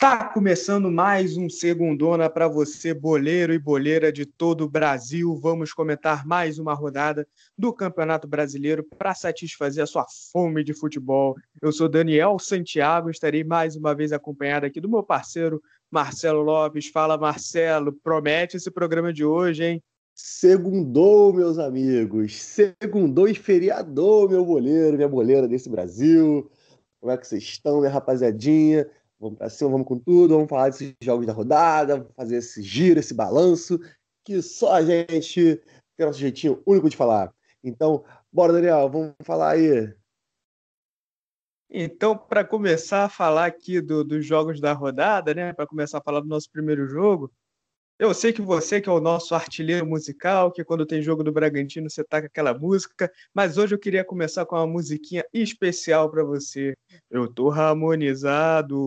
Tá 0.00 0.24
começando 0.30 0.90
mais 0.90 1.36
um 1.36 1.50
Segundona 1.50 2.30
para 2.30 2.48
você, 2.48 2.94
boleiro 2.94 3.52
e 3.52 3.58
boleira 3.58 4.10
de 4.10 4.24
todo 4.24 4.64
o 4.64 4.68
Brasil. 4.68 5.36
Vamos 5.36 5.74
comentar 5.74 6.26
mais 6.26 6.58
uma 6.58 6.72
rodada 6.72 7.28
do 7.56 7.70
Campeonato 7.70 8.26
Brasileiro 8.26 8.82
para 8.96 9.14
satisfazer 9.14 9.84
a 9.84 9.86
sua 9.86 10.06
fome 10.32 10.64
de 10.64 10.72
futebol. 10.72 11.36
Eu 11.60 11.70
sou 11.70 11.86
Daniel 11.86 12.38
Santiago, 12.38 13.10
estarei 13.10 13.44
mais 13.44 13.76
uma 13.76 13.94
vez 13.94 14.10
acompanhado 14.10 14.64
aqui 14.64 14.80
do 14.80 14.88
meu 14.88 15.02
parceiro 15.02 15.60
Marcelo 15.90 16.40
Lopes. 16.40 16.86
Fala, 16.88 17.18
Marcelo, 17.18 17.92
promete 18.02 18.56
esse 18.56 18.70
programa 18.70 19.12
de 19.12 19.22
hoje, 19.22 19.64
hein? 19.64 19.82
Segundou, 20.14 21.30
meus 21.30 21.58
amigos. 21.58 22.40
Segundou 22.40 23.28
e 23.28 23.34
feriadou, 23.34 24.26
meu 24.30 24.46
boleiro, 24.46 24.96
minha 24.96 25.08
boleira 25.10 25.46
desse 25.46 25.68
Brasil. 25.68 26.50
Como 26.98 27.12
é 27.12 27.18
que 27.18 27.26
vocês 27.26 27.42
estão, 27.42 27.80
minha 27.80 27.92
rapaziadinha? 27.92 28.86
Vamos 29.20 29.36
para 29.36 29.50
cima, 29.50 29.70
vamos 29.70 29.86
com 29.86 29.98
tudo, 29.98 30.34
vamos 30.34 30.48
falar 30.48 30.70
desses 30.70 30.94
jogos 31.02 31.26
da 31.26 31.32
rodada, 31.34 32.08
fazer 32.16 32.36
esse 32.36 32.62
giro, 32.62 32.98
esse 32.98 33.12
balanço, 33.12 33.78
que 34.24 34.40
só 34.40 34.72
a 34.72 34.82
gente 34.82 35.62
tem 35.94 36.06
nosso 36.06 36.18
jeitinho 36.18 36.62
único 36.66 36.88
de 36.88 36.96
falar. 36.96 37.30
Então, 37.62 38.02
bora, 38.32 38.54
Daniel, 38.54 38.88
vamos 38.88 39.14
falar 39.22 39.50
aí. 39.50 39.94
Então, 41.68 42.16
para 42.16 42.44
começar 42.44 43.04
a 43.04 43.08
falar 43.10 43.44
aqui 43.44 43.80
do, 43.80 44.02
dos 44.02 44.24
jogos 44.24 44.58
da 44.58 44.72
rodada, 44.72 45.34
né? 45.34 45.52
Para 45.52 45.66
começar 45.66 45.98
a 45.98 46.02
falar 46.02 46.20
do 46.20 46.26
nosso 46.26 46.50
primeiro 46.50 46.86
jogo, 46.86 47.30
eu 48.00 48.14
sei 48.14 48.32
que 48.32 48.40
você, 48.40 48.80
que 48.80 48.88
é 48.88 48.92
o 48.92 48.98
nosso 48.98 49.34
artilheiro 49.34 49.84
musical, 49.84 50.50
que 50.50 50.64
quando 50.64 50.86
tem 50.86 51.02
jogo 51.02 51.22
do 51.22 51.30
Bragantino 51.30 51.90
você 51.90 52.02
taca 52.02 52.28
aquela 52.28 52.54
música, 52.54 53.12
mas 53.34 53.58
hoje 53.58 53.74
eu 53.74 53.78
queria 53.78 54.02
começar 54.02 54.46
com 54.46 54.56
uma 54.56 54.66
musiquinha 54.66 55.22
especial 55.34 56.10
para 56.10 56.24
você. 56.24 56.74
Eu 57.10 57.28
tô 57.28 57.50
harmonizado. 57.50 58.80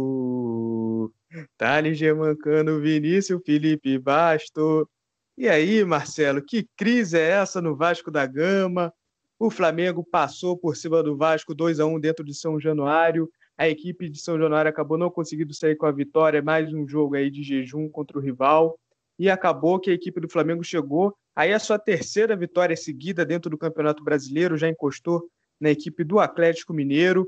Thales 1.55 1.95
Gemancano, 1.95 2.81
Vinícius 2.81 3.40
Felipe 3.45 3.99
Basto. 3.99 4.90
E 5.37 5.48
aí, 5.48 5.85
Marcelo, 5.85 6.41
que 6.41 6.68
crise 6.76 7.15
é 7.20 7.30
essa 7.30 7.62
no 7.62 7.76
Vasco 7.76 8.09
da 8.09 8.26
Gama? 8.26 8.91
O 9.37 9.52
Flamengo 9.52 10.04
passou 10.04 10.57
por 10.57 10.76
cima 10.76 11.04
do 11.04 11.15
Vasco 11.15 11.54
2 11.54 11.80
a 11.80 11.85
1 11.85 11.99
dentro 11.99 12.26
de 12.26 12.34
São 12.34 12.59
Januário. 12.59 13.30
A 13.55 13.70
equipe 13.70 14.09
de 14.09 14.20
São 14.20 14.40
Januário 14.40 14.70
acabou 14.70 14.98
não 14.98 15.12
conseguindo 15.12 15.54
sair 15.54 15.76
com 15.76 15.85
a 15.85 15.91
vitória, 15.91 16.41
mais 16.41 16.74
um 16.74 16.87
jogo 16.87 17.13
aí 17.15 17.30
de 17.30 17.43
jejum 17.43 17.87
contra 17.87 18.18
o 18.18 18.21
rival 18.21 18.80
e 19.17 19.29
acabou 19.29 19.79
que 19.79 19.89
a 19.89 19.93
equipe 19.93 20.19
do 20.19 20.29
Flamengo 20.29 20.63
chegou 20.63 21.15
aí 21.35 21.53
a 21.53 21.59
sua 21.59 21.79
terceira 21.79 22.35
vitória 22.35 22.75
seguida 22.75 23.25
dentro 23.25 23.49
do 23.49 23.57
Campeonato 23.57 24.03
Brasileiro, 24.03 24.57
já 24.57 24.69
encostou 24.69 25.27
na 25.59 25.71
equipe 25.71 26.03
do 26.03 26.19
Atlético 26.19 26.73
Mineiro. 26.73 27.27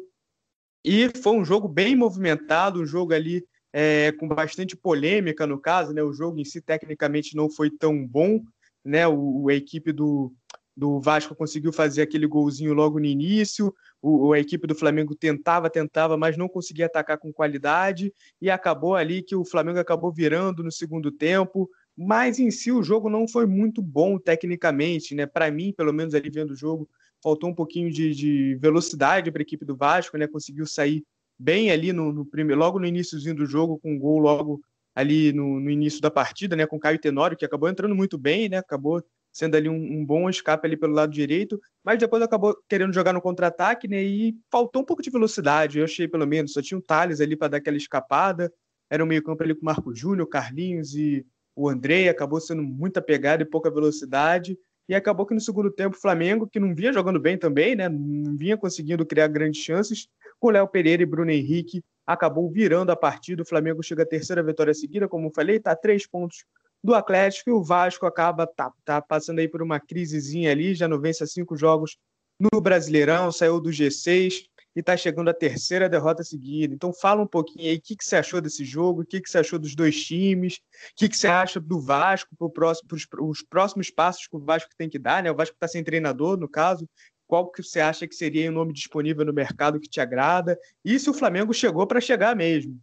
E 0.83 1.09
foi 1.21 1.33
um 1.33 1.43
jogo 1.43 1.67
bem 1.67 1.95
movimentado, 1.95 2.81
um 2.81 2.85
jogo 2.85 3.13
ali 3.13 3.43
é, 3.73 4.11
com 4.13 4.27
bastante 4.27 4.75
polêmica 4.75 5.47
no 5.47 5.59
caso, 5.59 5.93
né? 5.93 6.03
O 6.03 6.13
jogo 6.13 6.39
em 6.39 6.45
si 6.45 6.61
tecnicamente 6.61 7.35
não 7.35 7.49
foi 7.49 7.69
tão 7.71 8.05
bom, 8.05 8.41
né? 8.83 9.07
O, 9.07 9.49
a 9.49 9.53
equipe 9.53 9.91
do, 9.91 10.31
do 10.75 10.99
Vasco 10.99 11.35
conseguiu 11.35 11.71
fazer 11.71 12.01
aquele 12.01 12.27
golzinho 12.27 12.73
logo 12.73 12.99
no 12.99 13.05
início. 13.05 13.73
O, 14.01 14.33
a 14.33 14.39
equipe 14.39 14.67
do 14.67 14.75
Flamengo 14.75 15.15
tentava, 15.15 15.69
tentava, 15.69 16.17
mas 16.17 16.35
não 16.35 16.49
conseguia 16.49 16.87
atacar 16.87 17.17
com 17.17 17.31
qualidade 17.31 18.13
e 18.41 18.49
acabou 18.49 18.95
ali 18.95 19.23
que 19.23 19.35
o 19.35 19.45
Flamengo 19.45 19.79
acabou 19.79 20.11
virando 20.11 20.63
no 20.63 20.71
segundo 20.71 21.11
tempo. 21.11 21.69
Mas 21.97 22.39
em 22.39 22.51
si 22.51 22.71
o 22.71 22.83
jogo 22.83 23.09
não 23.09 23.25
foi 23.27 23.45
muito 23.45 23.81
bom 23.81 24.19
tecnicamente, 24.19 25.15
né? 25.15 25.25
Para 25.25 25.49
mim, 25.49 25.71
pelo 25.71 25.93
menos 25.93 26.13
ali 26.13 26.29
vendo 26.29 26.51
o 26.51 26.55
jogo, 26.55 26.89
faltou 27.23 27.49
um 27.49 27.55
pouquinho 27.55 27.89
de, 27.89 28.13
de 28.13 28.55
velocidade 28.55 29.31
para 29.31 29.41
a 29.41 29.43
equipe 29.43 29.63
do 29.63 29.77
Vasco, 29.77 30.17
né? 30.17 30.27
Conseguiu 30.27 30.67
sair 30.67 31.05
bem 31.39 31.71
ali 31.71 31.93
no, 31.93 32.11
no 32.11 32.25
primeiro, 32.25 32.59
logo 32.59 32.79
no 32.79 32.85
iníciozinho 32.85 33.35
do 33.35 33.45
jogo, 33.45 33.79
com 33.79 33.93
um 33.93 33.99
gol 33.99 34.19
logo 34.19 34.61
ali 34.93 35.33
no, 35.33 35.59
no 35.59 35.69
início 35.69 36.01
da 36.01 36.11
partida, 36.11 36.53
né? 36.53 36.67
Com 36.67 36.79
Caio 36.79 36.99
Tenório, 36.99 37.37
que 37.37 37.45
acabou 37.45 37.69
entrando 37.69 37.95
muito 37.95 38.17
bem, 38.17 38.49
né? 38.49 38.57
Acabou 38.57 39.01
sendo 39.35 39.55
ali 39.55 39.67
um, 39.67 39.75
um, 39.75 40.05
bom 40.05 40.29
escape 40.29 40.65
ali 40.65 40.77
pelo 40.77 40.93
lado 40.93 41.11
direito, 41.11 41.59
mas 41.83 41.99
depois 41.99 42.23
acabou 42.23 42.55
querendo 42.69 42.93
jogar 42.93 43.11
no 43.11 43.21
contra-ataque, 43.21 43.85
né? 43.85 44.01
E 44.01 44.33
faltou 44.49 44.81
um 44.81 44.85
pouco 44.85 45.03
de 45.03 45.09
velocidade, 45.09 45.77
eu 45.77 45.83
achei 45.83 46.07
pelo 46.07 46.25
menos. 46.25 46.53
Só 46.53 46.61
tinha 46.61 46.77
o 46.77 46.81
Thales 46.81 47.19
ali 47.19 47.35
para 47.35 47.49
dar 47.49 47.57
aquela 47.57 47.75
escapada. 47.75 48.49
Era 48.89 49.03
um 49.03 49.07
meio-campo 49.07 49.43
ali 49.43 49.53
com 49.53 49.65
Marco 49.65 49.93
Júnior, 49.93 50.25
Carlinhos 50.29 50.95
e 50.95 51.25
o 51.53 51.67
Andrei. 51.67 52.07
Acabou 52.07 52.39
sendo 52.39 52.63
muita 52.63 53.01
pegada 53.01 53.43
e 53.43 53.45
pouca 53.45 53.69
velocidade. 53.69 54.57
E 54.87 54.95
acabou 54.95 55.25
que 55.25 55.33
no 55.33 55.41
segundo 55.41 55.69
tempo 55.69 55.97
o 55.97 55.99
Flamengo, 55.99 56.47
que 56.47 56.57
não 56.57 56.73
vinha 56.73 56.93
jogando 56.93 57.19
bem 57.19 57.37
também, 57.37 57.75
né? 57.75 57.89
Não 57.89 58.37
vinha 58.37 58.55
conseguindo 58.55 59.05
criar 59.05 59.27
grandes 59.27 59.61
chances, 59.61 60.07
com 60.39 60.49
Léo 60.49 60.67
Pereira 60.69 61.03
e 61.03 61.05
Bruno 61.05 61.31
Henrique 61.31 61.83
acabou 62.07 62.49
virando 62.49 62.89
a 62.89 62.95
partida. 62.95 63.41
O 63.41 63.45
Flamengo 63.45 63.83
chega 63.83 64.03
à 64.03 64.05
terceira 64.05 64.41
vitória 64.41 64.73
seguida, 64.73 65.09
como 65.09 65.27
eu 65.27 65.31
falei, 65.31 65.57
está 65.57 65.75
três 65.75 66.07
pontos 66.07 66.45
do 66.85 66.93
Atlético 66.93 67.49
e 67.49 67.53
o 67.53 67.63
Vasco 67.63 68.05
acaba 68.05 68.45
tá, 68.47 68.71
tá 68.85 69.01
passando 69.01 69.39
aí 69.39 69.47
por 69.47 69.61
uma 69.61 69.79
crisezinha 69.79 70.51
ali, 70.51 70.75
já 70.75 70.87
não 70.87 70.99
vence 70.99 71.25
cinco 71.27 71.57
jogos 71.57 71.97
no 72.39 72.61
Brasileirão, 72.61 73.31
saiu 73.31 73.59
do 73.59 73.69
G6 73.69 74.45
e 74.75 74.81
está 74.81 74.95
chegando 74.97 75.29
a 75.29 75.33
terceira 75.33 75.89
derrota 75.89 76.23
seguida. 76.23 76.73
Então 76.73 76.93
fala 76.93 77.21
um 77.21 77.27
pouquinho 77.27 77.69
aí 77.69 77.77
o 77.77 77.81
que, 77.81 77.95
que 77.95 78.03
você 78.03 78.17
achou 78.17 78.41
desse 78.41 78.65
jogo, 78.65 79.01
o 79.01 79.05
que, 79.05 79.21
que 79.21 79.29
você 79.29 79.37
achou 79.37 79.57
dos 79.57 79.73
dois 79.73 80.03
times, 80.03 80.55
o 80.55 80.59
que, 80.97 81.09
que 81.09 81.17
você 81.17 81.27
acha 81.27 81.59
do 81.59 81.79
Vasco 81.79 82.35
para 82.37 82.49
próximo, 82.49 82.89
os 83.21 83.41
próximos 83.41 83.89
passos 83.89 84.27
que 84.27 84.35
o 84.35 84.39
Vasco 84.39 84.69
tem 84.77 84.89
que 84.89 84.99
dar, 84.99 85.23
né? 85.23 85.31
O 85.31 85.35
Vasco 85.35 85.55
está 85.55 85.67
sem 85.67 85.83
treinador, 85.83 86.37
no 86.37 86.49
caso. 86.49 86.87
Qual 87.25 87.49
que 87.51 87.63
você 87.63 87.79
acha 87.79 88.07
que 88.07 88.13
seria 88.13 88.49
o 88.51 88.53
nome 88.53 88.71
disponível 88.71 89.25
no 89.25 89.33
mercado 89.33 89.79
que 89.79 89.89
te 89.89 89.99
agrada? 89.99 90.59
E 90.83 90.99
se 90.99 91.09
o 91.09 91.13
Flamengo 91.13 91.53
chegou 91.53 91.87
para 91.87 91.99
chegar 91.99 92.35
mesmo? 92.35 92.79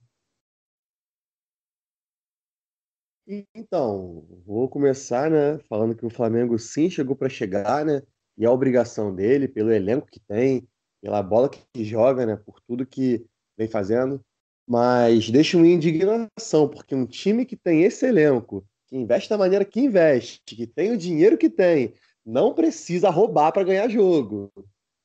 Então, 3.55 4.27
vou 4.45 4.69
começar, 4.69 5.31
né, 5.31 5.59
falando 5.69 5.95
que 5.95 6.05
o 6.05 6.11
Flamengo 6.11 6.59
sim 6.59 6.91
chegou 6.91 7.15
para 7.15 7.29
chegar, 7.29 7.85
né, 7.85 8.03
e 8.37 8.45
a 8.45 8.51
obrigação 8.51 9.15
dele, 9.15 9.47
pelo 9.47 9.71
elenco 9.71 10.09
que 10.11 10.19
tem, 10.21 10.67
pela 11.01 11.23
bola 11.23 11.49
que 11.49 11.85
joga, 11.85 12.27
né, 12.27 12.37
por 12.37 12.61
tudo 12.61 12.87
que 12.87 13.25
vem 13.57 13.69
fazendo, 13.69 14.21
mas 14.67 15.31
deixa 15.31 15.57
uma 15.57 15.67
indignação, 15.67 16.69
porque 16.69 16.95
um 16.95 17.07
time 17.07 17.45
que 17.47 17.57
tem 17.57 17.85
esse 17.85 18.07
elenco, 18.07 18.65
que 18.89 18.97
investe 18.97 19.31
da 19.31 19.39
maneira 19.39 19.65
que 19.65 19.81
investe, 19.81 20.41
que 20.45 20.67
tem 20.67 20.91
o 20.93 20.99
dinheiro 20.99 21.39
que 21.39 21.49
tem, 21.49 21.95
não 22.25 22.55
precisa 22.55 23.09
roubar 23.09 23.53
para 23.53 23.65
ganhar 23.65 23.89
jogo. 23.89 24.51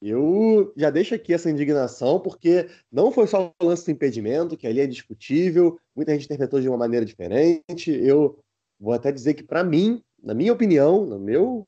Eu 0.02 0.74
já 0.78 0.90
deixo 0.90 1.16
aqui 1.16 1.34
essa 1.34 1.50
indignação, 1.50 2.20
porque 2.20 2.70
não 2.92 3.12
foi 3.12 3.26
só 3.26 3.52
o 3.60 3.66
lance 3.66 3.86
do 3.86 3.92
impedimento, 3.92 4.56
que 4.56 4.68
ali 4.68 4.80
é 4.80 4.88
discutível, 4.88 5.80
muita 5.96 6.14
gente 6.14 6.26
interpretou 6.26 6.62
de 6.62 6.70
uma 6.70 6.78
maneira 6.78 7.06
diferente. 7.06 7.92
Eu 7.92 8.38
vou 8.80 8.94
até 8.94 9.12
dizer 9.12 9.34
que, 9.34 9.44
para 9.44 9.64
mim, 9.64 10.04
na 10.22 10.34
minha 10.34 10.54
opinião, 10.54 11.06
no 11.06 11.20
meu, 11.20 11.68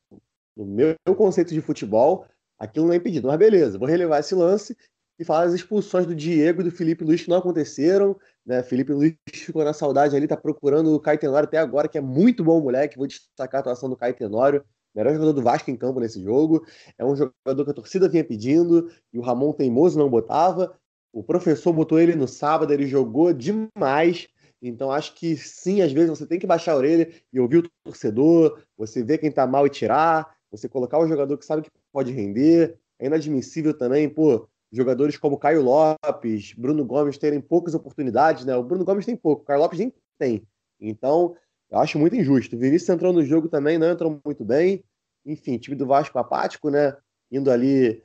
no 0.56 0.66
meu 0.66 0.96
conceito 1.16 1.54
de 1.54 1.62
futebol, 1.62 2.26
aquilo 2.58 2.86
não 2.86 2.94
é 2.94 2.98
impedido. 2.98 3.28
Mas 3.28 3.38
beleza, 3.38 3.80
vou 3.80 3.88
relevar 3.88 4.20
esse 4.20 4.36
lance 4.36 4.78
e 5.18 5.26
falar 5.26 5.46
das 5.46 5.56
expulsões 5.56 6.06
do 6.06 6.16
Diego 6.16 6.62
e 6.62 6.64
do 6.64 6.72
Felipe 6.72 7.04
Luiz 7.04 7.24
que 7.24 7.30
não 7.30 7.38
aconteceram. 7.38 8.16
Né? 8.46 8.62
Felipe 8.62 8.94
Luiz 8.94 9.16
ficou 9.34 9.64
na 9.64 9.74
saudade 9.74 10.16
ali, 10.16 10.28
tá 10.28 10.38
procurando 10.38 10.94
o 10.94 11.00
Caetenório 11.00 11.48
até 11.48 11.58
agora, 11.58 11.88
que 11.88 11.98
é 11.98 12.02
muito 12.02 12.44
bom 12.44 12.62
moleque. 12.62 12.98
Vou 12.98 13.08
destacar 13.08 13.60
a 13.60 13.62
atuação 13.62 13.90
do 13.90 13.98
Caetenório 13.98 14.64
melhor 14.94 15.14
jogador 15.14 15.34
do 15.34 15.42
Vasco 15.42 15.70
em 15.70 15.76
campo 15.76 16.00
nesse 16.00 16.22
jogo. 16.22 16.66
É 16.98 17.06
um 17.06 17.16
jogador 17.16 17.64
que 17.66 17.72
a 17.72 17.74
torcida 17.74 18.10
vinha 18.10 18.24
pedindo 18.24 18.90
e 19.14 19.20
o 19.20 19.22
Ramon 19.22 19.54
Teimoso 19.54 19.98
não 19.98 20.10
botava. 20.10 20.78
O 21.12 21.24
professor 21.24 21.74
botou 21.74 22.00
ele 22.00 22.16
no 22.16 22.28
sábado, 22.28 22.74
ele 22.74 22.88
jogou 22.88 23.34
demais. 23.34 24.28
Então 24.62 24.92
acho 24.92 25.16
que 25.16 25.38
sim, 25.38 25.82
às 25.82 25.92
vezes 25.92 26.10
você 26.10 26.26
tem 26.26 26.38
que 26.38 26.48
baixar 26.48 26.74
a 26.74 26.78
orelha 26.78 27.10
e 27.32 27.40
ouvir 27.40 27.58
o 27.58 27.70
torcedor, 27.84 28.62
você 28.78 29.04
ver 29.04 29.18
quem 29.18 29.32
tá 29.32 29.48
mal 29.48 29.66
e 29.66 29.70
tirar, 29.70 30.36
você 30.52 30.68
colocar 30.68 31.00
o 31.00 31.08
jogador 31.08 31.38
que 31.38 31.46
sabe 31.46 31.64
que 31.64 31.72
pode 31.92 32.12
render. 32.12 32.78
É 33.00 33.06
inadmissível 33.06 33.74
também, 33.78 34.10
pô, 34.10 34.48
jogadores 34.72 35.18
como 35.18 35.38
Caio 35.38 35.62
Lopes, 35.62 36.54
Bruno 36.54 36.84
Gomes 36.86 37.18
terem 37.18 37.40
poucas 37.40 37.74
oportunidades, 37.74 38.46
né? 38.46 38.56
O 38.56 38.64
Bruno 38.64 38.84
Gomes 38.84 39.06
tem 39.06 39.16
pouco, 39.16 39.44
o 39.44 39.46
Caio 39.46 39.62
Lopes 39.62 39.80
nem 39.80 39.94
tem. 40.18 40.46
Então, 40.80 41.36
eu 41.70 41.80
acho 41.80 42.00
muito 42.00 42.16
injusto. 42.16 42.56
O 42.56 42.60
Vinícius 42.60 42.90
entrou 42.90 43.14
no 43.14 43.24
jogo 43.24 43.48
também, 43.48 43.78
não 43.78 43.90
entrou 43.90 44.20
muito 44.26 44.44
bem. 44.44 44.84
Enfim, 45.26 45.58
time 45.58 45.76
do 45.76 45.86
Vasco 45.86 46.18
apático, 46.18 46.70
né? 46.70 46.96
Indo 47.32 47.52
ali 47.52 48.04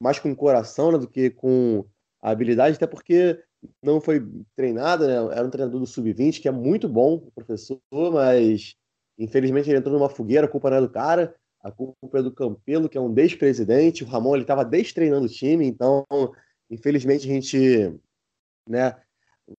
mais 0.00 0.18
com 0.18 0.30
o 0.30 0.36
coração 0.36 0.92
né, 0.92 0.98
do 0.98 1.08
que 1.08 1.30
com 1.30 1.84
habilidade, 2.22 2.76
até 2.76 2.86
porque 2.86 3.42
não 3.82 4.00
foi 4.00 4.26
treinado, 4.56 5.06
né? 5.06 5.14
Era 5.36 5.46
um 5.46 5.50
treinador 5.50 5.80
do 5.80 5.86
Sub-20, 5.86 6.40
que 6.40 6.48
é 6.48 6.52
muito 6.52 6.88
bom, 6.88 7.14
o 7.14 7.30
professor, 7.32 7.80
mas 8.12 8.74
infelizmente 9.18 9.68
ele 9.68 9.78
entrou 9.78 9.98
numa 9.98 10.08
fogueira, 10.08 10.46
a 10.46 10.50
culpa 10.50 10.70
não 10.70 10.78
é 10.78 10.80
do 10.80 10.88
cara, 10.88 11.34
a 11.62 11.70
culpa 11.70 12.18
é 12.18 12.22
do 12.22 12.32
Campelo, 12.32 12.88
que 12.88 12.96
é 12.96 13.00
um 13.00 13.12
despresidente. 13.12 14.04
O 14.04 14.06
Ramon 14.06 14.34
ele 14.34 14.44
estava 14.44 14.64
destreinando 14.64 15.26
o 15.26 15.28
time, 15.28 15.66
então 15.66 16.06
infelizmente 16.70 17.28
a 17.28 17.32
gente 17.32 18.00
né, 18.68 18.96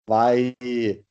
vai 0.08 0.56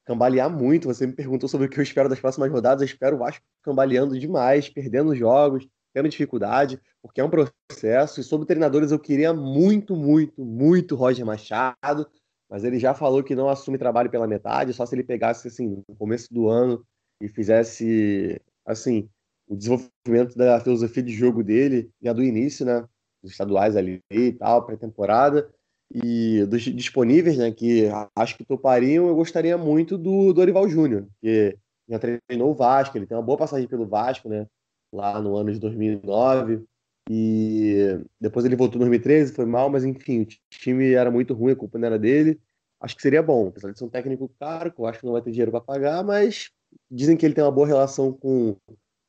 cambalear 0.04 0.50
muito. 0.50 0.88
Você 0.88 1.06
me 1.06 1.12
perguntou 1.12 1.48
sobre 1.48 1.66
o 1.66 1.70
que 1.70 1.78
eu 1.78 1.82
espero 1.82 2.08
das 2.08 2.20
próximas 2.20 2.50
rodadas. 2.50 2.82
Eu 2.82 2.86
espero 2.86 3.16
o 3.16 3.18
Vasco 3.18 3.44
cambaleando 3.62 4.18
demais, 4.18 4.68
perdendo 4.68 5.14
jogos, 5.14 5.66
tendo 5.92 6.08
dificuldade, 6.08 6.80
porque 7.02 7.20
é 7.20 7.24
um 7.24 7.30
processo. 7.30 8.20
E 8.20 8.24
sobre 8.24 8.46
treinadores, 8.46 8.90
eu 8.90 8.98
queria 8.98 9.32
muito, 9.32 9.96
muito, 9.96 10.44
muito 10.44 10.96
Roger 10.96 11.24
Machado, 11.24 12.08
mas 12.48 12.64
ele 12.64 12.78
já 12.78 12.94
falou 12.94 13.22
que 13.22 13.34
não 13.34 13.48
assume 13.48 13.78
trabalho 13.78 14.10
pela 14.10 14.26
metade, 14.26 14.72
só 14.72 14.84
se 14.86 14.94
ele 14.94 15.04
pegasse 15.04 15.48
assim 15.48 15.82
no 15.88 15.96
começo 15.96 16.32
do 16.32 16.48
ano 16.48 16.84
e 17.20 17.28
fizesse 17.28 18.40
assim 18.64 19.08
o 19.46 19.56
desenvolvimento 19.56 20.36
da 20.36 20.60
filosofia 20.60 21.02
de 21.02 21.12
jogo 21.12 21.42
dele 21.42 21.90
já 22.00 22.12
do 22.12 22.22
início, 22.22 22.64
né, 22.64 22.86
dos 23.22 23.32
estaduais 23.32 23.76
ali 23.76 24.00
e 24.10 24.32
tal, 24.32 24.64
pré-temporada 24.64 25.50
e 25.92 26.44
dos 26.46 26.62
disponíveis, 26.62 27.36
né, 27.36 27.50
que 27.50 27.88
acho 28.16 28.36
que 28.36 28.44
topariam, 28.44 29.08
eu 29.08 29.14
gostaria 29.14 29.58
muito 29.58 29.98
do 29.98 30.32
Dorival 30.32 30.68
Júnior, 30.68 31.06
que 31.20 31.56
já 31.88 31.98
treinou 31.98 32.50
o 32.50 32.54
Vasco, 32.54 32.96
ele 32.96 33.06
tem 33.06 33.16
uma 33.16 33.22
boa 33.22 33.38
passagem 33.38 33.66
pelo 33.66 33.86
Vasco, 33.86 34.28
né, 34.28 34.46
lá 34.92 35.20
no 35.20 35.36
ano 35.36 35.52
de 35.52 35.58
2009, 35.58 36.62
e 37.08 37.98
depois 38.20 38.44
ele 38.44 38.54
voltou 38.54 38.76
em 38.76 38.80
2013, 38.80 39.32
foi 39.32 39.44
mal, 39.44 39.68
mas 39.68 39.84
enfim, 39.84 40.22
o 40.22 40.26
time 40.48 40.92
era 40.92 41.10
muito 41.10 41.34
ruim, 41.34 41.52
a 41.52 41.56
culpa 41.56 41.78
não 41.78 41.86
era 41.86 41.98
dele. 41.98 42.38
Acho 42.80 42.96
que 42.96 43.02
seria 43.02 43.22
bom, 43.22 43.48
apesar 43.48 43.72
de 43.72 43.78
ser 43.78 43.84
um 43.84 43.88
técnico 43.88 44.30
caro, 44.38 44.72
que 44.72 44.80
eu 44.80 44.86
acho 44.86 45.00
que 45.00 45.06
não 45.06 45.12
vai 45.12 45.20
ter 45.20 45.30
dinheiro 45.30 45.50
para 45.50 45.60
pagar, 45.60 46.04
mas 46.04 46.50
dizem 46.90 47.16
que 47.16 47.26
ele 47.26 47.34
tem 47.34 47.42
uma 47.42 47.50
boa 47.50 47.66
relação 47.66 48.12
com 48.12 48.56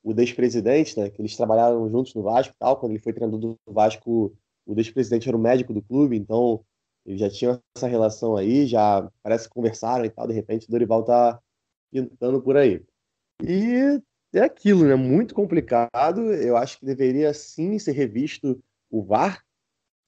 o 0.04 0.20
ex-presidente, 0.20 1.00
né? 1.00 1.10
Que 1.10 1.22
eles 1.22 1.38
trabalharam 1.38 1.90
juntos 1.90 2.14
no 2.14 2.24
Vasco 2.24 2.54
e 2.54 2.60
tal. 2.60 2.78
Quando 2.78 2.92
ele 2.92 3.00
foi 3.00 3.14
treinador 3.14 3.40
do 3.40 3.58
Vasco, 3.68 4.36
o 4.66 4.74
ex-presidente 4.76 5.30
era 5.30 5.38
o 5.38 5.40
médico 5.40 5.74
do 5.74 5.82
clube, 5.82 6.18
então 6.18 6.66
eles 7.06 7.20
já 7.20 7.30
tinham 7.30 7.62
essa 7.76 7.88
relação 7.88 8.36
aí, 8.36 8.66
já 8.66 9.10
parece 9.24 9.48
que 9.48 9.54
conversaram 9.54 10.06
e 10.06 10.10
tal. 10.10 10.28
De 10.28 10.34
repente, 10.34 10.68
o 10.68 10.72
Dorival 10.72 11.04
tá 11.04 11.40
pintando 11.92 12.42
por 12.42 12.56
aí. 12.58 12.82
E 13.44 14.02
é 14.34 14.42
aquilo, 14.42 14.86
né? 14.86 14.96
Muito 14.96 15.34
complicado. 15.34 16.34
Eu 16.34 16.56
acho 16.56 16.80
que 16.80 16.86
deveria 16.86 17.34
sim 17.34 17.78
ser 17.80 17.92
revisto 17.94 18.62
o 18.90 19.04
VAR. 19.04 19.44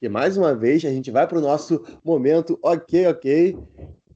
E 0.01 0.09
mais 0.09 0.37
uma 0.37 0.53
vez 0.53 0.83
a 0.85 0.89
gente 0.89 1.09
vai 1.09 1.27
para 1.27 1.37
o 1.37 1.41
nosso 1.41 1.83
momento, 2.03 2.59
ok, 2.61 3.07
ok. 3.07 3.57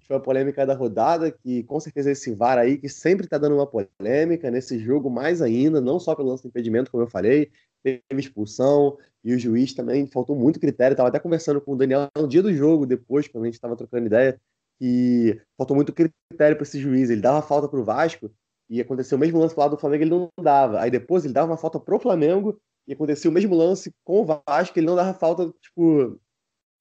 Foi 0.02 0.16
a 0.18 0.20
polêmica 0.20 0.66
da 0.66 0.74
rodada, 0.74 1.32
que 1.32 1.64
com 1.64 1.80
certeza 1.80 2.12
esse 2.12 2.34
VAR 2.34 2.58
aí, 2.58 2.78
que 2.78 2.88
sempre 2.88 3.26
está 3.26 3.38
dando 3.38 3.56
uma 3.56 3.68
polêmica, 3.68 4.52
nesse 4.52 4.80
jogo 4.80 5.10
mais 5.10 5.42
ainda, 5.42 5.82
não 5.82 6.00
só 6.00 6.16
pelo 6.16 6.30
lance 6.30 6.44
de 6.44 6.50
impedimento, 6.50 6.92
como 6.92 7.04
eu 7.04 7.10
falei, 7.10 7.52
teve 7.84 8.02
expulsão, 8.20 8.98
e 9.28 9.36
o 9.36 9.40
juiz 9.40 9.74
também 9.74 10.08
faltou 10.08 10.38
muito 10.38 10.58
critério. 10.58 10.94
Estava 10.94 11.10
até 11.10 11.20
conversando 11.20 11.60
com 11.60 11.74
o 11.74 11.76
Daniel 11.76 12.08
no 12.18 12.30
dia 12.30 12.42
do 12.42 12.54
jogo, 12.54 12.86
depois, 12.86 13.28
quando 13.28 13.44
a 13.44 13.48
gente 13.48 13.56
estava 13.56 13.76
trocando 13.76 14.06
ideia, 14.06 14.40
que 14.80 15.38
faltou 15.58 15.76
muito 15.76 15.92
critério 15.92 16.56
para 16.56 16.64
esse 16.64 16.80
juiz. 16.80 17.10
Ele 17.10 17.20
dava 17.20 17.42
falta 17.42 17.68
para 17.68 17.78
o 17.78 17.84
Vasco, 17.84 18.32
e 18.70 18.80
aconteceu 18.80 19.18
o 19.18 19.20
mesmo 19.20 19.38
lance 19.38 19.58
lado 19.58 19.72
do 19.72 19.78
Flamengo, 19.78 20.04
ele 20.04 20.10
não 20.12 20.30
dava. 20.42 20.80
Aí 20.80 20.90
depois 20.90 21.26
ele 21.26 21.34
dava 21.34 21.52
uma 21.52 21.58
falta 21.58 21.78
pro 21.78 22.00
Flamengo 22.00 22.58
e 22.88 22.94
aconteceu 22.94 23.30
o 23.30 23.34
mesmo 23.34 23.54
lance 23.54 23.92
com 24.06 24.22
o 24.22 24.26
Vasco, 24.26 24.80
ele 24.80 24.88
não 24.88 24.96
dava 24.96 25.14
falta, 25.14 25.54
tipo, 25.62 26.18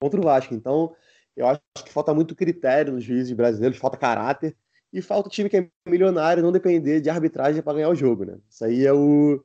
contra 0.00 0.20
o 0.20 0.22
Vasco. 0.22 0.54
Então, 0.54 0.94
eu 1.36 1.48
acho 1.48 1.60
que 1.84 1.92
falta 1.92 2.14
muito 2.14 2.36
critério 2.36 2.92
nos 2.92 3.02
juízes 3.02 3.32
brasileiros, 3.32 3.76
falta 3.76 3.96
caráter 3.96 4.56
e 4.92 5.02
falta 5.02 5.28
o 5.28 5.32
time 5.32 5.48
que 5.48 5.56
é 5.56 5.68
milionário 5.88 6.44
não 6.44 6.52
depender 6.52 7.00
de 7.00 7.10
arbitragem 7.10 7.60
para 7.60 7.74
ganhar 7.74 7.88
o 7.88 7.94
jogo, 7.94 8.24
né? 8.24 8.38
Isso 8.48 8.64
aí 8.64 8.86
é 8.86 8.92
o, 8.92 9.44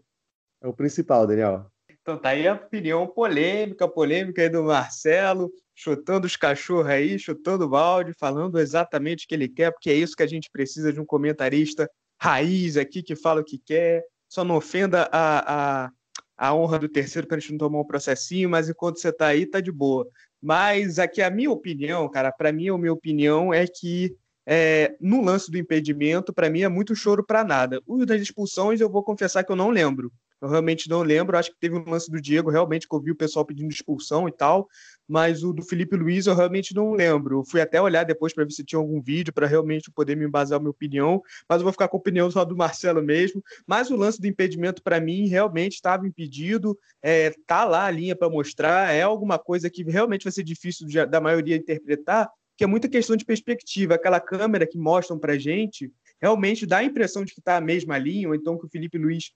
é 0.62 0.68
o 0.68 0.74
principal, 0.74 1.26
Daniel. 1.26 1.66
Então 2.02 2.18
tá 2.18 2.30
aí 2.30 2.48
a 2.48 2.56
opinião 2.56 3.08
polêmica, 3.08 3.88
polêmica 3.88 4.42
aí 4.42 4.50
do 4.50 4.64
Marcelo, 4.64 5.52
chutando 5.76 6.26
os 6.26 6.36
cachorros 6.36 6.88
aí, 6.88 7.20
chutando 7.20 7.66
o 7.66 7.70
balde, 7.70 8.14
falando 8.20 8.60
exatamente 8.60 9.26
o 9.26 9.28
que 9.28 9.36
ele 9.36 9.48
quer, 9.48 9.72
porque 9.72 9.90
é 9.90 9.94
isso 9.94 10.16
que 10.16 10.24
a 10.24 10.28
gente 10.28 10.50
precisa 10.52 10.92
de 10.92 11.00
um 11.00 11.06
comentarista 11.06 11.90
raiz 12.20 12.76
aqui 12.76 13.04
que 13.04 13.16
fala 13.16 13.42
o 13.42 13.44
que 13.44 13.58
quer, 13.58 14.04
só 14.28 14.44
não 14.44 14.56
ofenda 14.56 15.10
a, 15.12 15.86
a, 15.86 15.92
a 16.38 16.56
honra 16.56 16.80
do 16.80 16.90
terceiro 16.90 17.28
para 17.28 17.38
a 17.38 17.40
gente 17.40 17.52
não 17.52 17.58
tomar 17.60 17.80
um 17.80 17.86
processinho, 17.86 18.50
mas 18.50 18.70
enquanto 18.70 19.00
você 19.00 19.10
está 19.10 19.28
aí, 19.28 19.46
tá 19.46 19.60
de 19.60 19.72
boa. 19.72 20.08
Mas 20.42 20.98
aqui 20.98 21.22
a 21.22 21.30
minha 21.30 21.52
opinião, 21.52 22.10
cara, 22.10 22.32
para 22.32 22.52
mim 22.52 22.70
a 22.70 22.78
minha 22.78 22.94
opinião 22.94 23.54
é 23.54 23.68
que 23.68 24.16
é, 24.46 24.96
no 25.00 25.22
lance 25.22 25.52
do 25.52 25.58
impedimento, 25.58 26.34
para 26.34 26.50
mim 26.50 26.62
é 26.62 26.68
muito 26.68 26.96
choro 26.96 27.24
para 27.24 27.44
nada. 27.44 27.80
O 27.86 28.06
das 28.06 28.22
expulsões 28.22 28.82
eu 28.82 28.90
vou 28.90 29.04
confessar 29.04 29.44
que 29.44 29.52
eu 29.52 29.56
não 29.56 29.70
lembro. 29.70 30.12
Eu 30.42 30.48
realmente 30.48 30.90
não 30.90 31.04
lembro. 31.04 31.38
Acho 31.38 31.52
que 31.52 31.60
teve 31.60 31.76
um 31.76 31.88
lance 31.88 32.10
do 32.10 32.20
Diego, 32.20 32.50
realmente, 32.50 32.88
que 32.88 32.96
eu 32.96 33.00
vi 33.00 33.12
o 33.12 33.16
pessoal 33.16 33.46
pedindo 33.46 33.72
expulsão 33.72 34.28
e 34.28 34.32
tal. 34.32 34.68
Mas 35.08 35.44
o 35.44 35.54
do 35.54 35.62
Felipe 35.62 35.96
Luiz 35.96 36.26
eu 36.26 36.34
realmente 36.34 36.74
não 36.74 36.94
lembro. 36.94 37.40
Eu 37.40 37.44
fui 37.44 37.62
até 37.62 37.80
olhar 37.80 38.04
depois 38.04 38.34
para 38.34 38.44
ver 38.44 38.52
se 38.52 38.64
tinha 38.64 38.80
algum 38.80 39.02
vídeo 39.02 39.32
para 39.32 39.46
realmente 39.46 39.92
poder 39.92 40.16
me 40.16 40.26
embasar 40.26 40.58
a 40.58 40.60
minha 40.60 40.72
opinião. 40.72 41.22
Mas 41.48 41.60
eu 41.60 41.64
vou 41.64 41.72
ficar 41.72 41.88
com 41.88 41.98
a 41.98 42.00
opinião 42.00 42.32
só 42.32 42.44
do 42.44 42.58
Marcelo 42.58 43.04
mesmo. 43.04 43.44
Mas 43.68 43.92
o 43.92 43.96
lance 43.96 44.20
do 44.20 44.26
impedimento, 44.26 44.82
para 44.82 45.00
mim, 45.00 45.28
realmente 45.28 45.74
estava 45.74 46.08
impedido. 46.08 46.78
É, 47.04 47.32
tá 47.46 47.64
lá 47.64 47.86
a 47.86 47.92
linha 47.92 48.16
para 48.16 48.30
mostrar. 48.30 48.94
É 48.94 49.04
alguma 49.04 49.38
coisa 49.38 49.70
que 49.70 49.84
realmente 49.84 50.24
vai 50.24 50.32
ser 50.32 50.44
difícil 50.44 50.88
da 51.08 51.22
maioria 51.22 51.56
interpretar, 51.56 52.28
que 52.58 52.64
é 52.64 52.68
muita 52.68 52.90
questão 52.90 53.16
de 53.16 53.26
perspectiva. 53.26 53.94
Aquela 53.94 54.20
câmera 54.20 54.66
que 54.66 54.78
mostram 54.78 55.20
para 55.20 55.38
gente 55.38 55.92
realmente 56.20 56.66
dá 56.66 56.78
a 56.78 56.84
impressão 56.84 57.26
de 57.26 57.34
que 57.34 57.40
está 57.40 57.58
a 57.58 57.62
mesma 57.62 57.98
linha, 57.98 58.28
ou 58.28 58.36
então 58.36 58.58
que 58.58 58.66
o 58.66 58.70
Felipe 58.70 58.98
Luiz 58.98 59.32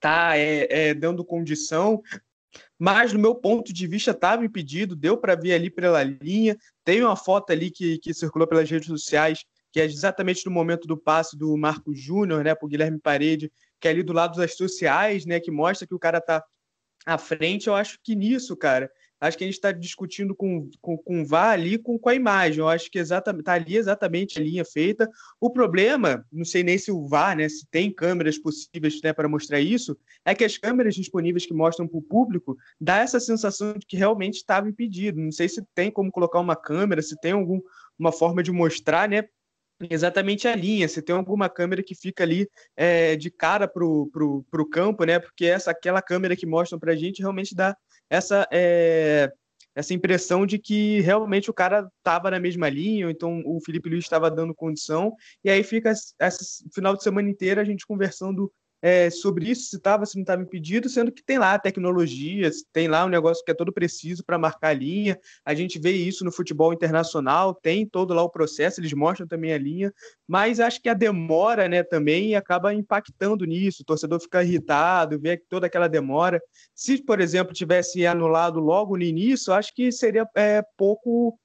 tá 0.00 0.36
é, 0.36 0.66
é, 0.70 0.94
dando 0.94 1.24
condição, 1.24 2.02
mas 2.78 3.12
no 3.12 3.18
meu 3.18 3.34
ponto 3.34 3.72
de 3.72 3.86
vista 3.86 4.12
estava 4.12 4.44
impedido, 4.44 4.94
deu 4.94 5.16
para 5.16 5.34
ver 5.34 5.54
ali 5.54 5.70
pela 5.70 6.02
linha. 6.02 6.56
Tem 6.84 7.02
uma 7.02 7.16
foto 7.16 7.50
ali 7.50 7.70
que, 7.70 7.98
que 7.98 8.14
circulou 8.14 8.46
pelas 8.46 8.70
redes 8.70 8.86
sociais, 8.88 9.44
que 9.72 9.80
é 9.80 9.84
exatamente 9.84 10.46
no 10.46 10.52
momento 10.52 10.86
do 10.86 10.96
passe 10.96 11.36
do 11.36 11.56
Marco 11.56 11.94
Júnior, 11.94 12.44
né, 12.44 12.54
para 12.54 12.66
o 12.66 12.68
Guilherme 12.68 13.00
Parede, 13.00 13.50
que 13.80 13.88
é 13.88 13.90
ali 13.90 14.02
do 14.02 14.12
lado 14.12 14.36
das 14.36 14.56
sociais, 14.56 15.26
né, 15.26 15.40
que 15.40 15.50
mostra 15.50 15.86
que 15.86 15.94
o 15.94 15.98
cara 15.98 16.18
está 16.18 16.44
à 17.04 17.18
frente. 17.18 17.66
Eu 17.66 17.74
acho 17.74 17.98
que 18.02 18.14
nisso, 18.14 18.56
cara, 18.56 18.90
acho 19.20 19.36
que 19.36 19.44
a 19.44 19.46
gente 19.46 19.56
está 19.56 19.72
discutindo 19.72 20.34
com, 20.34 20.68
com, 20.80 20.96
com 20.96 21.22
o 21.22 21.26
VAR 21.26 21.50
ali 21.50 21.78
com, 21.78 21.98
com 21.98 22.08
a 22.08 22.14
imagem. 22.14 22.60
Eu 22.60 22.68
acho 22.68 22.90
que 22.90 22.98
está 22.98 23.52
ali 23.52 23.76
exatamente 23.76 24.38
a 24.38 24.42
linha 24.42 24.64
feita. 24.64 25.08
O 25.40 25.50
problema, 25.50 26.24
não 26.32 26.44
sei 26.44 26.62
nem 26.62 26.78
se 26.78 26.90
o 26.90 27.06
VAR, 27.08 27.36
né, 27.36 27.48
se 27.48 27.66
tem 27.70 27.92
câmeras 27.92 28.38
possíveis 28.38 29.00
né, 29.02 29.12
para 29.12 29.28
mostrar 29.28 29.60
isso, 29.60 29.96
é 30.24 30.34
que 30.34 30.44
as 30.44 30.56
câmeras 30.56 30.94
disponíveis 30.94 31.46
que 31.46 31.54
mostram 31.54 31.86
para 31.86 31.98
o 31.98 32.02
público 32.02 32.56
dá 32.80 32.98
essa 32.98 33.18
sensação 33.18 33.74
de 33.74 33.86
que 33.86 33.96
realmente 33.96 34.36
estava 34.36 34.68
impedido. 34.68 35.20
Não 35.20 35.32
sei 35.32 35.48
se 35.48 35.62
tem 35.74 35.90
como 35.90 36.10
colocar 36.10 36.40
uma 36.40 36.56
câmera, 36.56 37.02
se 37.02 37.18
tem 37.20 37.32
alguma 37.32 38.12
forma 38.12 38.42
de 38.42 38.52
mostrar, 38.52 39.08
né? 39.08 39.24
Exatamente 39.90 40.48
a 40.48 40.54
linha, 40.56 40.88
se 40.88 41.02
tem 41.02 41.14
alguma 41.14 41.48
câmera 41.48 41.82
que 41.82 41.94
fica 41.94 42.24
ali 42.24 42.48
é, 42.76 43.16
de 43.16 43.30
cara 43.30 43.68
para 43.68 43.84
o 43.84 44.68
campo, 44.70 45.04
né? 45.04 45.18
Porque 45.18 45.46
essa 45.46 45.70
aquela 45.70 46.02
câmera 46.02 46.36
que 46.36 46.46
mostram 46.46 46.78
para 46.78 46.92
a 46.92 46.96
gente 46.96 47.20
realmente 47.20 47.54
dá 47.54 47.76
essa 48.10 48.46
é, 48.52 49.30
essa 49.74 49.94
impressão 49.94 50.44
de 50.44 50.58
que 50.58 51.00
realmente 51.02 51.50
o 51.50 51.54
cara 51.54 51.88
estava 51.98 52.30
na 52.30 52.40
mesma 52.40 52.68
linha, 52.68 53.06
ou 53.06 53.10
então 53.12 53.42
o 53.44 53.60
Felipe 53.64 53.88
Luiz 53.88 54.04
estava 54.04 54.28
dando 54.28 54.54
condição, 54.54 55.14
e 55.44 55.50
aí 55.50 55.62
fica 55.62 55.92
esse 55.92 56.64
final 56.74 56.96
de 56.96 57.02
semana 57.02 57.30
inteira 57.30 57.60
a 57.62 57.64
gente 57.64 57.86
conversando 57.86 58.52
é, 58.80 59.10
sobre 59.10 59.50
isso, 59.50 59.68
se 59.70 59.76
estava, 59.76 60.06
se 60.06 60.16
não 60.16 60.22
estava 60.22 60.42
impedido, 60.42 60.88
sendo 60.88 61.10
que 61.10 61.22
tem 61.22 61.38
lá 61.38 61.54
a 61.54 61.58
tecnologia, 61.58 62.50
tem 62.72 62.86
lá 62.86 63.04
um 63.04 63.08
negócio 63.08 63.44
que 63.44 63.50
é 63.50 63.54
todo 63.54 63.72
preciso 63.72 64.24
para 64.24 64.38
marcar 64.38 64.68
a 64.68 64.72
linha. 64.72 65.18
A 65.44 65.54
gente 65.54 65.78
vê 65.78 65.90
isso 65.90 66.24
no 66.24 66.30
futebol 66.30 66.72
internacional, 66.72 67.54
tem 67.54 67.86
todo 67.86 68.14
lá 68.14 68.22
o 68.22 68.30
processo, 68.30 68.80
eles 68.80 68.92
mostram 68.92 69.26
também 69.26 69.52
a 69.52 69.58
linha, 69.58 69.92
mas 70.26 70.60
acho 70.60 70.80
que 70.80 70.88
a 70.88 70.94
demora 70.94 71.68
né, 71.68 71.82
também 71.82 72.36
acaba 72.36 72.72
impactando 72.72 73.44
nisso. 73.44 73.82
O 73.82 73.86
torcedor 73.86 74.20
fica 74.20 74.44
irritado, 74.44 75.18
vê 75.18 75.36
toda 75.36 75.66
aquela 75.66 75.88
demora. 75.88 76.40
Se, 76.74 77.02
por 77.02 77.20
exemplo, 77.20 77.52
tivesse 77.52 78.06
anulado 78.06 78.60
logo 78.60 78.96
no 78.96 79.02
início, 79.02 79.52
acho 79.52 79.74
que 79.74 79.90
seria 79.90 80.28
é, 80.36 80.62
pouco 80.76 81.38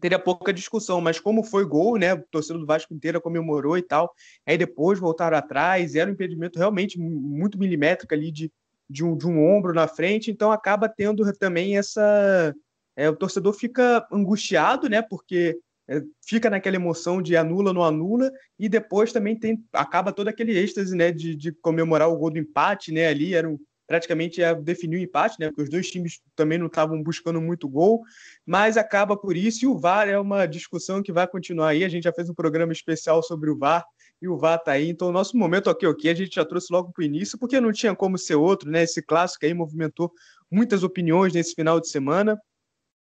teria 0.00 0.18
pouca 0.18 0.52
discussão, 0.52 1.00
mas 1.00 1.20
como 1.20 1.42
foi 1.42 1.64
gol, 1.64 1.96
né? 1.96 2.14
O 2.14 2.22
torcedor 2.30 2.60
do 2.60 2.66
Vasco 2.66 2.94
inteira 2.94 3.20
comemorou 3.20 3.76
e 3.76 3.82
tal. 3.82 4.12
Aí 4.46 4.56
depois 4.56 4.98
voltaram 4.98 5.36
atrás, 5.36 5.94
era 5.94 6.10
um 6.10 6.14
impedimento 6.14 6.58
realmente 6.58 6.98
muito 6.98 7.58
milimétrico 7.58 8.14
ali 8.14 8.30
de, 8.30 8.50
de, 8.88 9.04
um, 9.04 9.16
de 9.16 9.26
um 9.26 9.44
ombro 9.44 9.72
na 9.72 9.86
frente, 9.86 10.30
então 10.30 10.50
acaba 10.50 10.88
tendo 10.88 11.30
também 11.34 11.76
essa. 11.78 12.54
É, 12.96 13.08
o 13.08 13.16
torcedor 13.16 13.54
fica 13.54 14.06
angustiado, 14.12 14.88
né? 14.88 15.02
Porque 15.02 15.58
é, 15.88 16.00
fica 16.26 16.50
naquela 16.50 16.76
emoção 16.76 17.22
de 17.22 17.36
anula, 17.36 17.72
não 17.72 17.82
anula, 17.82 18.30
e 18.58 18.68
depois 18.68 19.12
também 19.12 19.38
tem 19.38 19.62
acaba 19.72 20.12
todo 20.12 20.28
aquele 20.28 20.56
êxtase, 20.58 20.96
né? 20.96 21.10
De, 21.12 21.34
de 21.34 21.52
comemorar 21.52 22.08
o 22.08 22.16
gol 22.16 22.30
do 22.30 22.38
empate, 22.38 22.92
né? 22.92 23.08
Ali 23.08 23.34
era 23.34 23.48
um, 23.48 23.58
praticamente 23.86 24.42
é, 24.42 24.54
definiu 24.54 24.98
o 24.98 25.02
empate, 25.02 25.36
né? 25.38 25.48
Porque 25.48 25.62
os 25.62 25.70
dois 25.70 25.90
times 25.90 26.20
também 26.34 26.58
não 26.58 26.66
estavam 26.66 27.02
buscando 27.02 27.40
muito 27.40 27.68
gol, 27.68 28.02
mas 28.46 28.76
acaba 28.76 29.16
por 29.16 29.36
isso. 29.36 29.64
E 29.64 29.68
o 29.68 29.78
VAR 29.78 30.08
é 30.08 30.18
uma 30.18 30.46
discussão 30.46 31.02
que 31.02 31.12
vai 31.12 31.26
continuar 31.26 31.68
aí. 31.68 31.84
A 31.84 31.88
gente 31.88 32.04
já 32.04 32.12
fez 32.12 32.28
um 32.30 32.34
programa 32.34 32.72
especial 32.72 33.22
sobre 33.22 33.50
o 33.50 33.58
VAR 33.58 33.84
e 34.20 34.28
o 34.28 34.36
VAR 34.36 34.58
tá 34.58 34.72
aí. 34.72 34.88
Então, 34.88 35.08
o 35.08 35.12
nosso 35.12 35.36
momento 35.36 35.68
aqui, 35.68 35.86
ok, 35.86 36.10
a 36.10 36.14
gente 36.14 36.34
já 36.34 36.44
trouxe 36.44 36.72
logo 36.72 36.92
para 36.92 37.02
o 37.02 37.04
início, 37.04 37.38
porque 37.38 37.60
não 37.60 37.72
tinha 37.72 37.94
como 37.94 38.16
ser 38.16 38.36
outro, 38.36 38.70
né? 38.70 38.82
Esse 38.82 39.02
clássico 39.02 39.44
aí 39.44 39.52
movimentou 39.52 40.12
muitas 40.50 40.82
opiniões 40.82 41.32
nesse 41.32 41.54
final 41.54 41.80
de 41.80 41.88
semana. 41.88 42.40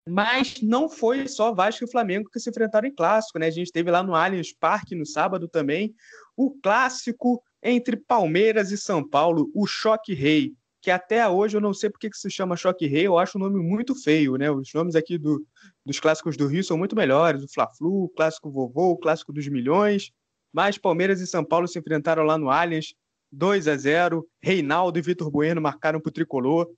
Mas 0.09 0.61
não 0.63 0.89
foi 0.89 1.29
só 1.29 1.55
Vasco 1.55 1.85
e 1.85 1.91
Flamengo 1.91 2.31
que 2.31 2.41
se 2.41 2.49
enfrentaram 2.49 2.89
em 2.89 2.95
clássico, 2.95 3.39
né? 3.39 3.47
A 3.47 3.51
gente 3.51 3.71
teve 3.71 3.91
lá 3.91 4.03
no 4.03 4.15
Allianz 4.15 4.53
Parque 4.53 4.95
no 4.95 5.05
sábado 5.05 5.47
também 5.47 5.95
o 6.37 6.51
clássico 6.63 7.43
entre 7.63 7.97
Palmeiras 7.97 8.71
e 8.71 8.79
São 8.79 9.07
Paulo, 9.07 9.51
o 9.55 9.67
choque 9.67 10.15
rei 10.15 10.55
que 10.83 10.91
até 10.91 11.29
hoje 11.29 11.57
eu 11.57 11.61
não 11.61 11.75
sei 11.75 11.91
porque 11.91 12.09
que 12.09 12.17
se 12.17 12.31
chama 12.31 12.57
Choque 12.57 12.87
Rei, 12.87 13.07
eu 13.07 13.19
acho 13.19 13.37
o 13.37 13.41
nome 13.41 13.61
muito 13.61 13.95
feio, 13.95 14.37
né? 14.37 14.51
Os 14.51 14.73
nomes 14.73 14.95
aqui 14.95 15.19
do, 15.19 15.45
dos 15.85 16.01
clássicos 16.01 16.37
do 16.37 16.47
Rio 16.47 16.65
são 16.65 16.79
muito 16.79 16.97
melhores, 16.97 17.43
o 17.43 17.49
Fla-Flu, 17.49 18.05
o 18.05 18.09
Clássico 18.09 18.51
Vovô, 18.51 18.93
o 18.93 18.97
Clássico 18.97 19.33
dos 19.33 19.47
Milhões, 19.49 20.11
mas 20.53 20.79
Palmeiras 20.79 21.21
e 21.21 21.27
São 21.27 21.45
Paulo 21.45 21.69
se 21.69 21.79
enfrentaram 21.79 22.23
lá 22.23 22.39
no 22.39 22.51
Allianz, 22.51 22.95
2 23.31 23.69
a 23.69 23.77
0 23.77 24.27
Reinaldo 24.43 24.99
e 24.99 25.03
Vitor 25.03 25.31
Bueno 25.31 25.61
marcaram 25.61 26.01
para 26.01 26.09
o 26.09 26.13
Tricolor, 26.13 26.69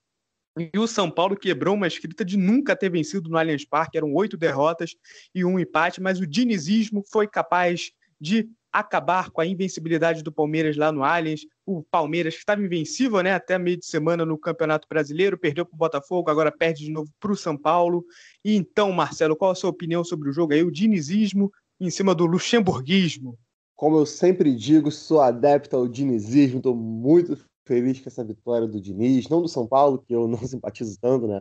e 0.59 0.79
o 0.79 0.87
São 0.87 1.11
Paulo 1.11 1.37
quebrou 1.37 1.75
uma 1.75 1.87
escrita 1.87 2.25
de 2.25 2.37
nunca 2.37 2.77
ter 2.77 2.91
vencido 2.91 3.31
no 3.31 3.39
Allianz 3.39 3.65
Parque, 3.65 3.97
eram 3.97 4.13
oito 4.15 4.37
derrotas 4.37 4.95
e 5.35 5.45
um 5.45 5.59
empate, 5.59 6.01
mas 6.01 6.21
o 6.21 6.27
dinizismo 6.27 7.03
foi 7.11 7.27
capaz 7.27 7.93
de 8.21 8.49
acabar 8.73 9.31
com 9.31 9.41
a 9.41 9.47
invencibilidade 9.47 10.23
do 10.23 10.33
Palmeiras 10.33 10.77
lá 10.77 10.91
no 10.91 11.05
Allianz. 11.05 11.43
O 11.67 11.83
Palmeiras, 11.83 12.35
que 12.35 12.41
estava 12.41 12.63
invencível 12.63 13.21
né, 13.23 13.33
até 13.33 13.59
meio 13.59 13.79
de 13.79 13.87
semana 13.87 14.25
no 14.25 14.39
Campeonato 14.39 14.89
Brasileiro, 14.89 15.39
perdeu 15.39 15.67
para 15.67 15.75
o 15.75 15.79
Botafogo, 15.79 16.31
agora 16.31 16.51
perde 16.51 16.85
de 16.85 16.91
novo 16.91 17.11
para 17.21 17.33
o 17.33 17.37
São 17.37 17.57
Paulo. 17.57 18.05
E 18.45 18.57
então, 18.57 18.91
Marcelo, 18.93 19.37
qual 19.37 19.51
a 19.51 19.55
sua 19.55 19.71
opinião 19.71 20.03
sobre 20.03 20.31
o 20.31 20.33
jogo 20.33 20.55
aí? 20.55 20.63
O 20.63 20.73
dinizismo 20.73 21.53
em 21.79 21.91
cima 21.91 22.15
do 22.15 22.25
luxemburguismo. 22.27 23.39
Como 23.75 23.99
eu 23.99 24.07
sempre 24.07 24.55
digo, 24.55 24.91
sou 24.91 25.21
adepto 25.21 25.77
ao 25.77 25.89
dinizismo, 25.89 26.59
estou 26.59 26.75
muito 26.75 27.37
feliz 27.65 28.01
com 28.01 28.09
essa 28.09 28.25
vitória 28.25 28.67
do 28.67 28.81
Diniz, 28.81 29.29
não 29.29 29.43
do 29.43 29.49
São 29.49 29.67
Paulo, 29.67 29.99
que 29.99 30.15
eu 30.15 30.27
não 30.29 30.39
simpatizo 30.47 30.97
tanto, 31.01 31.27
né? 31.27 31.41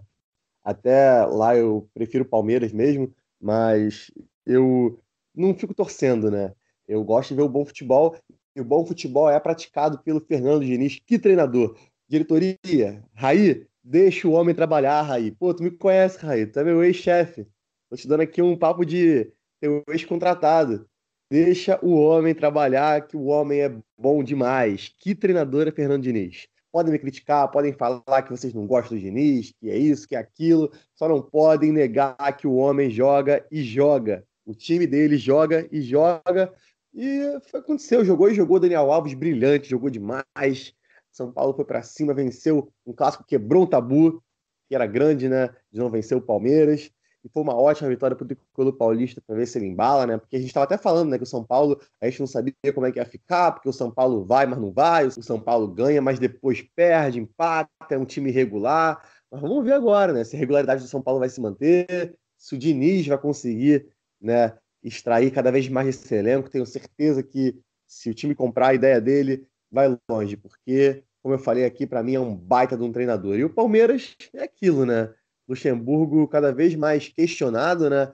Até 0.64 1.26
lá 1.26 1.56
eu 1.56 1.88
prefiro 1.94 2.24
o 2.24 2.28
Palmeiras 2.28 2.72
mesmo, 2.72 3.14
mas 3.40 4.12
eu 4.46 5.00
não 5.36 5.56
fico 5.56 5.74
torcendo, 5.74 6.30
né? 6.30 6.54
Eu 6.92 7.06
gosto 7.06 7.30
de 7.30 7.36
ver 7.36 7.44
o 7.44 7.48
bom 7.48 7.64
futebol, 7.64 8.18
e 8.54 8.60
o 8.60 8.66
bom 8.66 8.86
futebol 8.86 9.30
é 9.30 9.40
praticado 9.40 10.00
pelo 10.00 10.20
Fernando 10.20 10.66
Diniz. 10.66 11.00
Que 11.00 11.18
treinador! 11.18 11.78
Diretoria, 12.06 13.02
Raí, 13.14 13.66
deixa 13.82 14.28
o 14.28 14.34
homem 14.34 14.54
trabalhar, 14.54 15.02
Raí. 15.02 15.32
Pô, 15.32 15.54
tu 15.54 15.64
me 15.64 15.72
conhece, 15.72 16.18
Raí, 16.18 16.46
tu 16.46 16.60
é 16.60 16.66
meu 16.66 16.84
ex-chefe. 16.84 17.48
Tô 17.90 17.96
te 17.96 18.06
dando 18.10 18.20
aqui 18.20 18.42
um 18.42 18.58
papo 18.58 18.84
de 18.84 19.32
teu 19.62 19.82
ex-contratado. 19.88 20.86
Deixa 21.32 21.80
o 21.82 21.96
homem 21.96 22.36
trabalhar, 22.36 23.08
que 23.08 23.16
o 23.16 23.28
homem 23.28 23.62
é 23.62 23.74
bom 23.98 24.22
demais. 24.22 24.94
Que 25.00 25.16
treinador 25.16 25.70
é 25.70 25.72
Fernando 25.72 26.04
Diniz? 26.04 26.46
Podem 26.74 26.92
me 26.92 27.00
criticar, 27.00 27.50
podem 27.52 27.72
falar 27.72 28.22
que 28.24 28.32
vocês 28.32 28.54
não 28.54 28.68
gostam 28.68 28.98
do 28.98 29.02
Diniz, 29.02 29.54
que 29.62 29.70
é 29.70 29.78
isso, 29.78 30.06
que 30.06 30.16
é 30.18 30.20
aquilo, 30.20 30.70
só 30.94 31.08
não 31.08 31.22
podem 31.22 31.72
negar 31.72 32.36
que 32.36 32.46
o 32.46 32.56
homem 32.56 32.90
joga 32.90 33.46
e 33.50 33.64
joga. 33.64 34.26
O 34.46 34.54
time 34.54 34.86
dele 34.86 35.16
joga 35.16 35.66
e 35.72 35.82
joga 35.82 36.52
e 36.94 37.40
foi 37.50 37.60
aconteceu, 37.60 38.04
jogou 38.04 38.30
e 38.30 38.36
jogou. 38.36 38.60
Daniel 38.60 38.92
Alves 38.92 39.14
brilhante, 39.14 39.70
jogou 39.70 39.90
demais. 39.90 40.74
São 41.12 41.32
Paulo 41.32 41.54
foi 41.54 41.66
para 41.66 41.82
cima, 41.84 42.14
venceu 42.14 42.72
um 42.86 42.94
clássico, 42.94 43.24
quebrou 43.24 43.64
um 43.64 43.68
tabu, 43.68 44.24
que 44.68 44.76
era 44.76 44.86
grande, 44.86 45.28
né? 45.28 45.50
De 45.72 45.80
não 45.80 45.90
vencer 45.90 46.18
o 46.18 46.22
Palmeiras. 46.22 46.92
E 47.24 47.30
foi 47.30 47.44
uma 47.44 47.56
ótima 47.56 47.90
vitória 47.90 48.16
para 48.16 48.26
o 48.26 48.28
Tricolor 48.28 48.74
Paulista 48.74 49.22
para 49.26 49.36
ver 49.36 49.46
se 49.46 49.58
ele 49.58 49.68
embala, 49.68 50.08
né? 50.08 50.18
Porque 50.18 50.36
a 50.36 50.40
gente 50.40 50.48
estava 50.48 50.64
até 50.64 50.78
falando, 50.78 51.10
né, 51.10 51.18
que 51.18 51.24
o 51.24 51.28
São 51.28 51.44
Paulo, 51.44 51.80
a 52.02 52.06
gente 52.08 52.20
não 52.20 52.28
sabia 52.28 52.54
como 52.74 52.86
é 52.88 52.92
que 52.92 52.98
ia 52.98 53.06
ficar, 53.06 53.52
porque 53.52 53.70
o 53.70 53.74
São 53.74 53.92
Paulo 53.92 54.26
vai, 54.26 54.48
mas 54.48 54.60
não 54.60 54.72
vai, 54.72 55.06
o 55.06 55.12
São 55.12 55.40
Paulo 55.40 55.68
ganha, 55.68 56.02
mas 56.02 56.18
depois 56.18 56.64
perde, 56.76 57.20
empata, 57.20 57.70
é 57.92 57.98
um 57.98 58.06
time 58.06 58.30
irregular. 58.30 59.08
Mas 59.30 59.40
vamos 59.40 59.64
ver 59.64 59.74
agora, 59.74 60.14
né? 60.14 60.24
Se 60.24 60.36
a 60.36 60.40
regularidade 60.40 60.82
do 60.82 60.90
São 60.90 61.02
Paulo 61.02 61.20
vai 61.20 61.30
se 61.30 61.40
manter, 61.40 62.18
se 62.38 62.56
o 62.56 62.58
Diniz 62.58 63.06
vai 63.06 63.20
conseguir, 63.20 63.88
né, 64.20 64.58
extrair 64.84 65.32
cada 65.32 65.52
vez 65.52 65.68
mais 65.70 65.88
desse 65.88 66.14
elenco. 66.16 66.50
Tenho 66.50 66.66
certeza 66.66 67.22
que 67.22 67.60
se 67.88 68.10
o 68.10 68.14
time 68.14 68.34
comprar 68.34 68.70
a 68.70 68.74
ideia 68.74 69.02
dele, 69.02 69.46
vai 69.72 69.98
longe, 70.10 70.38
porque, 70.38 71.04
como 71.22 71.36
eu 71.36 71.40
falei 71.40 71.66
aqui, 71.66 71.86
para 71.86 72.04
mim 72.04 72.16
é 72.16 72.20
um 72.20 72.36
baita 72.36 72.78
de 72.78 72.84
um 72.84 72.92
treinador. 72.92 73.38
E 73.38 73.44
o 73.44 73.50
Palmeiras 73.50 74.16
é 74.34 74.44
aquilo, 74.44 74.86
né? 74.86 75.14
Luxemburgo 75.48 76.28
cada 76.28 76.54
vez 76.54 76.76
mais 76.76 77.10
questionado, 77.10 77.90
né? 77.90 78.14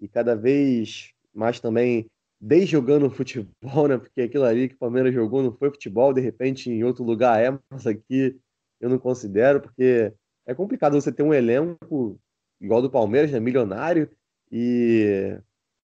E 0.00 0.08
cada 0.08 0.34
vez 0.34 1.12
mais 1.34 1.60
também 1.60 2.06
desjogando 2.40 3.10
futebol, 3.10 3.88
né? 3.88 3.98
Porque 3.98 4.22
aquilo 4.22 4.44
ali 4.44 4.68
que 4.68 4.74
o 4.74 4.78
Palmeiras 4.78 5.14
jogou 5.14 5.42
não 5.42 5.52
foi 5.52 5.70
futebol, 5.70 6.12
de 6.12 6.20
repente 6.20 6.70
em 6.70 6.84
outro 6.84 7.02
lugar 7.04 7.42
é, 7.42 7.58
mas 7.70 7.86
aqui 7.86 8.38
eu 8.80 8.90
não 8.90 8.98
considero, 8.98 9.60
porque 9.60 10.12
é 10.46 10.54
complicado 10.54 11.00
você 11.00 11.10
ter 11.10 11.22
um 11.22 11.32
elenco 11.32 12.20
igual 12.60 12.82
do 12.82 12.90
Palmeiras, 12.90 13.30
né? 13.30 13.40
Milionário, 13.40 14.10
e 14.50 15.38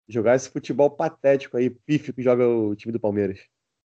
jogar 0.09 0.37
esse 0.37 0.51
futebol 0.51 0.91
patético 0.91 1.57
aí, 1.57 1.71
pífio 1.71 2.13
que 2.13 2.23
joga 2.23 2.47
o 2.47 2.75
time 2.75 2.93
do 2.93 3.01
Palmeiras. 3.01 3.41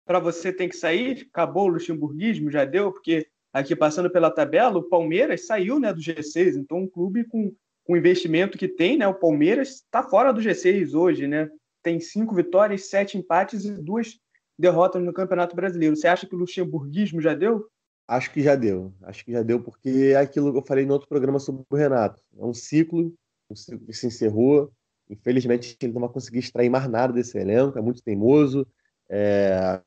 Para 0.06 0.20
você 0.20 0.52
tem 0.52 0.68
que 0.68 0.76
sair, 0.76 1.28
acabou 1.32 1.66
o 1.66 1.74
luxemburguismo, 1.74 2.52
já 2.52 2.66
deu, 2.66 2.92
porque 2.92 3.28
aqui 3.54 3.76
passando 3.76 4.10
pela 4.10 4.32
tabela, 4.32 4.80
o 4.80 4.90
Palmeiras 4.90 5.46
saiu 5.46 5.80
né, 5.80 5.94
do 5.94 6.02
G6, 6.02 6.56
então 6.56 6.80
um 6.80 6.88
clube 6.88 7.24
com, 7.26 7.54
com 7.84 7.94
o 7.94 7.98
investimento 7.98 8.58
que 8.58 8.68
tem, 8.68 8.98
né, 8.98 9.08
o 9.08 9.14
Palmeiras 9.14 9.70
está 9.70 10.04
fora 10.04 10.32
do 10.32 10.42
G6 10.42 10.94
hoje, 10.94 11.28
né? 11.28 11.50
Tem 11.84 12.00
cinco 12.00 12.36
vitórias, 12.36 12.90
sete 12.90 13.18
empates 13.18 13.66
e 13.66 13.72
duas 13.72 14.20
derrotas 14.58 15.02
no 15.02 15.12
Campeonato 15.12 15.56
Brasileiro. 15.56 15.96
Você 15.96 16.08
acha 16.08 16.28
que 16.28 16.36
o 16.36 16.38
luxemburguismo 16.38 17.20
já 17.20 17.34
deu? 17.34 17.68
Acho 18.08 18.32
que 18.32 18.42
já 18.42 18.56
deu. 18.56 18.94
Acho 19.02 19.26
que 19.26 19.32
já 19.32 19.42
deu, 19.42 19.62
porque 19.62 20.12
é 20.14 20.18
aquilo 20.18 20.52
que 20.52 20.60
eu 20.60 20.66
falei 20.66 20.86
no 20.86 20.94
outro 20.94 21.08
programa 21.08 21.40
sobre 21.40 21.64
o 21.68 21.76
Renato. 21.76 22.22
É 22.38 22.46
um 22.46 22.54
ciclo, 22.54 23.14
um 23.50 23.56
ciclo 23.56 23.86
que 23.86 23.94
se 23.94 24.06
encerrou. 24.06 24.72
Infelizmente, 25.12 25.78
ele 25.82 25.94
não 25.94 26.02
vai 26.02 26.10
conseguir 26.10 26.40
extrair 26.40 26.70
mais 26.70 26.88
nada 26.90 27.12
desse 27.12 27.38
elenco, 27.38 27.78
é 27.78 27.82
muito 27.82 28.02
teimoso, 28.02 28.66
é... 29.10 29.82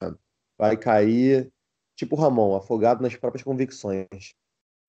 vai 0.59 0.77
cair 0.77 1.51
tipo 1.97 2.17
o 2.17 2.19
Ramon, 2.19 2.57
afogado 2.57 3.03
nas 3.03 3.17
próprias 3.17 3.43
convicções. 3.43 4.35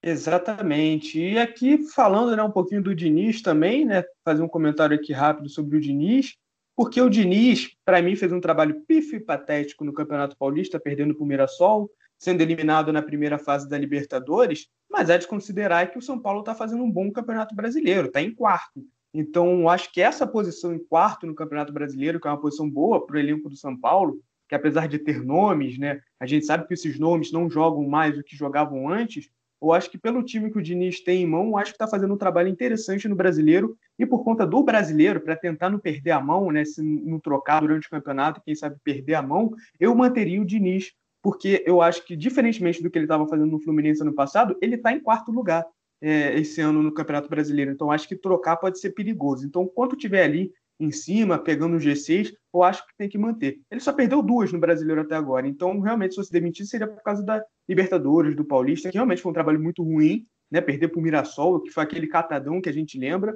Exatamente. 0.03 1.19
E 1.19 1.39
aqui 1.39 1.87
falando 1.87 2.35
né, 2.35 2.43
um 2.43 2.51
pouquinho 2.51 2.83
do 2.83 2.93
Diniz 2.93 3.41
também, 3.41 3.85
né, 3.85 4.03
fazer 4.23 4.41
um 4.41 4.47
comentário 4.47 4.95
aqui 4.95 5.13
rápido 5.13 5.49
sobre 5.49 5.77
o 5.77 5.81
Diniz, 5.81 6.35
porque 6.75 7.01
o 7.01 7.09
Diniz, 7.09 7.75
para 7.85 8.01
mim, 8.01 8.15
fez 8.15 8.31
um 8.31 8.41
trabalho 8.41 8.83
pífio 8.85 9.17
e 9.17 9.23
patético 9.23 9.85
no 9.85 9.93
Campeonato 9.93 10.37
Paulista, 10.37 10.79
perdendo 10.79 11.15
para 11.15 11.23
o 11.23 11.27
Mirassol, 11.27 11.89
sendo 12.17 12.41
eliminado 12.41 12.91
na 12.91 13.01
primeira 13.01 13.37
fase 13.37 13.67
da 13.67 13.77
Libertadores, 13.77 14.67
mas 14.89 15.09
é 15.09 15.17
de 15.17 15.27
considerar 15.27 15.89
que 15.89 15.97
o 15.97 16.01
São 16.01 16.19
Paulo 16.19 16.41
está 16.41 16.53
fazendo 16.53 16.83
um 16.83 16.91
bom 16.91 17.11
Campeonato 17.11 17.55
Brasileiro, 17.55 18.07
está 18.07 18.21
em 18.21 18.33
quarto. 18.33 18.85
Então, 19.17 19.69
acho 19.69 19.93
que 19.93 20.01
essa 20.01 20.27
posição 20.27 20.73
em 20.73 20.77
quarto 20.77 21.25
no 21.25 21.33
Campeonato 21.33 21.71
Brasileiro, 21.71 22.19
que 22.19 22.27
é 22.27 22.31
uma 22.31 22.39
posição 22.39 22.69
boa 22.69 23.05
para 23.05 23.15
o 23.15 23.19
elenco 23.19 23.47
do 23.47 23.55
São 23.55 23.75
Paulo, 23.79 24.19
que 24.49 24.53
apesar 24.53 24.89
de 24.89 24.99
ter 24.99 25.23
nomes, 25.23 25.77
né, 25.77 26.01
a 26.19 26.25
gente 26.25 26.45
sabe 26.45 26.67
que 26.67 26.73
esses 26.73 26.99
nomes 26.99 27.31
não 27.31 27.49
jogam 27.49 27.87
mais 27.87 28.13
do 28.13 28.23
que 28.23 28.35
jogavam 28.35 28.89
antes. 28.89 29.29
Eu 29.61 29.71
acho 29.71 29.89
que 29.89 29.97
pelo 29.97 30.21
time 30.21 30.51
que 30.51 30.57
o 30.57 30.61
Diniz 30.61 31.01
tem 31.01 31.23
em 31.23 31.25
mão, 31.25 31.57
acho 31.57 31.71
que 31.71 31.75
está 31.75 31.87
fazendo 31.87 32.13
um 32.13 32.17
trabalho 32.17 32.49
interessante 32.49 33.07
no 33.07 33.15
brasileiro 33.15 33.77
e 33.97 34.05
por 34.05 34.21
conta 34.21 34.45
do 34.45 34.61
brasileiro, 34.61 35.21
para 35.21 35.37
tentar 35.37 35.69
não 35.69 35.79
perder 35.79 36.11
a 36.11 36.19
mão, 36.19 36.51
né, 36.51 36.65
se 36.65 36.83
não 36.83 37.17
trocar 37.17 37.61
durante 37.61 37.87
o 37.87 37.91
campeonato, 37.91 38.41
quem 38.43 38.53
sabe 38.53 38.75
perder 38.83 39.13
a 39.15 39.21
mão, 39.21 39.53
eu 39.79 39.95
manteria 39.95 40.41
o 40.41 40.45
Diniz, 40.45 40.91
porque 41.23 41.63
eu 41.65 41.81
acho 41.81 42.05
que, 42.05 42.17
diferentemente 42.17 42.83
do 42.83 42.91
que 42.91 42.97
ele 42.97 43.05
estava 43.05 43.25
fazendo 43.29 43.49
no 43.49 43.61
Fluminense 43.61 44.01
ano 44.01 44.13
passado, 44.13 44.57
ele 44.61 44.75
está 44.75 44.91
em 44.91 44.99
quarto 44.99 45.31
lugar 45.31 45.65
é, 46.05 46.39
esse 46.39 46.61
ano 46.61 46.83
no 46.83 46.93
Campeonato 46.93 47.27
Brasileiro. 47.27 47.71
Então, 47.71 47.89
acho 47.89 48.07
que 48.07 48.15
trocar 48.15 48.57
pode 48.57 48.79
ser 48.79 48.91
perigoso. 48.91 49.43
Então, 49.43 49.65
quanto 49.65 49.95
tiver 49.95 50.23
ali 50.23 50.51
em 50.79 50.91
cima, 50.91 51.39
pegando 51.39 51.77
o 51.77 51.79
G6, 51.79 52.31
eu 52.53 52.61
acho 52.61 52.85
que 52.85 52.95
tem 52.95 53.09
que 53.09 53.17
manter. 53.17 53.59
Ele 53.71 53.79
só 53.79 53.91
perdeu 53.91 54.21
duas 54.21 54.53
no 54.53 54.59
Brasileiro 54.59 55.01
até 55.01 55.15
agora. 55.15 55.47
Então, 55.47 55.79
realmente, 55.79 56.11
se 56.11 56.17
fosse 56.17 56.31
demitir, 56.31 56.67
seria 56.67 56.85
por 56.85 57.01
causa 57.01 57.23
da 57.23 57.43
Libertadores, 57.67 58.35
do 58.35 58.45
Paulista, 58.45 58.91
que 58.91 58.97
realmente 58.97 59.21
foi 59.21 59.31
um 59.31 59.33
trabalho 59.33 59.59
muito 59.59 59.81
ruim, 59.81 60.27
né? 60.51 60.61
Perder 60.61 60.89
para 60.89 60.99
o 60.99 61.01
Mirassol, 61.01 61.59
que 61.61 61.71
foi 61.71 61.81
aquele 61.81 62.05
catadão 62.05 62.61
que 62.61 62.69
a 62.69 62.73
gente 62.73 62.99
lembra. 62.99 63.35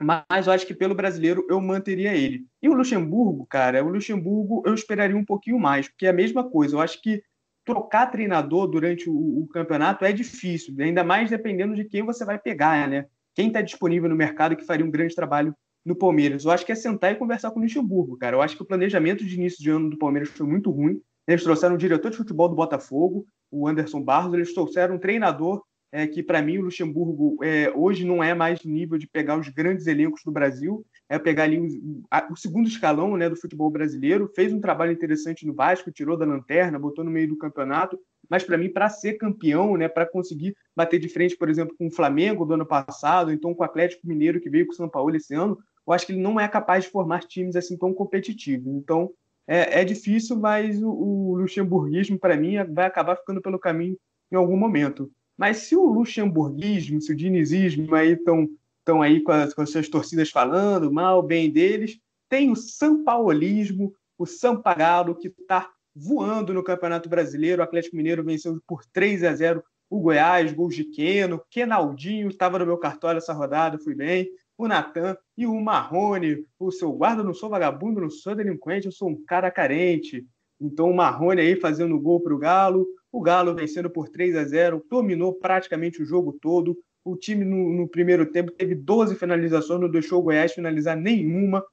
Mas 0.00 0.46
eu 0.46 0.52
acho 0.52 0.66
que 0.66 0.74
pelo 0.74 0.94
brasileiro 0.94 1.44
eu 1.50 1.60
manteria 1.60 2.14
ele. 2.14 2.46
E 2.62 2.68
o 2.68 2.72
Luxemburgo, 2.72 3.46
cara, 3.46 3.84
o 3.84 3.88
Luxemburgo 3.88 4.62
eu 4.64 4.74
esperaria 4.74 5.16
um 5.16 5.24
pouquinho 5.24 5.58
mais, 5.58 5.88
porque 5.88 6.06
é 6.06 6.10
a 6.10 6.14
mesma 6.14 6.48
coisa. 6.48 6.76
Eu 6.76 6.80
acho 6.80 7.02
que 7.02 7.22
trocar 7.64 8.06
treinador 8.06 8.66
durante 8.66 9.08
o, 9.08 9.14
o, 9.14 9.46
campeonato 9.48 10.04
é 10.04 10.12
difícil, 10.12 10.74
ainda 10.78 11.04
mais 11.04 11.30
dependendo 11.30 11.74
de 11.74 11.84
quem 11.84 12.02
você 12.02 12.24
vai 12.24 12.38
pegar, 12.38 12.88
né? 12.88 13.06
Quem 13.34 13.48
está 13.48 13.60
disponível 13.60 14.08
no 14.08 14.16
mercado 14.16 14.56
que 14.56 14.64
faria 14.64 14.84
um 14.84 14.90
grande 14.90 15.14
trabalho 15.14 15.54
no 15.84 15.96
Palmeiras. 15.96 16.44
Eu 16.44 16.50
acho 16.50 16.66
que 16.66 16.72
é 16.72 16.74
sentar 16.74 17.12
e 17.12 17.16
conversar 17.16 17.50
com 17.50 17.60
o 17.60 17.62
Luxemburgo, 17.62 18.16
cara. 18.16 18.36
Eu 18.36 18.42
acho 18.42 18.56
que 18.56 18.62
o 18.62 18.66
planejamento 18.66 19.24
de 19.24 19.34
início 19.34 19.62
de 19.62 19.70
ano 19.70 19.90
do 19.90 19.98
Palmeiras 19.98 20.28
foi 20.30 20.46
muito 20.46 20.70
ruim. 20.70 21.00
Eles 21.26 21.42
trouxeram 21.42 21.74
o 21.74 21.78
diretor 21.78 22.10
de 22.10 22.16
futebol 22.16 22.48
do 22.48 22.56
Botafogo, 22.56 23.24
o 23.50 23.66
Anderson 23.66 24.02
Barros, 24.02 24.34
eles 24.34 24.52
trouxeram 24.52 24.96
um 24.96 24.98
treinador 24.98 25.62
é, 25.92 26.06
que, 26.06 26.22
para 26.22 26.42
mim, 26.42 26.58
o 26.58 26.62
Luxemburgo 26.62 27.42
é, 27.42 27.70
hoje 27.74 28.04
não 28.04 28.22
é 28.22 28.34
mais 28.34 28.64
nível 28.64 28.98
de 28.98 29.08
pegar 29.08 29.38
os 29.38 29.48
grandes 29.48 29.86
elencos 29.86 30.22
do 30.24 30.30
Brasil, 30.30 30.84
é 31.10 31.18
pegar 31.18 31.42
ali 31.42 31.58
o, 31.58 32.04
a, 32.08 32.28
o, 32.32 32.36
segundo 32.36 32.68
escalão 32.68 33.16
né, 33.16 33.28
do 33.28 33.34
futebol 33.34 33.68
brasileiro, 33.68 34.30
fez 34.32 34.52
um 34.52 34.60
trabalho 34.60 34.92
interessante 34.92 35.44
no 35.44 35.52
Vasco, 35.52 35.90
tirou 35.90 36.16
da 36.16 36.24
lanterna, 36.24 36.78
botou 36.78 37.04
no 37.04 37.10
meio 37.10 37.28
do 37.28 37.36
campeonato, 37.36 37.98
mas 38.28 38.44
para 38.44 38.56
mim, 38.56 38.68
para 38.68 38.88
ser 38.88 39.14
campeão, 39.14 39.76
né, 39.76 39.88
para 39.88 40.06
conseguir 40.06 40.56
bater 40.74 41.00
de 41.00 41.08
frente, 41.08 41.36
por 41.36 41.48
exemplo, 41.48 41.74
com 41.76 41.88
o 41.88 41.90
Flamengo 41.90 42.44
do 42.44 42.54
ano 42.54 42.64
passado, 42.64 43.32
então 43.32 43.52
com 43.52 43.62
o 43.62 43.66
Atlético 43.66 44.06
Mineiro 44.06 44.40
que 44.40 44.48
veio 44.48 44.66
com 44.66 44.72
o 44.72 44.76
São 44.76 44.88
Paulo 44.88 45.14
esse 45.16 45.34
ano, 45.34 45.58
eu 45.84 45.92
acho 45.92 46.06
que 46.06 46.12
ele 46.12 46.20
não 46.20 46.38
é 46.38 46.46
capaz 46.46 46.84
de 46.84 46.90
formar 46.90 47.24
times 47.24 47.56
assim 47.56 47.76
tão 47.76 47.92
competitivos. 47.92 48.72
Então 48.72 49.10
é, 49.48 49.80
é 49.80 49.84
difícil, 49.84 50.36
mas 50.38 50.80
o, 50.80 50.90
o 50.90 51.36
luxemburguismo, 51.38 52.20
para 52.20 52.36
mim, 52.36 52.54
vai 52.72 52.86
acabar 52.86 53.16
ficando 53.16 53.42
pelo 53.42 53.58
caminho 53.58 53.98
em 54.30 54.36
algum 54.36 54.56
momento. 54.56 55.10
Mas 55.36 55.56
se 55.56 55.74
o 55.74 55.86
luxemburguismo, 55.86 57.00
se 57.00 57.12
o 57.12 57.16
dinizismo 57.16 57.92
aí 57.96 58.12
estão 58.12 58.48
estão 58.90 59.02
aí 59.02 59.22
com 59.22 59.30
as, 59.30 59.54
com 59.54 59.62
as, 59.62 59.70
suas 59.70 59.88
torcidas 59.88 60.30
falando 60.30 60.92
mal, 60.92 61.22
bem 61.22 61.50
deles, 61.50 61.98
tem 62.28 62.50
o 62.50 62.56
sampaulismo, 62.56 63.92
o 64.18 64.26
Sampagalo, 64.26 65.14
que 65.14 65.28
está 65.28 65.70
voando 65.94 66.52
no 66.52 66.62
Campeonato 66.62 67.08
Brasileiro. 67.08 67.60
O 67.60 67.64
Atlético 67.64 67.96
Mineiro 67.96 68.24
venceu 68.24 68.60
por 68.66 68.84
3 68.92 69.24
a 69.24 69.34
0 69.34 69.62
o 69.88 70.00
Goiás, 70.00 70.52
gols 70.52 70.76
de 70.76 70.84
Queno, 70.84 71.42
Kenaldinho 71.50 72.28
estava 72.28 72.58
no 72.60 72.66
meu 72.66 72.78
cartório 72.78 73.18
essa 73.18 73.32
rodada, 73.32 73.78
fui 73.78 73.94
bem. 73.94 74.28
O 74.56 74.68
Natan 74.68 75.16
e 75.36 75.46
o 75.46 75.60
Marrone, 75.60 76.44
o 76.58 76.70
seu 76.70 76.92
guarda, 76.92 77.24
não 77.24 77.34
sou 77.34 77.48
vagabundo, 77.48 78.00
não 78.00 78.10
sou 78.10 78.34
delinquente, 78.34 78.86
eu 78.86 78.92
sou 78.92 79.08
um 79.08 79.24
cara 79.24 79.50
carente. 79.50 80.24
Então 80.60 80.90
o 80.90 80.94
Marrone 80.94 81.40
aí 81.40 81.56
fazendo 81.56 81.98
gol 81.98 82.20
para 82.20 82.34
o 82.34 82.38
Galo, 82.38 82.86
o 83.10 83.20
Galo 83.20 83.54
vencendo 83.54 83.90
por 83.90 84.08
3 84.08 84.36
a 84.36 84.44
0 84.44 84.84
dominou 84.88 85.34
praticamente 85.34 86.00
o 86.00 86.06
jogo 86.06 86.38
todo. 86.40 86.76
O 87.04 87.16
time 87.16 87.44
no, 87.44 87.70
no 87.70 87.88
primeiro 87.88 88.30
tempo 88.30 88.50
teve 88.52 88.74
12 88.74 89.16
finalizações, 89.16 89.80
não 89.80 89.90
deixou 89.90 90.20
o 90.20 90.22
Goiás 90.22 90.52
finalizar 90.52 90.96
nenhuma. 90.96 91.64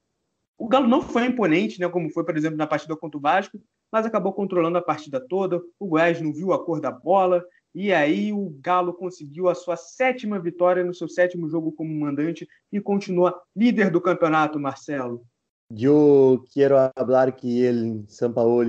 O 0.56 0.68
Galo 0.68 0.88
não 0.88 1.02
foi 1.02 1.26
imponente, 1.26 1.80
né, 1.80 1.88
como 1.88 2.10
foi, 2.10 2.24
por 2.24 2.36
exemplo, 2.36 2.56
na 2.56 2.66
partida 2.66 2.96
contra 2.96 3.18
o 3.18 3.20
Vasco, 3.20 3.60
mas 3.92 4.04
acabou 4.04 4.32
controlando 4.32 4.78
a 4.78 4.82
partida 4.82 5.20
toda. 5.20 5.60
O 5.78 5.86
Goiás 5.86 6.20
não 6.20 6.32
viu 6.32 6.52
a 6.52 6.64
cor 6.64 6.80
da 6.80 6.90
bola, 6.90 7.44
e 7.74 7.92
aí 7.92 8.32
o 8.32 8.50
Galo 8.60 8.92
conseguiu 8.94 9.48
a 9.48 9.54
sua 9.54 9.76
sétima 9.76 10.40
vitória 10.40 10.82
no 10.82 10.94
seu 10.94 11.08
sétimo 11.08 11.48
jogo 11.48 11.70
como 11.72 11.94
mandante 11.94 12.48
e 12.72 12.80
continua 12.80 13.40
líder 13.54 13.90
do 13.90 14.00
campeonato, 14.00 14.58
Marcelo. 14.58 15.24
Eu 15.70 16.44
quero 16.52 16.74
falar 16.96 17.30
que 17.32 17.60
ele, 17.60 18.04
São 18.08 18.32
Paulo, 18.32 18.64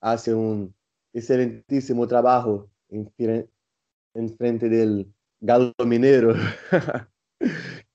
hace 0.00 0.32
um 0.32 0.72
excelentíssimo 1.12 2.06
trabalho 2.06 2.70
em, 2.90 3.04
frente 4.36 4.68
do 4.68 5.12
Galo 5.42 5.72
Mineiro. 5.86 6.34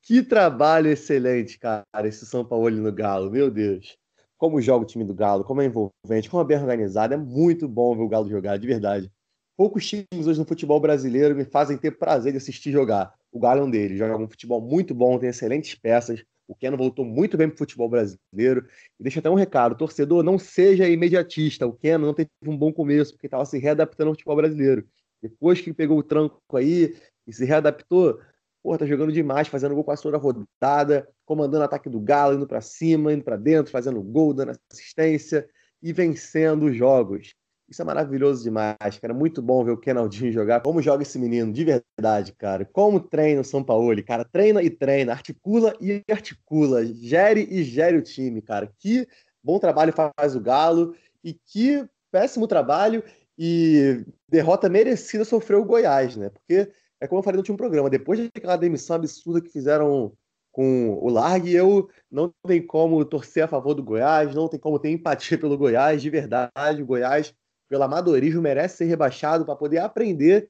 que 0.01 0.23
trabalho 0.23 0.87
excelente, 0.87 1.59
cara, 1.59 1.85
esse 2.05 2.25
São 2.25 2.43
Paulo 2.43 2.69
no 2.71 2.91
Galo, 2.91 3.29
meu 3.29 3.51
Deus. 3.51 3.97
Como 4.37 4.61
joga 4.61 4.83
o 4.83 4.87
time 4.87 5.05
do 5.05 5.13
Galo, 5.13 5.43
como 5.43 5.61
é 5.61 5.65
envolvente, 5.65 6.29
como 6.29 6.41
é 6.41 6.45
bem 6.45 6.57
organizado, 6.57 7.13
é 7.13 7.17
muito 7.17 7.67
bom 7.67 7.95
ver 7.95 8.03
o 8.03 8.09
Galo 8.09 8.29
jogar, 8.29 8.57
de 8.57 8.67
verdade. 8.67 9.11
Poucos 9.55 9.87
times 9.87 10.27
hoje 10.27 10.39
no 10.39 10.45
futebol 10.45 10.79
brasileiro 10.79 11.35
me 11.35 11.45
fazem 11.45 11.77
ter 11.77 11.91
prazer 11.91 12.33
de 12.33 12.39
assistir 12.39 12.71
jogar. 12.71 13.13
O 13.31 13.39
Galo 13.39 13.61
é 13.61 13.63
um 13.63 13.69
deles. 13.69 13.97
Joga 13.97 14.17
um 14.17 14.27
futebol 14.27 14.59
muito 14.59 14.93
bom, 14.93 15.17
tem 15.17 15.29
excelentes 15.29 15.75
peças. 15.75 16.23
O 16.47 16.55
Keno 16.55 16.77
voltou 16.77 17.05
muito 17.05 17.37
bem 17.37 17.47
para 17.47 17.55
o 17.55 17.57
futebol 17.57 17.89
brasileiro. 17.89 18.67
E 18.99 19.03
deixa 19.03 19.19
até 19.19 19.29
um 19.29 19.35
recado: 19.35 19.75
torcedor, 19.75 20.23
não 20.23 20.37
seja 20.37 20.87
imediatista. 20.87 21.65
O 21.65 21.73
Keno 21.73 22.05
não 22.05 22.13
teve 22.13 22.29
um 22.45 22.57
bom 22.57 22.71
começo, 22.71 23.13
porque 23.13 23.27
estava 23.27 23.45
se 23.45 23.57
readaptando 23.57 24.09
ao 24.09 24.13
futebol 24.13 24.35
brasileiro. 24.35 24.85
Depois 25.21 25.59
que 25.59 25.73
pegou 25.73 25.97
o 25.97 26.03
tranco 26.03 26.39
aí 26.53 26.95
e 27.27 27.33
se 27.33 27.45
readaptou, 27.45 28.19
pô, 28.61 28.77
tá 28.77 28.85
jogando 28.85 29.11
demais, 29.11 29.47
fazendo 29.47 29.75
gol 29.75 29.85
toda 30.01 30.17
a 30.17 30.19
rodada, 30.19 31.07
comandando 31.25 31.61
o 31.61 31.65
ataque 31.65 31.89
do 31.89 31.99
Galo, 31.99 32.35
indo 32.35 32.47
para 32.47 32.61
cima, 32.61 33.13
indo 33.13 33.23
para 33.23 33.37
dentro, 33.37 33.71
fazendo 33.71 34.01
gol, 34.01 34.33
dando 34.33 34.53
assistência 34.71 35.47
e 35.81 35.93
vencendo 35.93 36.65
os 36.65 36.75
jogos. 36.75 37.35
Isso 37.67 37.81
é 37.81 37.85
maravilhoso 37.85 38.43
demais, 38.43 38.99
cara. 39.01 39.13
Muito 39.13 39.41
bom 39.41 39.63
ver 39.63 39.71
o 39.71 39.77
Kenaldinho 39.77 40.31
jogar. 40.31 40.61
Como 40.61 40.81
joga 40.81 41.01
esse 41.01 41.17
menino, 41.17 41.51
de 41.51 41.63
verdade, 41.63 42.31
cara. 42.33 42.63
Como 42.63 42.99
treina 42.99 43.41
o 43.41 43.43
São 43.43 43.63
Paulo, 43.63 44.03
cara. 44.03 44.23
Treina 44.23 44.61
e 44.61 44.69
treina, 44.69 45.11
articula 45.11 45.75
e 45.81 46.03
articula. 46.09 46.85
Gere 46.85 47.47
e 47.49 47.63
gere 47.63 47.97
o 47.97 48.03
time, 48.03 48.41
cara. 48.41 48.71
Que 48.77 49.07
bom 49.43 49.57
trabalho 49.57 49.93
faz 49.93 50.35
o 50.35 50.39
Galo 50.39 50.95
e 51.23 51.33
que 51.33 51.83
péssimo 52.11 52.47
trabalho 52.47 53.03
e 53.37 54.05
derrota 54.29 54.69
merecida 54.69 55.25
sofreu 55.25 55.61
o 55.61 55.65
Goiás, 55.65 56.15
né? 56.15 56.29
Porque 56.29 56.71
é 56.99 57.07
como 57.07 57.19
eu 57.19 57.23
falei 57.23 57.35
no 57.35 57.41
último 57.41 57.57
programa, 57.57 57.89
depois 57.89 58.19
daquela 58.19 58.57
demissão 58.57 58.95
absurda 58.95 59.41
que 59.41 59.49
fizeram 59.49 60.13
com 60.51 60.93
o 61.01 61.09
Largue, 61.09 61.53
eu 61.53 61.89
não 62.09 62.33
tem 62.47 62.65
como 62.65 63.03
torcer 63.03 63.43
a 63.43 63.47
favor 63.47 63.73
do 63.73 63.83
Goiás, 63.83 64.33
não 64.33 64.47
tem 64.47 64.59
como 64.59 64.79
ter 64.79 64.89
empatia 64.89 65.37
pelo 65.37 65.57
Goiás, 65.57 66.01
de 66.01 66.09
verdade. 66.09 66.81
O 66.81 66.85
Goiás 66.85 67.35
pelo 67.67 67.83
amadorismo, 67.83 68.41
merece 68.41 68.77
ser 68.77 68.85
rebaixado 68.85 69.45
para 69.45 69.55
poder 69.55 69.79
aprender 69.79 70.49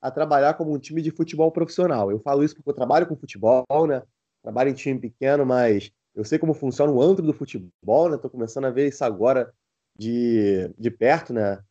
a 0.00 0.10
trabalhar 0.10 0.54
como 0.54 0.72
um 0.72 0.78
time 0.78 1.00
de 1.00 1.10
futebol 1.10 1.50
profissional. 1.50 2.10
Eu 2.10 2.20
falo 2.20 2.44
isso 2.44 2.54
porque 2.54 2.70
eu 2.70 2.74
trabalho 2.74 3.06
com 3.06 3.16
futebol, 3.16 3.64
né? 3.86 4.02
Trabalho 4.42 4.70
em 4.70 4.74
time 4.74 4.98
pequeno, 4.98 5.46
mas 5.46 5.90
eu 6.14 6.24
sei 6.24 6.38
como 6.38 6.52
funciona 6.52 6.92
o 6.92 7.00
antro 7.00 7.24
do 7.24 7.32
futebol, 7.32 8.10
né? 8.10 8.18
Tô 8.18 8.28
começando 8.28 8.66
a 8.66 8.70
ver 8.70 8.88
isso 8.88 9.04
agora 9.04 9.52
de, 9.98 10.68
de 10.78 10.90
perto, 10.90 11.32
né? 11.32 11.62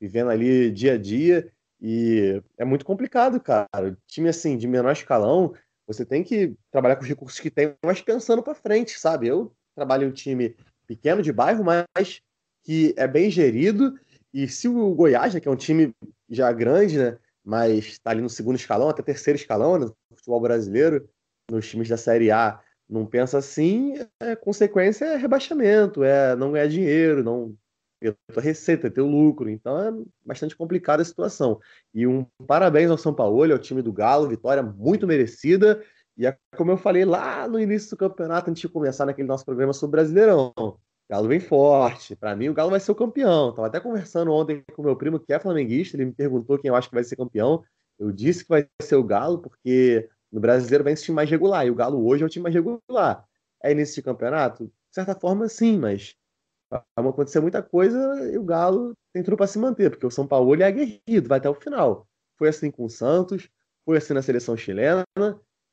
Vivendo 0.00 0.30
ali 0.30 0.70
dia 0.70 0.94
a 0.94 0.98
dia. 0.98 1.52
E 1.80 2.42
é 2.56 2.64
muito 2.64 2.84
complicado, 2.84 3.40
cara. 3.40 3.96
Time, 4.06 4.28
assim, 4.28 4.56
de 4.56 4.66
menor 4.66 4.92
escalão, 4.92 5.54
você 5.86 6.04
tem 6.04 6.24
que 6.24 6.54
trabalhar 6.70 6.96
com 6.96 7.02
os 7.02 7.08
recursos 7.08 7.38
que 7.40 7.50
tem, 7.50 7.74
mas 7.84 8.00
pensando 8.00 8.42
para 8.42 8.54
frente, 8.54 8.98
sabe? 8.98 9.28
Eu 9.28 9.52
trabalho 9.74 10.04
em 10.04 10.08
um 10.08 10.12
time 10.12 10.56
pequeno 10.86 11.22
de 11.22 11.32
bairro, 11.32 11.64
mas 11.64 12.20
que 12.64 12.94
é 12.96 13.06
bem 13.06 13.30
gerido 13.30 13.98
e 14.32 14.46
se 14.46 14.68
o 14.68 14.94
Goiás, 14.94 15.34
né, 15.34 15.40
que 15.40 15.48
é 15.48 15.50
um 15.50 15.56
time 15.56 15.94
já 16.28 16.52
grande, 16.52 16.98
né, 16.98 17.18
mas 17.44 17.86
está 17.86 18.10
ali 18.10 18.20
no 18.20 18.28
segundo 18.28 18.56
escalão, 18.56 18.88
até 18.88 19.02
terceiro 19.02 19.38
escalão 19.38 19.78
né, 19.78 19.86
no 19.86 20.16
futebol 20.16 20.40
brasileiro, 20.40 21.08
nos 21.50 21.68
times 21.68 21.88
da 21.88 21.96
Série 21.96 22.30
A, 22.30 22.60
não 22.88 23.06
pensa 23.06 23.38
assim, 23.38 23.94
é, 24.20 24.36
consequência 24.36 25.06
é 25.06 25.16
rebaixamento, 25.16 26.04
é 26.04 26.36
não 26.36 26.52
ganhar 26.52 26.68
dinheiro, 26.68 27.24
não 27.24 27.56
ter 28.00 28.16
a 28.36 28.40
receita, 28.40 28.90
ter 28.90 29.00
o 29.00 29.06
lucro. 29.06 29.48
Então 29.48 29.78
é 29.80 29.92
bastante 30.24 30.56
complicada 30.56 31.02
a 31.02 31.04
situação. 31.04 31.60
E 31.94 32.06
um 32.06 32.24
parabéns 32.46 32.90
ao 32.90 32.98
São 32.98 33.14
Paulo, 33.14 33.50
ao 33.52 33.58
time 33.58 33.82
do 33.82 33.92
Galo, 33.92 34.28
vitória 34.28 34.62
muito 34.62 35.06
merecida. 35.06 35.82
E 36.16 36.26
é 36.26 36.36
como 36.56 36.72
eu 36.72 36.76
falei 36.76 37.04
lá 37.04 37.46
no 37.46 37.60
início 37.60 37.90
do 37.90 37.96
campeonato, 37.96 38.50
antes 38.50 38.60
de 38.60 38.68
começar 38.68 39.06
naquele 39.06 39.28
nosso 39.28 39.44
programa 39.44 39.72
sobre 39.72 39.98
Brasileirão. 39.98 40.52
Galo 41.08 41.28
vem 41.28 41.40
forte. 41.40 42.14
Para 42.14 42.36
mim, 42.36 42.48
o 42.48 42.54
Galo 42.54 42.70
vai 42.70 42.80
ser 42.80 42.90
o 42.90 42.94
campeão. 42.94 43.54
Tava 43.54 43.68
até 43.68 43.80
conversando 43.80 44.30
ontem 44.32 44.62
com 44.74 44.82
meu 44.82 44.96
primo, 44.96 45.18
que 45.18 45.32
é 45.32 45.38
flamenguista. 45.38 45.96
Ele 45.96 46.06
me 46.06 46.12
perguntou 46.12 46.58
quem 46.58 46.68
eu 46.68 46.74
acho 46.74 46.88
que 46.88 46.94
vai 46.94 47.04
ser 47.04 47.16
campeão. 47.16 47.62
Eu 47.98 48.12
disse 48.12 48.42
que 48.42 48.50
vai 48.50 48.68
ser 48.82 48.96
o 48.96 49.04
Galo, 49.04 49.38
porque 49.38 50.08
no 50.30 50.40
brasileiro 50.40 50.84
vem 50.84 50.92
esse 50.92 51.04
time 51.04 51.16
mais 51.16 51.30
regular. 51.30 51.66
E 51.66 51.70
o 51.70 51.74
Galo 51.74 52.06
hoje 52.06 52.22
é 52.22 52.26
o 52.26 52.28
time 52.28 52.42
mais 52.42 52.54
regular. 52.54 53.24
É 53.62 53.72
início 53.72 53.94
de 53.96 54.02
campeonato? 54.02 54.66
De 54.66 54.94
certa 54.94 55.14
forma, 55.14 55.48
sim, 55.48 55.78
mas 55.78 56.14
vai 56.70 57.08
acontecer 57.08 57.40
muita 57.40 57.62
coisa 57.62 58.30
e 58.32 58.38
o 58.38 58.44
Galo 58.44 58.94
tem 59.12 59.22
tudo 59.22 59.36
para 59.36 59.46
se 59.46 59.58
manter, 59.58 59.90
porque 59.90 60.06
o 60.06 60.10
São 60.10 60.26
Paulo 60.26 60.54
é 60.60 60.66
aguerrido, 60.66 61.28
vai 61.28 61.38
até 61.38 61.48
o 61.48 61.54
final. 61.54 62.06
Foi 62.36 62.48
assim 62.48 62.70
com 62.70 62.84
o 62.84 62.90
Santos, 62.90 63.48
foi 63.84 63.96
assim 63.96 64.12
na 64.12 64.22
seleção 64.22 64.56
chilena 64.56 65.04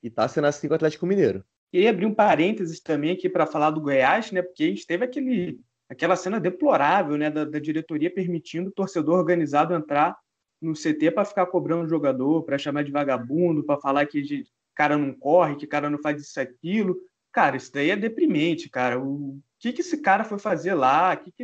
e 0.01 0.09
tá 0.09 0.27
sendo 0.27 0.47
assim 0.47 0.67
com 0.67 0.73
o 0.73 0.75
Atlético 0.75 1.05
Mineiro. 1.05 1.43
Queria 1.71 1.89
abrir 1.89 2.05
um 2.05 2.13
parênteses 2.13 2.79
também 2.79 3.11
aqui 3.11 3.27
para 3.27 3.45
falar 3.45 3.71
do 3.71 3.81
Goiás, 3.81 4.31
né? 4.31 4.41
Porque 4.41 4.63
a 4.63 4.67
gente 4.67 4.87
teve 4.87 5.03
aquele, 5.03 5.59
aquela 5.89 6.15
cena 6.15 6.39
deplorável, 6.39 7.17
né? 7.17 7.29
Da, 7.29 7.43
da 7.43 7.59
diretoria 7.59 8.13
permitindo 8.13 8.69
o 8.69 8.73
torcedor 8.73 9.17
organizado 9.17 9.73
entrar 9.73 10.17
no 10.61 10.73
CT 10.73 11.11
para 11.11 11.25
ficar 11.25 11.45
cobrando 11.47 11.83
o 11.83 11.89
jogador, 11.89 12.43
para 12.43 12.57
chamar 12.57 12.83
de 12.83 12.91
vagabundo, 12.91 13.65
para 13.65 13.79
falar 13.79 14.05
que 14.05 14.45
cara 14.73 14.97
não 14.97 15.13
corre, 15.13 15.55
que 15.55 15.67
cara 15.67 15.89
não 15.89 15.99
faz 16.01 16.21
isso 16.21 16.39
aquilo. 16.39 16.97
Cara, 17.31 17.57
isso 17.57 17.71
daí 17.73 17.89
é 17.89 17.95
deprimente, 17.95 18.69
cara. 18.69 18.99
O 18.99 19.39
que, 19.65 19.73
que 19.73 19.81
esse 19.81 19.97
cara 19.97 20.23
foi 20.23 20.37
fazer 20.37 20.75
lá? 20.75 21.13
O 21.13 21.17
que, 21.17 21.31
que, 21.31 21.43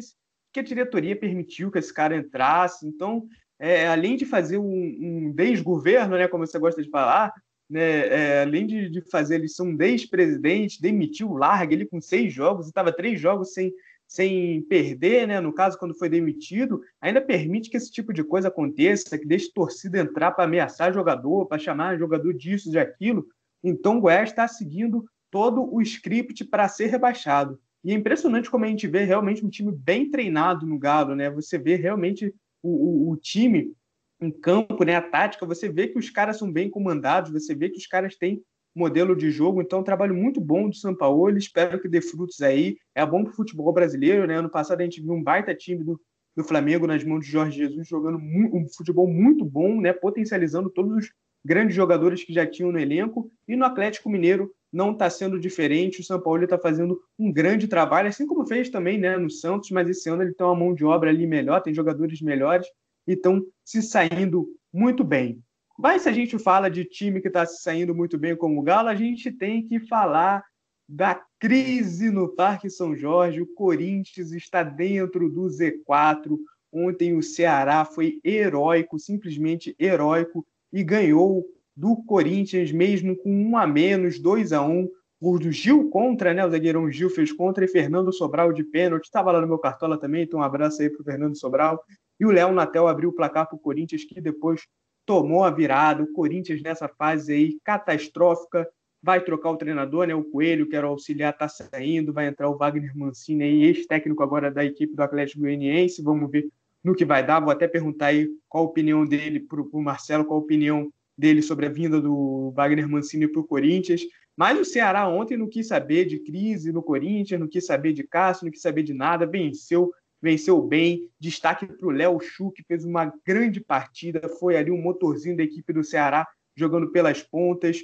que 0.53 0.59
a 0.59 0.63
diretoria 0.63 1.15
permitiu 1.15 1.71
que 1.71 1.79
esse 1.79 1.93
cara 1.93 2.15
entrasse? 2.15 2.87
Então, 2.87 3.27
é, 3.57 3.87
além 3.87 4.15
de 4.15 4.25
fazer 4.25 4.57
um, 4.57 4.63
um 4.71 5.33
desgoverno, 5.33 6.17
né, 6.17 6.27
como 6.27 6.45
você 6.45 6.59
gosta 6.59 6.83
de 6.83 6.89
falar, 6.89 7.33
né, 7.69 8.07
é, 8.07 8.41
além 8.43 8.67
de, 8.67 8.89
de, 8.89 9.01
fazer 9.09 9.35
ele 9.35 9.47
ser 9.47 9.63
um 9.63 9.75
ex-presidente, 9.79 10.81
demitiu 10.81 11.31
o 11.31 11.37
Larga 11.37 11.73
ele 11.73 11.85
com 11.85 11.99
seis 11.99 12.31
jogos, 12.31 12.67
estava 12.67 12.91
três 12.91 13.19
jogos 13.19 13.53
sem, 13.53 13.73
sem 14.07 14.61
perder, 14.63 15.27
né, 15.27 15.39
no 15.39 15.53
caso, 15.53 15.79
quando 15.79 15.97
foi 15.97 16.09
demitido, 16.09 16.81
ainda 16.99 17.21
permite 17.21 17.69
que 17.69 17.77
esse 17.77 17.91
tipo 17.91 18.13
de 18.13 18.23
coisa 18.23 18.49
aconteça, 18.49 19.17
que 19.17 19.25
deixe 19.25 19.51
torcida 19.51 19.99
entrar 19.99 20.31
para 20.31 20.43
ameaçar 20.43 20.93
jogador, 20.93 21.47
para 21.47 21.57
chamar 21.57 21.97
jogador 21.97 22.33
disso, 22.33 22.69
de 22.69 22.77
aquilo. 22.77 23.27
Então 23.63 23.97
o 23.97 24.01
Goiás 24.01 24.29
está 24.29 24.47
seguindo 24.47 25.05
todo 25.31 25.73
o 25.73 25.81
script 25.81 26.45
para 26.45 26.67
ser 26.67 26.87
rebaixado. 26.87 27.59
E 27.83 27.91
é 27.91 27.95
impressionante 27.95 28.49
como 28.49 28.65
a 28.65 28.67
gente 28.67 28.87
vê 28.87 29.03
realmente 29.03 29.45
um 29.45 29.49
time 29.49 29.71
bem 29.71 30.09
treinado 30.09 30.65
no 30.65 30.77
Galo, 30.77 31.15
né? 31.15 31.29
Você 31.31 31.57
vê 31.57 31.75
realmente 31.75 32.33
o, 32.61 32.69
o, 32.69 33.11
o 33.11 33.17
time 33.17 33.73
em 34.21 34.29
campo, 34.29 34.83
né, 34.83 34.95
a 34.95 35.01
tática, 35.01 35.45
você 35.47 35.67
vê 35.67 35.87
que 35.87 35.97
os 35.97 36.09
caras 36.11 36.37
são 36.37 36.51
bem 36.51 36.69
comandados, 36.69 37.31
você 37.31 37.55
vê 37.55 37.69
que 37.69 37.79
os 37.79 37.87
caras 37.87 38.15
têm 38.15 38.41
modelo 38.73 39.15
de 39.15 39.31
jogo, 39.31 39.61
então 39.61 39.79
um 39.79 39.83
trabalho 39.83 40.15
muito 40.15 40.39
bom 40.39 40.69
do 40.69 40.75
São 40.75 40.95
Paulo, 40.95 41.35
espero 41.35 41.81
que 41.81 41.89
dê 41.89 41.99
frutos 41.99 42.39
aí, 42.41 42.77
é 42.95 43.05
bom 43.05 43.23
para 43.23 43.33
o 43.33 43.35
futebol 43.35 43.73
brasileiro, 43.73 44.27
né, 44.27 44.37
ano 44.37 44.49
passado 44.49 44.79
a 44.79 44.83
gente 44.83 45.01
viu 45.01 45.13
um 45.13 45.23
baita 45.23 45.55
time 45.55 45.83
do, 45.83 45.99
do 46.35 46.43
Flamengo 46.43 46.85
nas 46.85 47.03
mãos 47.03 47.25
de 47.25 47.31
Jorge 47.31 47.57
Jesus, 47.57 47.87
jogando 47.87 48.17
um 48.19 48.67
futebol 48.69 49.07
muito 49.07 49.43
bom, 49.43 49.81
né, 49.81 49.91
potencializando 49.91 50.69
todos 50.69 50.95
os 50.95 51.11
grandes 51.43 51.75
jogadores 51.75 52.23
que 52.23 52.31
já 52.31 52.45
tinham 52.45 52.71
no 52.71 52.79
elenco, 52.79 53.29
e 53.47 53.55
no 53.55 53.65
Atlético 53.65 54.09
Mineiro 54.09 54.53
não 54.71 54.91
está 54.91 55.09
sendo 55.09 55.39
diferente, 55.39 55.99
o 55.99 56.03
São 56.03 56.19
Paulo 56.19 56.43
está 56.43 56.57
fazendo 56.57 57.01
um 57.19 57.31
grande 57.31 57.67
trabalho, 57.67 58.07
assim 58.07 58.25
como 58.25 58.47
fez 58.47 58.69
também 58.69 58.97
né, 58.97 59.17
no 59.17 59.29
Santos, 59.29 59.69
mas 59.71 59.89
esse 59.89 60.09
ano 60.09 60.23
ele 60.23 60.33
tem 60.33 60.45
uma 60.45 60.55
mão 60.55 60.73
de 60.73 60.85
obra 60.85 61.09
ali 61.09 61.27
melhor, 61.27 61.61
tem 61.61 61.73
jogadores 61.73 62.21
melhores, 62.21 62.67
e 63.07 63.13
estão 63.13 63.43
se 63.65 63.81
saindo 63.81 64.47
muito 64.71 65.03
bem. 65.03 65.43
Mas 65.77 66.03
se 66.03 66.09
a 66.09 66.11
gente 66.11 66.37
fala 66.37 66.69
de 66.69 66.85
time 66.85 67.19
que 67.19 67.27
está 67.27 67.45
se 67.45 67.61
saindo 67.61 67.93
muito 67.93 68.17
bem 68.17 68.35
como 68.35 68.59
o 68.59 68.63
Galo, 68.63 68.87
a 68.87 68.95
gente 68.95 69.31
tem 69.31 69.65
que 69.65 69.79
falar 69.79 70.43
da 70.87 71.19
crise 71.39 72.11
no 72.11 72.29
Parque 72.29 72.69
São 72.69 72.95
Jorge. 72.95 73.41
O 73.41 73.47
Corinthians 73.47 74.31
está 74.31 74.61
dentro 74.61 75.29
do 75.29 75.43
Z4. 75.43 76.37
Ontem 76.71 77.15
o 77.15 77.23
Ceará 77.23 77.83
foi 77.83 78.19
heróico, 78.23 78.99
simplesmente 78.99 79.75
heróico, 79.79 80.45
e 80.71 80.83
ganhou 80.83 81.45
do 81.75 82.03
Corinthians, 82.03 82.71
mesmo 82.71 83.15
com 83.15 83.31
um 83.31 83.57
a 83.57 83.65
menos, 83.65 84.19
2 84.19 84.53
a 84.53 84.61
1 84.61 84.89
o 85.21 85.37
do 85.37 85.51
Gil 85.51 85.87
contra, 85.89 86.33
né? 86.33 86.43
O 86.43 86.49
zagueirão 86.49 86.89
Gil 86.89 87.09
fez 87.09 87.31
contra 87.31 87.63
e 87.63 87.67
Fernando 87.67 88.11
Sobral 88.11 88.51
de 88.51 88.63
pênalti. 88.63 89.03
Estava 89.05 89.31
lá 89.31 89.39
no 89.39 89.47
meu 89.47 89.59
cartola 89.59 89.95
também, 89.99 90.23
então 90.23 90.39
um 90.39 90.43
abraço 90.43 90.81
aí 90.81 90.89
para 90.89 91.01
o 91.01 91.03
Fernando 91.03 91.37
Sobral. 91.37 91.83
E 92.19 92.25
o 92.25 92.31
Léo 92.31 92.51
Natel 92.51 92.87
abriu 92.87 93.09
o 93.09 93.13
placar 93.13 93.47
para 93.47 93.55
o 93.55 93.59
Corinthians, 93.59 94.03
que 94.03 94.19
depois 94.19 94.61
tomou 95.05 95.43
a 95.43 95.51
virada. 95.51 96.01
O 96.01 96.11
Corinthians 96.11 96.63
nessa 96.63 96.87
fase 96.87 97.33
aí 97.33 97.59
catastrófica 97.63 98.67
vai 99.01 99.23
trocar 99.23 99.51
o 99.51 99.57
treinador, 99.57 100.07
né? 100.07 100.15
O 100.15 100.23
Coelho, 100.23 100.67
que 100.67 100.75
era 100.75 100.87
o 100.87 100.91
auxiliar, 100.91 101.33
está 101.33 101.47
saindo, 101.47 102.11
vai 102.11 102.27
entrar 102.27 102.49
o 102.49 102.57
Wagner 102.57 102.95
Mancini 102.97 103.43
aí, 103.43 103.63
ex-técnico 103.63 104.23
agora 104.23 104.49
da 104.49 104.65
equipe 104.65 104.95
do 104.95 105.03
Atlético 105.03 105.41
Goianiense. 105.41 106.01
Vamos 106.01 106.31
ver 106.31 106.49
no 106.83 106.95
que 106.95 107.05
vai 107.05 107.23
dar. 107.23 107.39
Vou 107.39 107.51
até 107.51 107.67
perguntar 107.67 108.07
aí 108.07 108.27
qual 108.49 108.63
a 108.63 108.67
opinião 108.67 109.05
dele 109.05 109.39
para 109.39 109.61
o 109.61 109.83
Marcelo, 109.83 110.25
qual 110.25 110.39
a 110.39 110.43
opinião 110.43 110.91
dele 111.17 111.41
sobre 111.41 111.65
a 111.65 111.69
vinda 111.69 112.01
do 112.01 112.51
Wagner 112.55 112.87
Mancini 112.87 113.27
para 113.27 113.41
o 113.41 113.47
Corinthians. 113.47 114.01
Mas 114.35 114.59
o 114.59 114.65
Ceará 114.65 115.07
ontem 115.07 115.37
não 115.37 115.47
quis 115.47 115.67
saber 115.67 116.05
de 116.05 116.19
crise 116.19 116.71
no 116.71 116.81
Corinthians, 116.81 117.39
não 117.39 117.47
quis 117.47 117.65
saber 117.65 117.93
de 117.93 118.03
Cássio, 118.03 118.45
não 118.45 118.51
quis 118.51 118.61
saber 118.61 118.83
de 118.83 118.93
nada, 118.93 119.25
venceu, 119.25 119.91
venceu 120.21 120.61
bem. 120.61 121.09
Destaque 121.19 121.67
para 121.67 121.87
o 121.87 121.91
Léo 121.91 122.19
Chu, 122.19 122.51
que 122.51 122.63
fez 122.63 122.85
uma 122.85 123.13
grande 123.25 123.59
partida, 123.59 124.27
foi 124.39 124.55
ali 124.55 124.71
um 124.71 124.81
motorzinho 124.81 125.37
da 125.37 125.43
equipe 125.43 125.73
do 125.73 125.83
Ceará 125.83 126.27
jogando 126.55 126.91
pelas 126.91 127.21
pontas. 127.21 127.83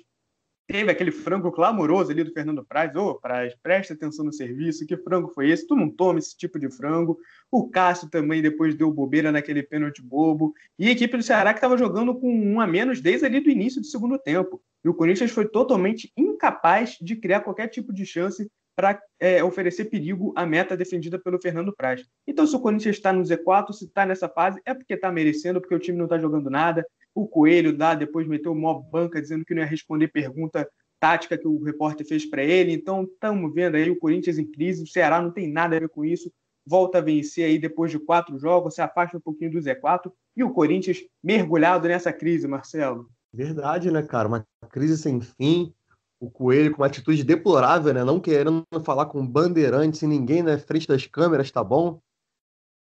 Teve 0.67 0.91
aquele 0.91 1.11
frango 1.11 1.49
clamoroso 1.49 2.11
ali 2.11 2.25
do 2.25 2.33
Fernando 2.33 2.63
Praz. 2.65 2.93
Ô, 2.93 3.11
oh, 3.11 3.15
Praz, 3.15 3.55
presta 3.63 3.93
atenção 3.93 4.25
no 4.25 4.33
serviço. 4.33 4.85
Que 4.85 4.97
frango 4.97 5.29
foi 5.29 5.49
esse? 5.49 5.65
Tu 5.65 5.73
não 5.73 5.89
toma 5.89 6.19
esse 6.19 6.35
tipo 6.37 6.59
de 6.59 6.69
frango. 6.69 7.17
O 7.49 7.69
Cássio 7.69 8.09
também 8.09 8.41
depois 8.41 8.75
deu 8.75 8.91
bobeira 8.91 9.31
naquele 9.31 9.63
pênalti 9.63 10.01
bobo. 10.01 10.53
E 10.77 10.89
a 10.89 10.91
equipe 10.91 11.15
do 11.15 11.23
Ceará 11.23 11.53
que 11.53 11.59
estava 11.59 11.77
jogando 11.77 12.13
com 12.13 12.29
um 12.29 12.59
a 12.59 12.67
menos 12.67 12.99
desde 12.99 13.25
ali 13.25 13.39
do 13.39 13.49
início 13.49 13.79
do 13.79 13.87
segundo 13.87 14.19
tempo. 14.19 14.61
E 14.83 14.89
o 14.89 14.93
Corinthians 14.93 15.31
foi 15.31 15.47
totalmente 15.47 16.11
incapaz 16.17 16.97
de 17.01 17.15
criar 17.15 17.41
qualquer 17.41 17.67
tipo 17.69 17.93
de 17.93 18.05
chance 18.05 18.49
para 18.75 19.01
é, 19.19 19.43
oferecer 19.43 19.85
perigo 19.85 20.31
à 20.35 20.45
meta 20.45 20.77
defendida 20.77 21.17
pelo 21.17 21.41
Fernando 21.41 21.73
Praz. 21.75 22.05
Então, 22.27 22.45
se 22.45 22.55
o 22.55 22.59
Corinthians 22.59 22.97
está 22.97 23.11
no 23.11 23.23
Z4, 23.23 23.71
se 23.71 23.85
está 23.85 24.05
nessa 24.05 24.29
fase, 24.29 24.61
é 24.65 24.73
porque 24.73 24.93
está 24.93 25.11
merecendo, 25.11 25.59
porque 25.59 25.73
o 25.73 25.79
time 25.79 25.97
não 25.97 26.05
está 26.05 26.19
jogando 26.19 26.47
nada, 26.49 26.85
o 27.17 27.27
Coelho 27.27 27.75
dá, 27.75 27.95
depois 27.95 28.27
meteu 28.27 28.51
uma 28.51 28.79
banca 28.79 29.19
dizendo 29.19 29.43
que 29.43 29.55
não 29.55 29.63
ia 29.63 29.67
responder 29.67 30.07
pergunta 30.09 30.69
tática 30.99 31.35
que 31.35 31.47
o 31.47 31.63
repórter 31.63 32.05
fez 32.05 32.29
para 32.29 32.43
ele. 32.43 32.71
Então, 32.71 33.05
estamos 33.05 33.51
vendo 33.55 33.73
aí 33.73 33.89
o 33.89 33.97
Corinthians 33.97 34.37
em 34.37 34.45
crise, 34.45 34.83
o 34.83 34.87
Ceará 34.87 35.19
não 35.19 35.31
tem 35.31 35.51
nada 35.51 35.75
a 35.75 35.79
ver 35.79 35.89
com 35.89 36.05
isso. 36.05 36.31
Volta 36.63 36.99
a 36.99 37.01
vencer 37.01 37.45
aí 37.45 37.57
depois 37.57 37.89
de 37.89 37.97
quatro 37.97 38.37
jogos, 38.37 38.75
se 38.75 38.81
afasta 38.81 39.17
um 39.17 39.21
pouquinho 39.21 39.51
do 39.51 39.57
Z4 39.57 40.11
e 40.35 40.43
o 40.43 40.51
Corinthians 40.51 40.99
mergulhado 41.23 41.87
nessa 41.87 42.13
crise, 42.13 42.47
Marcelo. 42.47 43.09
Verdade, 43.33 43.89
né, 43.89 44.03
cara? 44.03 44.27
Uma 44.27 44.45
crise 44.69 44.95
sem 44.95 45.19
fim. 45.19 45.73
O 46.19 46.29
Coelho 46.29 46.71
com 46.71 46.83
uma 46.83 46.87
atitude 46.87 47.23
deplorável, 47.23 47.95
né? 47.95 48.03
Não 48.03 48.19
querendo 48.19 48.63
falar 48.83 49.07
com 49.07 49.25
bandeirantes 49.25 50.03
e 50.03 50.07
ninguém 50.07 50.43
na 50.43 50.57
frente 50.59 50.87
das 50.87 51.07
câmeras, 51.07 51.49
tá 51.49 51.63
bom? 51.63 51.99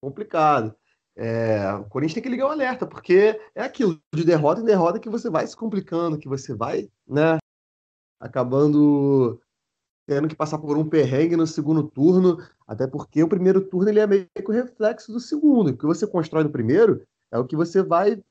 Complicado. 0.01 0.75
É, 1.15 1.73
o 1.73 1.85
Corinthians 1.85 2.15
tem 2.15 2.23
que 2.23 2.29
ligar 2.29 2.47
o 2.47 2.51
alerta, 2.51 2.85
porque 2.85 3.39
é 3.55 3.63
aquilo, 3.63 4.01
de 4.13 4.25
derrota 4.25 4.61
em 4.61 4.65
derrota 4.65 4.99
que 4.99 5.09
você 5.09 5.29
vai 5.29 5.47
se 5.47 5.55
complicando, 5.55 6.17
que 6.17 6.27
você 6.27 6.53
vai, 6.53 6.89
né, 7.07 7.37
acabando 8.19 9.39
tendo 10.05 10.27
que 10.27 10.35
passar 10.35 10.59
por 10.59 10.77
um 10.77 10.87
perrengue 10.87 11.35
no 11.35 11.47
segundo 11.47 11.83
turno, 11.83 12.37
até 12.67 12.85
porque 12.85 13.23
o 13.23 13.27
primeiro 13.27 13.61
turno 13.61 13.89
ele 13.89 13.99
é 13.99 14.05
meio 14.05 14.27
que 14.35 14.49
o 14.49 14.53
reflexo 14.53 15.11
do 15.11 15.19
segundo. 15.19 15.69
O 15.69 15.77
que 15.77 15.85
você 15.85 16.05
constrói 16.05 16.43
no 16.43 16.51
primeiro 16.51 17.03
é 17.31 17.39
o 17.39 17.45
que 17.45 17.55
você 17.55 17.81
vai 17.81 18.21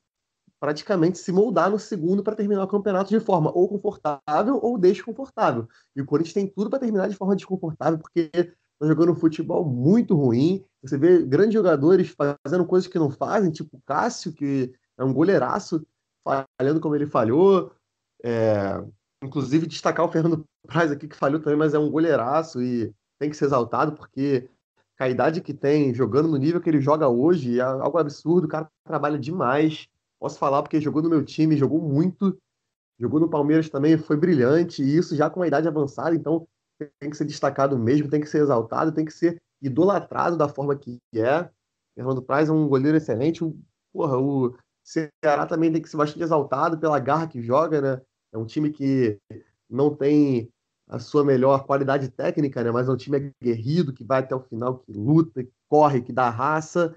praticamente 0.59 1.17
se 1.17 1.31
moldar 1.31 1.69
no 1.69 1.77
segundo 1.77 2.23
para 2.23 2.35
terminar 2.35 2.63
o 2.63 2.67
campeonato 2.67 3.09
de 3.09 3.19
forma 3.19 3.51
ou 3.51 3.67
confortável 3.67 4.57
ou 4.61 4.77
desconfortável. 4.77 5.67
E 5.95 6.01
o 6.01 6.05
Corinthians 6.05 6.33
tem 6.33 6.47
tudo 6.47 6.69
para 6.69 6.79
terminar 6.79 7.09
de 7.09 7.15
forma 7.15 7.35
desconfortável, 7.35 7.99
porque 7.99 8.31
está 8.75 8.87
jogando 8.87 9.15
futebol 9.15 9.65
muito 9.65 10.15
ruim. 10.15 10.63
Você 10.81 10.97
vê 10.97 11.23
grandes 11.23 11.53
jogadores 11.53 12.13
fazendo 12.45 12.65
coisas 12.65 12.87
que 12.87 12.99
não 12.99 13.09
fazem, 13.09 13.51
tipo 13.51 13.81
Cássio, 13.85 14.33
que 14.33 14.73
é 14.97 15.03
um 15.03 15.13
goleiraço, 15.13 15.85
falhando 16.23 16.79
como 16.79 16.95
ele 16.95 17.07
falhou. 17.07 17.71
É... 18.23 18.83
Inclusive, 19.23 19.65
destacar 19.65 20.05
o 20.05 20.11
Fernando 20.11 20.45
Praz 20.67 20.91
aqui, 20.91 21.07
que 21.07 21.15
falhou 21.15 21.39
também, 21.39 21.57
mas 21.57 21.73
é 21.73 21.79
um 21.79 21.89
goleiraço 21.89 22.61
e 22.61 22.93
tem 23.17 23.29
que 23.29 23.37
ser 23.37 23.45
exaltado, 23.45 23.93
porque 23.93 24.47
a 24.99 25.09
idade 25.09 25.41
que 25.41 25.53
tem, 25.53 25.93
jogando 25.93 26.27
no 26.27 26.37
nível 26.37 26.61
que 26.61 26.69
ele 26.69 26.81
joga 26.81 27.07
hoje, 27.07 27.59
é 27.59 27.63
algo 27.63 27.97
absurdo. 27.97 28.45
O 28.45 28.49
cara 28.49 28.69
trabalha 28.85 29.19
demais. 29.19 29.87
Posso 30.19 30.37
falar 30.37 30.61
porque 30.61 30.79
jogou 30.79 31.01
no 31.01 31.09
meu 31.09 31.23
time, 31.23 31.57
jogou 31.57 31.81
muito. 31.81 32.37
Jogou 32.97 33.19
no 33.19 33.29
Palmeiras 33.29 33.69
também, 33.69 33.97
foi 33.97 34.15
brilhante. 34.15 34.81
E 34.81 34.97
isso 34.97 35.15
já 35.15 35.29
com 35.29 35.41
uma 35.41 35.47
idade 35.47 35.67
avançada, 35.67 36.15
então 36.15 36.47
tem 36.99 37.09
que 37.09 37.17
ser 37.17 37.25
destacado 37.25 37.77
mesmo, 37.77 38.09
tem 38.09 38.21
que 38.21 38.27
ser 38.27 38.41
exaltado, 38.41 38.91
tem 38.91 39.05
que 39.05 39.13
ser 39.13 39.41
idolatrado 39.61 40.37
da 40.37 40.47
forma 40.47 40.75
que 40.75 40.99
é. 41.13 41.49
Fernando 41.95 42.21
Praz 42.21 42.49
é 42.49 42.51
um 42.51 42.67
goleiro 42.67 42.97
excelente. 42.97 43.43
O, 43.43 43.57
porra, 43.93 44.17
o 44.17 44.55
Ceará 44.83 45.45
também 45.45 45.71
tem 45.71 45.81
que 45.81 45.89
ser 45.89 45.97
bastante 45.97 46.23
exaltado 46.23 46.77
pela 46.77 46.99
garra 46.99 47.27
que 47.27 47.41
joga, 47.41 47.81
né? 47.81 48.01
É 48.33 48.37
um 48.37 48.45
time 48.45 48.69
que 48.69 49.17
não 49.69 49.95
tem 49.95 50.51
a 50.87 50.99
sua 50.99 51.23
melhor 51.23 51.65
qualidade 51.65 52.09
técnica, 52.09 52.63
né? 52.63 52.71
Mas 52.71 52.87
é 52.87 52.91
um 52.91 52.97
time 52.97 53.33
aguerrido, 53.41 53.93
que 53.93 54.03
vai 54.03 54.19
até 54.19 54.35
o 54.35 54.41
final, 54.41 54.79
que 54.79 54.91
luta, 54.91 55.43
que 55.43 55.51
corre, 55.69 56.01
que 56.01 56.11
dá 56.13 56.29
raça. 56.29 56.95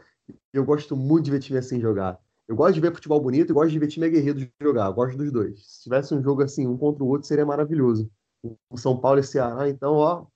Eu 0.52 0.64
gosto 0.64 0.96
muito 0.96 1.26
de 1.26 1.30
ver 1.30 1.40
time 1.40 1.58
assim 1.58 1.80
jogar. 1.80 2.18
Eu 2.46 2.56
gosto 2.56 2.74
de 2.74 2.80
ver 2.80 2.92
futebol 2.94 3.20
bonito 3.20 3.50
e 3.50 3.54
gosto 3.54 3.70
de 3.70 3.78
ver 3.78 3.86
time 3.86 4.06
aguerrido 4.06 4.46
jogar. 4.60 4.86
Eu 4.86 4.94
gosto 4.94 5.16
dos 5.16 5.30
dois. 5.30 5.64
Se 5.64 5.84
tivesse 5.84 6.14
um 6.14 6.22
jogo 6.22 6.42
assim, 6.42 6.66
um 6.66 6.76
contra 6.76 7.04
o 7.04 7.06
outro, 7.06 7.26
seria 7.26 7.46
maravilhoso 7.46 8.10
o 8.44 8.76
São 8.76 8.98
Paulo 8.98 9.20
e 9.20 9.24
Ceará, 9.24 9.68
então, 9.68 9.94
ó, 9.94 10.26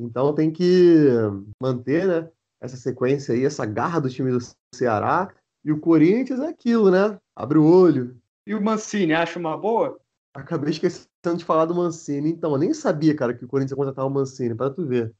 então 0.00 0.34
tem 0.34 0.50
que 0.50 1.06
manter, 1.60 2.06
né, 2.06 2.30
essa 2.60 2.76
sequência 2.76 3.34
aí, 3.34 3.44
essa 3.44 3.64
garra 3.64 4.00
do 4.00 4.10
time 4.10 4.30
do 4.30 4.38
Ceará, 4.74 5.32
e 5.64 5.72
o 5.72 5.80
Corinthians 5.80 6.40
é 6.40 6.48
aquilo, 6.48 6.90
né? 6.90 7.18
Abre 7.36 7.58
o 7.58 7.64
olho. 7.64 8.16
E 8.46 8.54
o 8.54 8.62
Mancini, 8.62 9.12
acha 9.12 9.38
uma 9.38 9.56
boa? 9.56 10.00
Acabei 10.34 10.70
esquecendo 10.70 11.36
de 11.36 11.44
falar 11.44 11.66
do 11.66 11.74
Mancini. 11.74 12.30
Então, 12.30 12.52
eu 12.52 12.58
nem 12.58 12.72
sabia, 12.72 13.14
cara, 13.14 13.34
que 13.34 13.44
o 13.44 13.48
Corinthians 13.48 13.72
ia 13.72 13.76
contratar 13.76 14.06
o 14.06 14.10
Mancini, 14.10 14.54
para 14.54 14.70
tu 14.70 14.86
ver. 14.86 15.14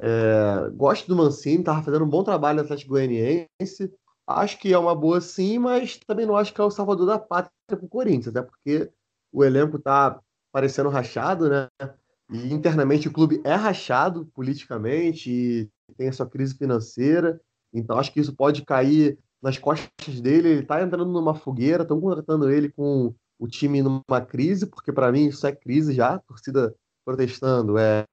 É, 0.00 0.68
gosto 0.74 1.08
do 1.08 1.16
Mancini, 1.16 1.64
tava 1.64 1.82
fazendo 1.82 2.04
um 2.04 2.08
bom 2.08 2.22
trabalho 2.22 2.58
no 2.58 2.64
Atlético 2.64 2.90
Goianiense. 2.90 3.92
Acho 4.26 4.58
que 4.58 4.72
é 4.72 4.78
uma 4.78 4.94
boa 4.94 5.20
sim, 5.20 5.58
mas 5.58 5.98
também 6.06 6.26
não 6.26 6.36
acho 6.36 6.52
que 6.52 6.60
é 6.60 6.64
o 6.64 6.70
salvador 6.70 7.06
da 7.06 7.18
pátria 7.18 7.50
pro 7.66 7.88
Corinthians, 7.88 8.28
até 8.28 8.42
porque 8.42 8.90
o 9.32 9.42
elenco 9.42 9.78
tá 9.78 10.20
parecendo 10.58 10.88
rachado, 10.88 11.48
né? 11.48 11.68
E 12.32 12.52
internamente 12.52 13.06
o 13.06 13.12
clube 13.12 13.40
é 13.44 13.54
rachado 13.54 14.26
politicamente 14.34 15.30
e 15.30 15.70
tem 15.96 16.08
a 16.08 16.12
sua 16.12 16.28
crise 16.28 16.54
financeira. 16.54 17.40
Então 17.72 17.96
acho 17.96 18.12
que 18.12 18.18
isso 18.18 18.34
pode 18.34 18.64
cair 18.64 19.16
nas 19.40 19.56
costas 19.56 20.20
dele. 20.20 20.48
Ele 20.48 20.62
está 20.62 20.82
entrando 20.82 21.12
numa 21.12 21.32
fogueira, 21.32 21.84
estão 21.84 22.00
contratando 22.00 22.50
ele 22.50 22.70
com 22.70 23.14
o 23.38 23.46
time 23.46 23.80
numa 23.80 24.20
crise, 24.26 24.66
porque 24.66 24.92
para 24.92 25.12
mim 25.12 25.26
isso 25.28 25.46
é 25.46 25.52
crise 25.52 25.94
já, 25.94 26.18
torcida 26.18 26.74
protestando, 27.04 27.78
é, 27.78 28.04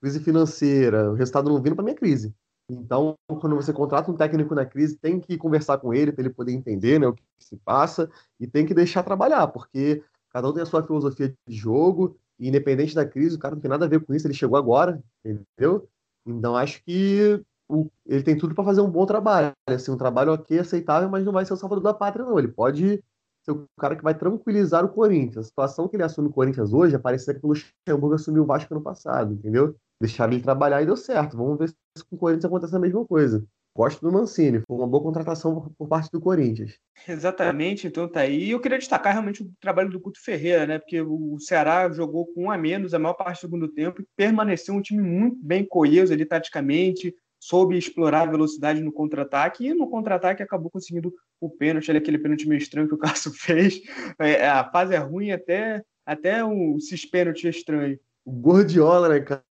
crise 0.00 0.18
financeira, 0.18 1.10
o 1.10 1.14
resultado 1.14 1.50
não 1.50 1.62
vindo 1.62 1.76
para 1.76 1.84
mim 1.84 1.92
é 1.92 1.94
crise. 1.94 2.34
Então, 2.70 3.14
quando 3.26 3.54
você 3.54 3.70
contrata 3.70 4.10
um 4.10 4.16
técnico 4.16 4.54
na 4.54 4.64
crise, 4.64 4.96
tem 4.96 5.20
que 5.20 5.36
conversar 5.36 5.76
com 5.76 5.92
ele 5.92 6.10
para 6.10 6.22
ele 6.22 6.32
poder 6.32 6.52
entender 6.52 6.98
né, 6.98 7.06
o 7.06 7.12
que 7.12 7.22
se 7.38 7.56
passa 7.58 8.08
e 8.40 8.46
tem 8.46 8.64
que 8.64 8.72
deixar 8.72 9.02
trabalhar, 9.02 9.46
porque 9.48 10.02
Cada 10.30 10.48
um 10.48 10.52
tem 10.52 10.62
a 10.62 10.66
sua 10.66 10.82
filosofia 10.82 11.34
de 11.46 11.54
jogo, 11.54 12.16
e 12.38 12.48
independente 12.48 12.94
da 12.94 13.04
crise, 13.04 13.36
o 13.36 13.38
cara 13.38 13.54
não 13.54 13.60
tem 13.60 13.70
nada 13.70 13.84
a 13.84 13.88
ver 13.88 14.00
com 14.00 14.14
isso, 14.14 14.26
ele 14.26 14.34
chegou 14.34 14.56
agora, 14.56 15.02
entendeu? 15.24 15.88
Então 16.26 16.56
acho 16.56 16.82
que 16.84 17.42
o, 17.68 17.88
ele 18.06 18.22
tem 18.22 18.36
tudo 18.36 18.54
para 18.54 18.64
fazer 18.64 18.80
um 18.80 18.90
bom 18.90 19.06
trabalho. 19.06 19.52
Assim, 19.68 19.90
um 19.90 19.96
trabalho 19.96 20.32
ok, 20.32 20.58
aceitável, 20.58 21.08
mas 21.08 21.24
não 21.24 21.32
vai 21.32 21.44
ser 21.44 21.52
o 21.52 21.56
salvador 21.56 21.84
da 21.84 21.94
pátria, 21.94 22.24
não. 22.24 22.38
Ele 22.38 22.48
pode 22.48 23.02
ser 23.44 23.52
o 23.52 23.64
cara 23.78 23.94
que 23.94 24.02
vai 24.02 24.14
tranquilizar 24.14 24.84
o 24.84 24.88
Corinthians. 24.88 25.46
A 25.46 25.48
situação 25.48 25.86
que 25.86 25.96
ele 25.96 26.02
assume 26.02 26.28
o 26.28 26.32
Corinthians 26.32 26.72
hoje 26.72 26.94
é 26.94 26.98
parecida 26.98 27.34
que 27.34 27.44
o 27.44 27.48
Luxemburgo 27.48 28.14
assumiu 28.14 28.42
o 28.42 28.46
Vasco 28.46 28.74
no 28.74 28.82
passado, 28.82 29.34
entendeu? 29.34 29.76
Deixaram 30.00 30.32
ele 30.32 30.42
trabalhar 30.42 30.82
e 30.82 30.86
deu 30.86 30.96
certo. 30.96 31.36
Vamos 31.36 31.58
ver 31.58 31.68
se 31.68 32.04
com 32.08 32.16
o 32.16 32.18
Corinthians 32.18 32.46
acontece 32.46 32.74
a 32.74 32.78
mesma 32.78 33.04
coisa. 33.06 33.44
Gosto 33.74 34.00
do 34.00 34.12
Mancini, 34.12 34.62
foi 34.66 34.76
uma 34.76 34.86
boa 34.86 35.02
contratação 35.02 35.72
por, 35.78 35.88
parte 35.88 36.10
do 36.10 36.20
Corinthians. 36.20 36.76
Exatamente, 37.06 37.86
então 37.86 38.08
tá 38.08 38.20
aí. 38.20 38.50
Eu 38.50 38.60
queria 38.60 38.78
destacar 38.78 39.12
realmente 39.12 39.42
o 39.42 39.52
trabalho 39.60 39.90
do 39.90 40.00
Guto 40.00 40.20
Ferreira, 40.22 40.66
né? 40.66 40.78
Porque 40.78 41.00
o 41.00 41.38
Ceará 41.38 41.88
jogou 41.90 42.26
com 42.26 42.44
um 42.44 42.50
a 42.50 42.58
menos 42.58 42.94
a 42.94 42.98
maior 42.98 43.14
parte 43.14 43.38
do 43.38 43.40
segundo 43.42 43.68
tempo 43.68 44.02
e 44.02 44.06
permaneceu 44.16 44.74
um 44.74 44.82
time 44.82 45.02
muito 45.02 45.36
bem 45.40 45.64
coeso 45.64 46.12
ali 46.12 46.26
taticamente, 46.26 47.14
soube 47.38 47.78
explorar 47.78 48.22
a 48.22 48.30
velocidade 48.30 48.82
no 48.82 48.92
contra-ataque 48.92 49.66
e 49.66 49.74
no 49.74 49.88
contra-ataque 49.88 50.42
acabou 50.42 50.70
conseguindo 50.70 51.14
o 51.40 51.48
pênalti, 51.48 51.90
aquele 51.90 52.18
pênalti 52.18 52.48
meio 52.48 52.58
estranho 52.58 52.88
que 52.88 52.94
o 52.94 52.98
Cássio 52.98 53.32
fez. 53.32 53.80
É, 54.18 54.48
a 54.48 54.68
fase 54.70 54.94
é 54.94 54.98
ruim 54.98 55.30
até, 55.30 55.82
até 56.04 56.44
um, 56.44 56.76
esses 56.76 57.06
pênaltis 57.06 57.56
estranhos. 57.56 57.98
O 58.24 58.32
Gordiola, 58.32 59.08
né, 59.08 59.20
cara, 59.20 59.42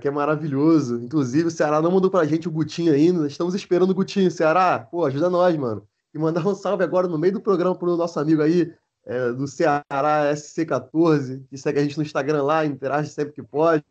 que 0.00 0.08
é 0.08 0.10
maravilhoso. 0.10 0.98
Inclusive, 1.02 1.48
o 1.48 1.50
Ceará 1.50 1.82
não 1.82 1.90
mandou 1.90 2.10
pra 2.10 2.24
gente 2.24 2.48
o 2.48 2.50
Gutinho 2.50 2.92
ainda. 2.92 3.26
Estamos 3.26 3.54
esperando 3.54 3.90
o 3.90 3.94
Gutinho. 3.94 4.30
Ceará, 4.30 4.78
pô, 4.78 5.04
ajuda 5.04 5.28
nós, 5.28 5.54
mano. 5.56 5.86
E 6.14 6.18
mandar 6.18 6.46
um 6.46 6.54
salve 6.54 6.82
agora 6.82 7.06
no 7.06 7.18
meio 7.18 7.34
do 7.34 7.40
programa 7.40 7.76
pro 7.76 7.96
nosso 7.96 8.18
amigo 8.18 8.40
aí, 8.40 8.72
é, 9.04 9.32
do 9.32 9.46
Ceará 9.46 9.84
SC14, 10.32 11.44
que 11.48 11.58
segue 11.58 11.78
a 11.78 11.82
gente 11.82 11.98
no 11.98 12.02
Instagram 12.02 12.42
lá, 12.42 12.64
interage 12.64 13.10
sempre 13.10 13.34
que 13.34 13.42
pode. 13.42 13.84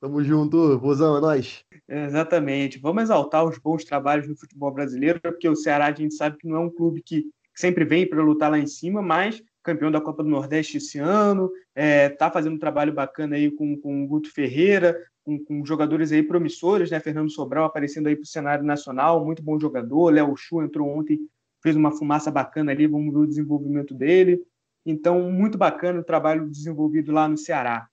Tamo 0.00 0.24
junto, 0.24 0.76
Rosão, 0.76 1.18
é 1.18 1.20
nóis. 1.20 1.62
Exatamente. 1.86 2.78
Vamos 2.78 3.02
exaltar 3.02 3.44
os 3.44 3.58
bons 3.58 3.84
trabalhos 3.84 4.26
no 4.26 4.34
futebol 4.34 4.72
brasileiro, 4.72 5.20
porque 5.20 5.46
o 5.46 5.54
Ceará 5.54 5.86
a 5.88 5.92
gente 5.92 6.14
sabe 6.14 6.38
que 6.38 6.48
não 6.48 6.56
é 6.56 6.60
um 6.60 6.70
clube 6.70 7.02
que 7.02 7.26
sempre 7.54 7.84
vem 7.84 8.08
para 8.08 8.22
lutar 8.22 8.50
lá 8.50 8.58
em 8.58 8.66
cima, 8.66 9.02
mas 9.02 9.42
campeão 9.62 9.90
da 9.90 10.00
Copa 10.00 10.22
do 10.22 10.28
Nordeste 10.28 10.78
esse 10.78 10.98
ano, 10.98 11.50
é, 11.74 12.08
tá 12.08 12.30
fazendo 12.30 12.54
um 12.54 12.58
trabalho 12.58 12.92
bacana 12.92 13.36
aí 13.36 13.50
com, 13.50 13.76
com 13.76 14.02
o 14.02 14.06
Guto 14.06 14.32
Ferreira, 14.32 14.98
com, 15.24 15.42
com 15.44 15.64
jogadores 15.64 16.12
aí 16.12 16.22
promissores, 16.22 16.90
né? 16.90 17.00
Fernando 17.00 17.30
Sobral 17.30 17.64
aparecendo 17.64 18.06
aí 18.06 18.16
para 18.16 18.22
o 18.22 18.26
cenário 18.26 18.64
nacional, 18.64 19.24
muito 19.24 19.42
bom 19.42 19.58
jogador. 19.58 20.10
Léo 20.10 20.36
Chu 20.36 20.62
entrou 20.62 20.88
ontem, 20.88 21.18
fez 21.62 21.76
uma 21.76 21.92
fumaça 21.92 22.30
bacana 22.30 22.72
ali, 22.72 22.86
vamos 22.86 23.12
ver 23.12 23.20
o 23.20 23.26
desenvolvimento 23.26 23.94
dele. 23.94 24.42
Então, 24.84 25.30
muito 25.30 25.58
bacana 25.58 26.00
o 26.00 26.04
trabalho 26.04 26.48
desenvolvido 26.48 27.12
lá 27.12 27.28
no 27.28 27.36
Ceará. 27.36 27.86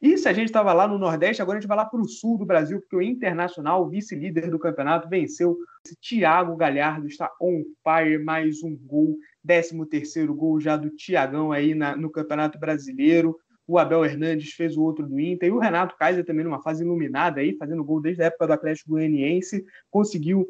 E 0.00 0.16
se 0.18 0.28
a 0.28 0.32
gente 0.32 0.46
estava 0.46 0.72
lá 0.72 0.86
no 0.88 0.98
Nordeste, 0.98 1.40
agora 1.40 1.58
a 1.58 1.60
gente 1.60 1.68
vai 1.68 1.76
lá 1.76 1.84
para 1.84 2.00
o 2.00 2.08
sul 2.08 2.38
do 2.38 2.44
Brasil, 2.44 2.80
porque 2.80 2.96
o 2.96 3.02
Internacional, 3.02 3.88
vice-líder 3.88 4.50
do 4.50 4.58
campeonato, 4.58 5.08
venceu. 5.08 5.56
Thiago 6.00 6.56
Galhardo 6.56 7.06
está 7.06 7.30
on 7.40 7.62
fire, 7.82 8.18
mais 8.22 8.62
um 8.62 8.76
gol, 8.76 9.16
13 9.46 9.86
terceiro 9.86 10.34
gol 10.34 10.60
já 10.60 10.76
do 10.76 10.90
Tiagão 10.90 11.52
aí 11.52 11.74
na, 11.74 11.96
no 11.96 12.10
Campeonato 12.10 12.58
Brasileiro. 12.58 13.38
O 13.66 13.78
Abel 13.78 14.04
Hernandes 14.04 14.52
fez 14.52 14.76
o 14.76 14.82
outro 14.82 15.06
do 15.06 15.18
Inter. 15.18 15.48
E 15.48 15.52
o 15.52 15.58
Renato 15.58 15.96
Kaiser 15.96 16.24
também 16.24 16.44
numa 16.44 16.62
fase 16.62 16.82
iluminada 16.82 17.40
aí, 17.40 17.56
fazendo 17.56 17.84
gol 17.84 18.00
desde 18.00 18.22
a 18.22 18.26
época 18.26 18.46
do 18.46 18.52
Atlético 18.52 18.90
Goianiense. 18.90 19.64
Conseguiu 19.90 20.46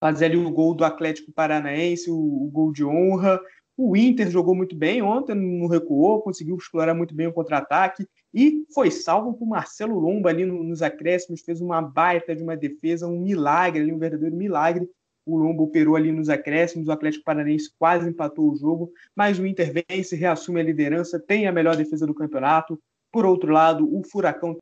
fazer 0.00 0.26
ali 0.26 0.36
o 0.36 0.50
gol 0.50 0.74
do 0.74 0.84
Atlético 0.84 1.32
Paranaense, 1.32 2.10
o, 2.10 2.16
o 2.16 2.50
gol 2.50 2.72
de 2.72 2.84
honra. 2.84 3.40
O 3.76 3.96
Inter 3.96 4.28
jogou 4.28 4.56
muito 4.56 4.74
bem 4.74 5.02
ontem, 5.02 5.34
não 5.34 5.68
recuou, 5.68 6.20
conseguiu 6.20 6.56
explorar 6.56 6.94
muito 6.94 7.14
bem 7.14 7.28
o 7.28 7.32
contra-ataque 7.32 8.08
e 8.34 8.64
foi 8.74 8.90
salvo 8.90 9.34
por 9.34 9.46
Marcelo 9.46 9.98
Lomba 9.98 10.30
ali 10.30 10.44
nos 10.44 10.82
acréscimos, 10.82 11.42
fez 11.42 11.60
uma 11.60 11.80
baita 11.80 12.34
de 12.34 12.42
uma 12.42 12.56
defesa, 12.56 13.06
um 13.06 13.20
milagre 13.20 13.80
ali, 13.80 13.92
um 13.92 13.98
verdadeiro 13.98 14.34
milagre. 14.34 14.88
O 15.28 15.36
Lomba 15.36 15.62
operou 15.62 15.94
ali 15.94 16.10
nos 16.10 16.30
acréscimos, 16.30 16.88
o 16.88 16.92
Atlético 16.92 17.22
Paranaense 17.22 17.70
quase 17.78 18.08
empatou 18.08 18.50
o 18.50 18.56
jogo, 18.56 18.90
mas 19.14 19.38
o 19.38 19.46
Inter 19.46 19.84
vence, 19.86 20.16
reassume 20.16 20.58
a 20.58 20.62
liderança, 20.62 21.20
tem 21.20 21.46
a 21.46 21.52
melhor 21.52 21.76
defesa 21.76 22.06
do 22.06 22.14
campeonato. 22.14 22.80
Por 23.12 23.26
outro 23.26 23.52
lado, 23.52 23.86
o 23.94 24.02
Furacão 24.02 24.56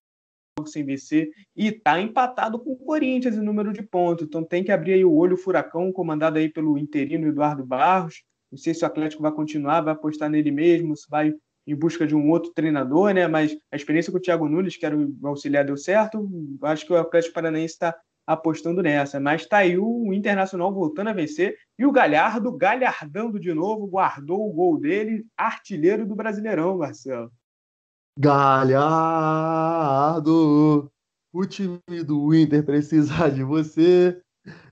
sem 0.67 0.85
vencer 0.85 1.31
e 1.55 1.69
está 1.69 2.01
empatado 2.01 2.59
com 2.59 2.73
o 2.73 2.77
Corinthians 2.77 3.37
em 3.37 3.43
número 3.43 3.73
de 3.73 3.83
pontos. 3.83 4.27
Então 4.27 4.43
tem 4.43 4.65
que 4.65 4.73
abrir 4.73 5.05
o 5.05 5.15
olho 5.15 5.35
o 5.35 5.39
Furacão, 5.39 5.93
comandado 5.93 6.39
aí 6.39 6.49
pelo 6.49 6.77
interino 6.77 7.29
Eduardo 7.29 7.65
Barros. 7.65 8.25
Não 8.51 8.59
sei 8.59 8.75
se 8.75 8.83
o 8.83 8.87
Atlético 8.87 9.23
vai 9.23 9.31
continuar, 9.31 9.83
vai 9.83 9.93
apostar 9.93 10.29
nele 10.29 10.51
mesmo, 10.51 10.97
se 10.97 11.09
vai 11.09 11.33
em 11.65 11.75
busca 11.77 12.07
de 12.07 12.17
um 12.17 12.29
outro 12.31 12.53
treinador, 12.53 13.13
né? 13.13 13.29
Mas 13.29 13.57
a 13.71 13.77
experiência 13.77 14.11
com 14.11 14.19
o 14.19 14.21
Thiago 14.21 14.49
Nunes, 14.49 14.77
que 14.77 14.87
era 14.87 14.97
o 14.97 15.27
auxiliar, 15.27 15.65
deu 15.65 15.77
certo. 15.77 16.29
Acho 16.63 16.87
que 16.87 16.93
o 16.93 16.97
Atlético 16.97 17.35
Paranaense 17.35 17.75
está 17.75 17.97
apostando 18.27 18.83
nessa. 18.83 19.21
Mas 19.21 19.43
está 19.43 19.59
aí 19.59 19.79
o 19.79 20.13
Internacional 20.13 20.73
voltando 20.73 21.09
a 21.09 21.13
vencer. 21.13 21.57
E 21.79 21.87
o 21.87 21.93
Galhardo, 21.93 22.51
galhardando 22.51 23.39
de 23.39 23.55
novo, 23.55 23.87
guardou 23.87 24.49
o 24.49 24.53
gol 24.53 24.81
dele, 24.81 25.25
artilheiro 25.37 26.07
do 26.07 26.17
Brasileirão, 26.17 26.79
Marcelo. 26.79 27.31
Galhardo, 28.19 28.91
o 31.33 31.47
time 31.47 31.81
do 32.05 32.35
Inter 32.35 32.65
precisa 32.65 33.29
de 33.31 33.45
você. 33.45 34.21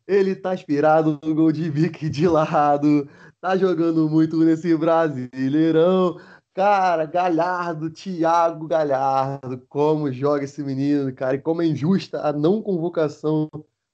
Ele 0.07 0.35
tá 0.35 0.55
inspirado 0.55 1.21
no 1.23 1.35
gol 1.35 1.53
de 1.53 1.71
Vic 1.71 2.11
de 2.11 2.27
lado 2.27 3.09
tá 3.45 3.59
jogando 3.59 4.09
muito 4.09 4.39
nesse 4.39 4.75
Brasileirão. 4.75 6.19
Cara, 6.55 7.05
Galhardo, 7.05 7.91
Thiago 7.91 8.69
Galhardo, 8.69 9.61
como 9.69 10.13
joga 10.13 10.45
esse 10.45 10.63
menino, 10.63 11.13
cara, 11.13 11.35
e 11.35 11.41
como 11.41 11.61
é 11.63 11.67
injusta 11.67 12.21
a 12.25 12.33
não 12.33 12.63
convocação 12.63 13.51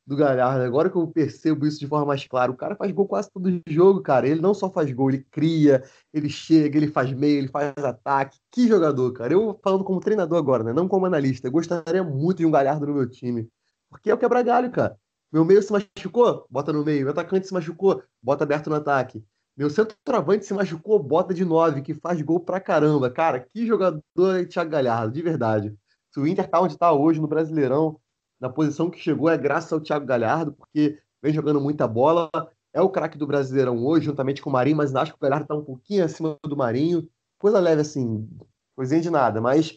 do 0.07 0.15
Galhardo. 0.15 0.63
Agora 0.65 0.91
que 0.91 0.97
eu 0.97 1.07
percebo 1.09 1.67
isso 1.67 1.81
de 1.81 1.87
forma 1.87 2.05
mais 2.05 2.27
clara, 2.27 2.53
o 2.53 2.57
cara 2.57 2.77
faz 2.77 2.93
gol 2.93 3.07
quase 3.09 3.31
todo 3.31 3.63
jogo, 3.67 4.03
cara. 4.03 4.29
Ele 4.29 4.43
não 4.43 4.53
só 4.53 4.71
faz 4.71 4.93
gol, 4.93 5.11
ele 5.11 5.25
cria, 5.31 5.83
ele 6.13 6.29
chega, 6.29 6.77
ele 6.77 6.89
faz 6.89 7.11
meio, 7.13 7.39
ele 7.39 7.49
faz 7.49 7.73
ataque. 7.79 8.39
Que 8.51 8.69
jogador, 8.69 9.11
cara. 9.13 9.33
Eu 9.33 9.59
falando 9.65 9.83
como 9.85 10.01
treinador 10.01 10.37
agora, 10.39 10.63
né? 10.63 10.73
Não 10.75 10.87
como 10.87 11.07
analista. 11.07 11.49
Eu 11.49 11.53
gostaria 11.53 12.05
muito 12.05 12.39
de 12.39 12.47
um 12.47 12.51
Galhardo 12.51 12.87
no 12.87 12.95
meu 12.95 13.09
time. 13.09 13.49
Porque 13.89 14.11
é 14.11 14.15
o 14.15 14.19
quebra-galho, 14.19 14.71
cara. 14.71 14.99
Meu 15.33 15.45
meio 15.47 15.63
se 15.63 15.73
machucou, 15.73 16.47
bota 16.51 16.73
no 16.73 16.85
meio. 16.85 17.03
Meu 17.03 17.13
atacante 17.13 17.47
se 17.47 17.55
machucou, 17.55 18.03
bota 18.23 18.45
aberto 18.45 18.69
no 18.69 18.77
ataque. 18.77 19.25
Meu 19.61 19.69
centroavante 19.69 20.47
se 20.47 20.55
machucou, 20.55 20.99
bota 20.99 21.35
de 21.35 21.45
9, 21.45 21.83
que 21.83 21.93
faz 21.93 22.23
gol 22.23 22.41
pra 22.41 22.59
caramba. 22.59 23.11
Cara, 23.11 23.41
que 23.41 23.67
jogador 23.67 24.41
é 24.41 24.47
Thiago 24.47 24.71
Galhardo, 24.71 25.13
de 25.13 25.21
verdade. 25.21 25.77
Se 26.11 26.19
o 26.19 26.27
Inter 26.27 26.49
tá 26.49 26.63
onde 26.63 26.79
tá 26.79 26.91
hoje 26.91 27.21
no 27.21 27.29
Brasileirão, 27.29 28.01
na 28.41 28.49
posição 28.49 28.89
que 28.89 28.99
chegou, 28.99 29.29
é 29.29 29.37
graças 29.37 29.71
ao 29.71 29.79
Thiago 29.79 30.07
Galhardo, 30.07 30.55
porque 30.55 30.99
vem 31.23 31.35
jogando 31.35 31.61
muita 31.61 31.87
bola. 31.87 32.31
É 32.73 32.81
o 32.81 32.89
craque 32.89 33.19
do 33.19 33.27
Brasileirão 33.27 33.85
hoje, 33.85 34.07
juntamente 34.07 34.41
com 34.41 34.49
o 34.49 34.53
Marinho, 34.55 34.79
mas 34.79 34.95
acho 34.95 35.13
que 35.13 35.19
o 35.19 35.21
Galhardo 35.21 35.47
tá 35.47 35.55
um 35.55 35.63
pouquinho 35.63 36.07
acima 36.07 36.39
do 36.43 36.57
Marinho. 36.57 37.07
Coisa 37.39 37.61
leve 37.61 37.83
assim, 37.83 38.27
coisinha 38.75 39.03
de 39.03 39.11
nada, 39.11 39.43
mas 39.43 39.77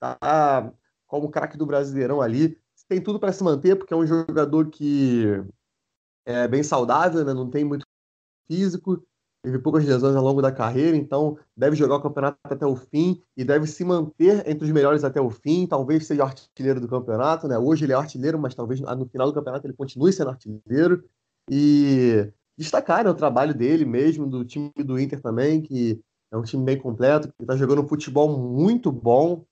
tá 0.00 0.72
como 1.06 1.30
craque 1.30 1.58
do 1.58 1.66
Brasileirão 1.66 2.22
ali. 2.22 2.58
Tem 2.88 2.98
tudo 2.98 3.20
para 3.20 3.32
se 3.32 3.44
manter, 3.44 3.76
porque 3.76 3.92
é 3.92 3.96
um 3.98 4.06
jogador 4.06 4.70
que 4.70 5.26
é 6.24 6.48
bem 6.48 6.62
saudável, 6.62 7.26
né? 7.26 7.34
não 7.34 7.50
tem 7.50 7.62
muito 7.62 7.84
físico, 8.46 9.06
teve 9.42 9.58
poucas 9.58 9.84
lesões 9.84 10.16
ao 10.16 10.22
longo 10.22 10.42
da 10.42 10.52
carreira, 10.52 10.96
então 10.96 11.38
deve 11.56 11.76
jogar 11.76 11.96
o 11.96 12.02
campeonato 12.02 12.38
até 12.44 12.66
o 12.66 12.76
fim 12.76 13.22
e 13.36 13.44
deve 13.44 13.66
se 13.66 13.84
manter 13.84 14.48
entre 14.48 14.64
os 14.64 14.72
melhores 14.72 15.04
até 15.04 15.20
o 15.20 15.30
fim. 15.30 15.66
Talvez 15.66 16.06
seja 16.06 16.24
artilheiro 16.24 16.80
do 16.80 16.88
campeonato, 16.88 17.46
né? 17.46 17.58
Hoje 17.58 17.84
ele 17.84 17.92
é 17.92 17.96
artilheiro, 17.96 18.38
mas 18.38 18.54
talvez 18.54 18.80
no 18.80 19.06
final 19.06 19.28
do 19.28 19.34
campeonato 19.34 19.66
ele 19.66 19.74
continue 19.74 20.12
sendo 20.12 20.30
artilheiro. 20.30 21.04
E 21.50 22.30
destacar 22.58 23.04
né, 23.04 23.10
o 23.10 23.14
trabalho 23.14 23.54
dele 23.54 23.84
mesmo, 23.84 24.26
do 24.26 24.44
time 24.44 24.72
do 24.76 24.98
Inter 24.98 25.20
também, 25.20 25.62
que 25.62 26.00
é 26.30 26.36
um 26.36 26.42
time 26.42 26.64
bem 26.64 26.78
completo, 26.78 27.28
que 27.28 27.42
está 27.42 27.56
jogando 27.56 27.82
um 27.82 27.88
futebol 27.88 28.36
muito 28.36 28.90
bom, 28.90 29.44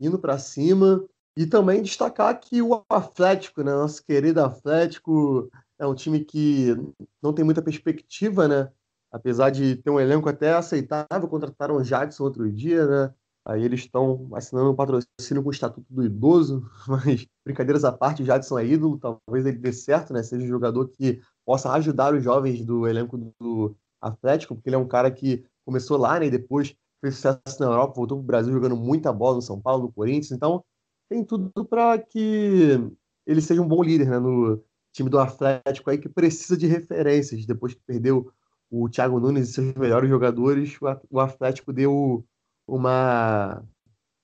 indo 0.00 0.18
para 0.18 0.38
cima. 0.38 1.04
E 1.36 1.46
também 1.46 1.82
destacar 1.82 2.38
que 2.40 2.62
o 2.62 2.84
Atlético, 2.88 3.62
né, 3.62 3.72
nosso 3.72 4.04
querido 4.04 4.40
Atlético, 4.40 5.50
é 5.78 5.86
um 5.86 5.94
time 5.94 6.24
que 6.24 6.74
não 7.22 7.32
tem 7.32 7.44
muita 7.44 7.60
perspectiva, 7.60 8.48
né? 8.48 8.70
Apesar 9.14 9.50
de 9.50 9.76
ter 9.76 9.90
um 9.90 10.00
elenco 10.00 10.28
até 10.28 10.54
aceitável, 10.54 11.28
contrataram 11.28 11.76
o 11.76 11.84
Jadson 11.84 12.24
outro 12.24 12.50
dia, 12.50 12.84
né? 12.84 13.14
Aí 13.46 13.62
eles 13.62 13.80
estão 13.80 14.28
assinando 14.34 14.72
um 14.72 14.74
patrocínio 14.74 15.40
com 15.40 15.50
o 15.50 15.52
Estatuto 15.52 15.86
do 15.88 16.04
Idoso, 16.04 16.68
mas 16.88 17.24
brincadeiras 17.44 17.84
à 17.84 17.92
parte, 17.92 18.22
o 18.22 18.26
Jadson 18.26 18.58
é 18.58 18.66
ídolo, 18.66 18.98
talvez 18.98 19.46
ele 19.46 19.58
dê 19.58 19.72
certo, 19.72 20.12
né? 20.12 20.20
Seja 20.24 20.44
um 20.44 20.48
jogador 20.48 20.88
que 20.88 21.20
possa 21.46 21.70
ajudar 21.74 22.12
os 22.12 22.24
jovens 22.24 22.64
do 22.64 22.88
elenco 22.88 23.16
do 23.40 23.76
Atlético, 24.02 24.56
porque 24.56 24.68
ele 24.68 24.76
é 24.76 24.78
um 24.80 24.88
cara 24.88 25.08
que 25.12 25.44
começou 25.64 25.96
lá, 25.96 26.18
né? 26.18 26.26
E 26.26 26.30
depois 26.30 26.74
fez 27.00 27.14
sucesso 27.14 27.60
na 27.60 27.66
Europa, 27.66 27.94
voltou 27.94 28.18
para 28.18 28.24
o 28.24 28.26
Brasil 28.26 28.52
jogando 28.52 28.76
muita 28.76 29.12
bola 29.12 29.36
no 29.36 29.42
São 29.42 29.60
Paulo, 29.60 29.84
no 29.84 29.92
Corinthians, 29.92 30.32
então 30.32 30.64
tem 31.08 31.22
tudo 31.24 31.64
para 31.64 31.98
que 31.98 32.80
ele 33.24 33.40
seja 33.40 33.62
um 33.62 33.68
bom 33.68 33.80
líder, 33.80 34.08
né? 34.08 34.18
No 34.18 34.60
time 34.92 35.08
do 35.08 35.20
Atlético 35.20 35.90
aí 35.90 35.98
que 35.98 36.08
precisa 36.08 36.56
de 36.56 36.66
referências 36.66 37.46
depois 37.46 37.74
que 37.74 37.80
perdeu 37.86 38.32
o 38.70 38.88
Thiago 38.88 39.20
Nunes 39.20 39.48
e 39.48 39.52
seus 39.52 39.74
melhores 39.74 40.08
jogadores, 40.08 40.76
o 41.10 41.20
Atlético 41.20 41.72
deu 41.72 42.24
uma 42.66 43.62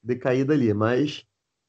decaída 0.02 0.54
ali, 0.54 0.72
mas 0.72 1.24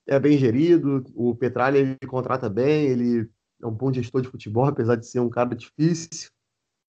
é 0.08 0.20
bem 0.20 0.38
gerido, 0.38 1.04
o 1.16 1.36
Petralha 1.36 1.78
ele 1.78 1.98
contrata 2.08 2.50
bem, 2.50 2.88
ele 2.88 3.30
é 3.62 3.68
um 3.68 3.72
bom 3.72 3.94
gestor 3.94 4.22
de 4.22 4.30
futebol, 4.30 4.66
apesar 4.66 4.96
de 4.96 5.06
ser 5.06 5.20
um 5.20 5.30
cara 5.30 5.56
difícil. 5.56 6.30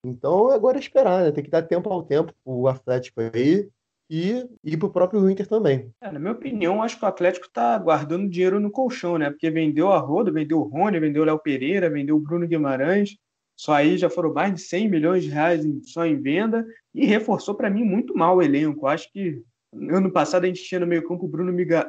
Então 0.04 0.50
agora 0.50 0.78
é 0.78 0.80
esperar, 0.80 1.24
né? 1.24 1.30
Tem 1.32 1.44
que 1.44 1.50
dar 1.50 1.62
tempo 1.62 1.88
ao 1.90 2.02
tempo 2.02 2.32
o 2.44 2.66
Atlético 2.66 3.20
aí 3.20 3.68
e 4.10 4.46
ir 4.64 4.76
para 4.76 4.88
o 4.88 4.92
próprio 4.92 5.30
Inter 5.30 5.46
também. 5.46 5.90
É, 6.00 6.10
na 6.10 6.18
minha 6.18 6.32
opinião, 6.32 6.82
acho 6.82 6.98
que 6.98 7.04
o 7.04 7.08
Atlético 7.08 7.46
está 7.46 7.78
guardando 7.78 8.28
dinheiro 8.28 8.58
no 8.58 8.70
colchão, 8.70 9.16
né? 9.16 9.30
Porque 9.30 9.50
vendeu 9.50 9.92
a 9.92 9.98
Roda, 9.98 10.30
vendeu 10.30 10.58
o 10.58 10.64
Rony, 10.64 10.98
vendeu 10.98 11.22
o 11.22 11.24
Léo 11.24 11.38
Pereira, 11.38 11.88
vendeu 11.88 12.16
o 12.16 12.20
Bruno 12.20 12.46
Guimarães. 12.46 13.16
Só 13.62 13.74
aí 13.74 13.96
já 13.96 14.10
foram 14.10 14.34
mais 14.34 14.52
de 14.54 14.60
100 14.60 14.90
milhões 14.90 15.22
de 15.22 15.30
reais 15.30 15.64
só 15.84 16.04
em 16.04 16.20
venda 16.20 16.66
e 16.92 17.06
reforçou 17.06 17.54
para 17.54 17.70
mim 17.70 17.84
muito 17.84 18.12
mal 18.12 18.36
o 18.36 18.42
elenco. 18.42 18.88
Acho 18.88 19.10
que 19.12 19.40
Ano 19.88 20.12
passado 20.12 20.44
a 20.44 20.46
gente 20.48 20.62
tinha 20.64 20.80
no 20.80 20.86
meio 20.86 21.06
campo 21.08 21.24
o 21.24 21.28
Bruno, 21.28 21.50
Miga... 21.50 21.88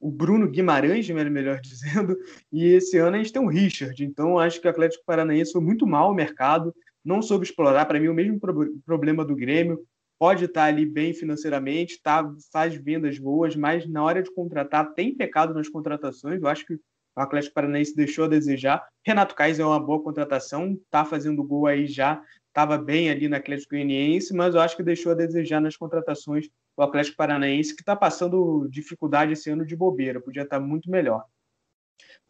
o 0.00 0.10
Bruno 0.10 0.50
Guimarães, 0.50 1.08
melhor 1.08 1.60
dizendo, 1.62 2.16
e 2.52 2.64
esse 2.64 2.98
ano 2.98 3.14
a 3.14 3.18
gente 3.18 3.32
tem 3.32 3.40
o 3.40 3.46
Richard. 3.48 4.02
Então 4.04 4.36
acho 4.36 4.60
que 4.60 4.66
o 4.66 4.70
Atlético 4.70 5.04
Paranaense 5.06 5.52
foi 5.52 5.60
muito 5.60 5.86
mal 5.86 6.10
o 6.10 6.14
mercado, 6.14 6.74
não 7.04 7.22
soube 7.22 7.44
explorar. 7.44 7.84
Para 7.84 8.00
mim, 8.00 8.08
o 8.08 8.14
mesmo 8.14 8.40
pro... 8.40 8.74
problema 8.84 9.24
do 9.24 9.36
Grêmio. 9.36 9.78
Pode 10.18 10.46
estar 10.46 10.64
ali 10.64 10.84
bem 10.84 11.14
financeiramente, 11.14 12.00
tá, 12.02 12.28
faz 12.52 12.74
vendas 12.74 13.16
boas, 13.18 13.54
mas 13.54 13.88
na 13.88 14.02
hora 14.02 14.22
de 14.22 14.34
contratar 14.34 14.92
tem 14.92 15.14
pecado 15.14 15.54
nas 15.54 15.68
contratações. 15.68 16.42
Eu 16.42 16.48
acho 16.48 16.66
que 16.66 16.78
o 17.16 17.20
Atlético 17.20 17.54
Paranaense 17.54 17.94
deixou 17.94 18.24
a 18.24 18.28
desejar. 18.28 18.86
Renato 19.04 19.34
Kaiser 19.34 19.64
é 19.64 19.68
uma 19.68 19.80
boa 19.80 20.02
contratação, 20.02 20.72
está 20.72 21.04
fazendo 21.04 21.42
gol 21.42 21.66
aí 21.66 21.86
já, 21.86 22.22
estava 22.48 22.76
bem 22.76 23.10
ali 23.10 23.28
no 23.28 23.36
Atlético 23.36 23.70
Goianiense, 23.70 24.34
mas 24.34 24.54
eu 24.54 24.60
acho 24.60 24.76
que 24.76 24.82
deixou 24.82 25.12
a 25.12 25.14
desejar 25.14 25.60
nas 25.60 25.76
contratações 25.76 26.48
o 26.76 26.82
Atlético 26.82 27.16
Paranaense, 27.16 27.74
que 27.74 27.82
está 27.82 27.94
passando 27.94 28.66
dificuldade 28.68 29.32
esse 29.32 29.50
ano 29.50 29.66
de 29.66 29.76
bobeira, 29.76 30.20
podia 30.20 30.42
estar 30.42 30.58
tá 30.58 30.64
muito 30.64 30.90
melhor. 30.90 31.24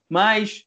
Mas, 0.09 0.65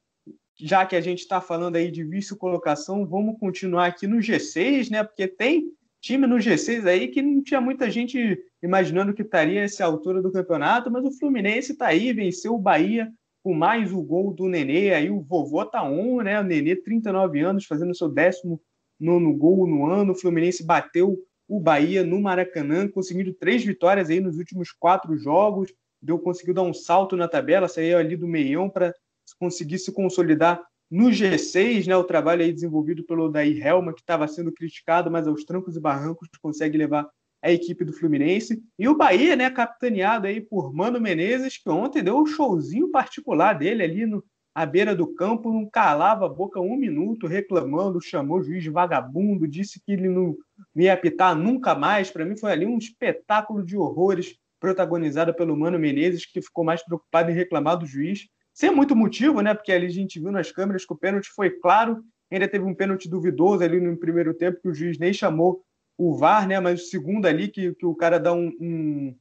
já 0.58 0.86
que 0.86 0.96
a 0.96 1.02
gente 1.02 1.20
está 1.20 1.42
falando 1.42 1.76
aí 1.76 1.92
de 1.92 2.04
vice-colocação, 2.04 3.06
vamos 3.06 3.38
continuar 3.40 3.88
aqui 3.88 4.08
no 4.08 4.18
G6, 4.18 4.90
né? 4.90 5.04
Porque 5.04 5.28
tem 5.28 5.72
time 6.00 6.26
no 6.26 6.38
G6 6.38 6.88
aí 6.88 7.08
que 7.10 7.22
não 7.22 7.44
tinha 7.44 7.60
muita 7.60 7.92
gente 7.92 8.42
imaginando 8.62 9.14
que 9.14 9.22
estaria 9.22 9.62
essa 9.62 9.84
altura 9.84 10.22
do 10.22 10.32
campeonato, 10.32 10.90
mas 10.90 11.04
o 11.04 11.18
Fluminense 11.18 11.74
está 11.74 11.88
aí, 11.88 12.14
venceu 12.14 12.56
o 12.56 12.60
Bahia 12.60 13.12
com 13.44 13.54
mais 13.54 13.92
o 13.92 14.02
gol 14.02 14.34
do 14.34 14.48
Nenê, 14.48 14.94
aí 14.94 15.12
o 15.12 15.22
vovô 15.22 15.66
tá 15.66 15.84
on, 15.84 16.22
né? 16.22 16.40
O 16.40 16.44
Nenê, 16.44 16.76
39 16.76 17.42
anos, 17.42 17.66
fazendo 17.66 17.94
seu 17.94 18.08
décimo 18.08 18.62
nono 19.00 19.36
gol 19.36 19.68
no 19.68 19.86
ano. 19.86 20.14
O 20.14 20.16
Fluminense 20.16 20.66
bateu 20.66 21.20
o 21.48 21.60
Bahia 21.60 22.04
no 22.04 22.22
Maracanã, 22.22 22.88
conseguindo 22.88 23.34
três 23.34 23.64
vitórias 23.64 24.10
aí 24.10 24.22
nos 24.22 24.38
últimos 24.38 24.72
quatro 24.72 25.18
jogos, 25.18 25.74
deu 26.02 26.18
conseguiu 26.18 26.54
dar 26.54 26.64
um 26.64 26.74
salto 26.74 27.18
na 27.18 27.28
tabela, 27.28 27.68
saiu 27.68 27.98
ali 27.98 28.16
do 28.16 28.28
meião 28.28 28.70
para 28.70 28.94
conseguir 29.38 29.78
se 29.78 29.92
consolidar 29.92 30.64
no 30.90 31.10
G6, 31.10 31.88
né, 31.88 31.98
o 31.98 32.04
trabalho 32.04 32.44
aí 32.44 32.54
desenvolvido 32.54 33.04
pelo 33.04 33.30
Daí 33.30 33.60
Helma, 33.60 33.94
que 33.94 34.02
estava 34.02 34.28
sendo 34.28 34.52
criticado, 34.52 35.10
mas 35.10 35.28
aos 35.28 35.44
trancos 35.44 35.76
e 35.76 35.80
barrancos 35.80 36.30
consegue 36.42 36.78
levar 36.78 37.10
a 37.44 37.52
equipe 37.52 37.84
do 37.84 37.92
Fluminense. 37.92 38.64
E 38.80 38.88
o 38.88 38.96
Bahia, 38.96 39.36
né, 39.36 39.50
capitaneado 39.50 40.26
aí 40.26 40.40
por 40.40 40.74
Mano 40.74 41.00
Menezes, 41.00 41.58
que 41.58 41.70
ontem 41.70 42.02
deu 42.02 42.18
um 42.18 42.26
showzinho 42.26 42.90
particular 42.90 43.54
dele 43.54 43.84
ali 43.84 44.06
no, 44.06 44.24
à 44.56 44.66
beira 44.66 44.96
do 44.96 45.14
campo, 45.14 45.52
não 45.52 45.70
calava 45.70 46.26
a 46.26 46.30
boca 46.30 46.62
um 46.62 46.78
minuto, 46.78 47.28
reclamando, 47.28 48.00
chamou 48.00 48.38
o 48.38 48.42
juiz 48.42 48.64
de 48.64 48.70
vagabundo, 48.70 49.46
disse 49.46 49.82
que 49.86 49.92
ele 49.92 50.08
não 50.08 50.38
ia 50.74 50.94
apitar 50.94 51.36
nunca 51.36 51.76
mais. 51.76 52.10
Para 52.10 52.24
mim 52.24 52.38
foi 52.38 52.54
ali 52.54 52.66
um 52.66 52.78
espetáculo 52.78 53.62
de 53.62 53.76
horrores 53.76 54.38
protagonizado 54.58 55.34
pelo 55.34 55.58
Mano 55.58 55.78
Menezes, 55.78 56.26
que 56.26 56.42
ficou 56.42 56.64
mais 56.64 56.82
preocupado 56.82 57.30
em 57.30 57.34
reclamar 57.36 57.78
do 57.78 57.86
juiz. 57.86 58.30
Sem 58.54 58.72
muito 58.72 58.96
motivo, 58.96 59.42
né? 59.42 59.54
Porque 59.54 59.72
ali 59.74 59.88
a 59.88 59.90
gente 59.90 60.18
viu 60.18 60.32
nas 60.32 60.50
câmeras 60.50 60.86
que 60.86 60.94
o 60.94 60.98
pênalti 60.98 61.28
foi 61.36 61.50
claro, 61.50 62.02
ainda 62.32 62.48
teve 62.48 62.64
um 62.64 62.74
pênalti 62.74 63.10
duvidoso 63.10 63.64
ali 63.64 63.82
no 63.82 63.98
primeiro 63.98 64.34
tempo, 64.34 64.62
que 64.62 64.70
o 64.70 64.74
juiz 64.74 64.98
nem 64.98 65.12
chamou 65.12 65.62
o 65.98 66.16
VAR, 66.16 66.48
né? 66.48 66.60
Mas 66.60 66.84
o 66.84 66.86
segundo 66.86 67.26
ali, 67.26 67.48
que, 67.48 67.74
que 67.76 67.86
o 67.86 67.96
cara 67.96 68.20
dá 68.20 68.34
um, 68.34 68.52
um, 68.60 69.16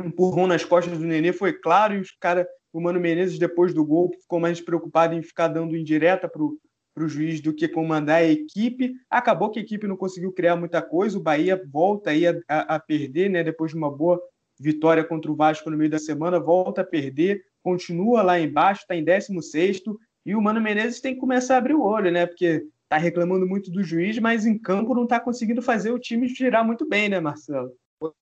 um 0.00 0.06
empurrão 0.06 0.46
nas 0.46 0.64
costas 0.64 0.98
do 0.98 1.06
Nenê, 1.06 1.32
foi 1.32 1.52
claro, 1.52 1.94
e 1.94 2.00
os 2.00 2.10
cara 2.12 2.46
o 2.72 2.80
Mano 2.80 3.00
Menezes, 3.00 3.38
depois 3.38 3.74
do 3.74 3.84
gol, 3.84 4.12
ficou 4.20 4.38
mais 4.38 4.60
preocupado 4.60 5.14
em 5.14 5.22
ficar 5.22 5.48
dando 5.48 5.76
indireta 5.76 6.28
para 6.28 6.42
o 6.42 7.08
juiz 7.08 7.40
do 7.40 7.54
que 7.54 7.66
comandar 7.68 8.18
a 8.18 8.28
equipe. 8.28 8.94
Acabou 9.10 9.50
que 9.50 9.58
a 9.58 9.62
equipe 9.62 9.86
não 9.86 9.96
conseguiu 9.96 10.32
criar 10.32 10.56
muita 10.56 10.80
coisa. 10.80 11.18
O 11.18 11.22
Bahia 11.22 11.60
volta 11.70 12.10
aí 12.10 12.26
a, 12.26 12.34
a, 12.48 12.76
a 12.76 12.80
perder, 12.80 13.28
né? 13.28 13.42
Depois 13.42 13.72
de 13.72 13.76
uma 13.76 13.90
boa 13.90 14.20
vitória 14.58 15.02
contra 15.02 15.30
o 15.30 15.34
Vasco 15.34 15.70
no 15.70 15.76
meio 15.76 15.90
da 15.90 15.98
semana, 15.98 16.38
volta 16.38 16.82
a 16.82 16.84
perder, 16.84 17.42
continua 17.62 18.22
lá 18.22 18.38
embaixo, 18.38 18.82
está 18.82 18.94
em 18.94 19.02
16 19.02 19.82
e 20.26 20.34
o 20.34 20.42
Mano 20.42 20.60
Menezes 20.60 21.00
tem 21.00 21.14
que 21.14 21.20
começar 21.20 21.54
a 21.54 21.58
abrir 21.58 21.74
o 21.74 21.82
olho, 21.82 22.10
né? 22.10 22.26
Porque 22.26 22.62
está 22.90 22.98
reclamando 22.98 23.46
muito 23.46 23.70
do 23.70 23.84
juiz, 23.84 24.18
mas 24.18 24.44
em 24.44 24.58
campo 24.58 24.96
não 24.96 25.04
está 25.04 25.20
conseguindo 25.20 25.62
fazer 25.62 25.92
o 25.92 25.98
time 25.98 26.26
girar 26.26 26.66
muito 26.66 26.88
bem, 26.88 27.08
né, 27.08 27.20
Marcelo? 27.20 27.72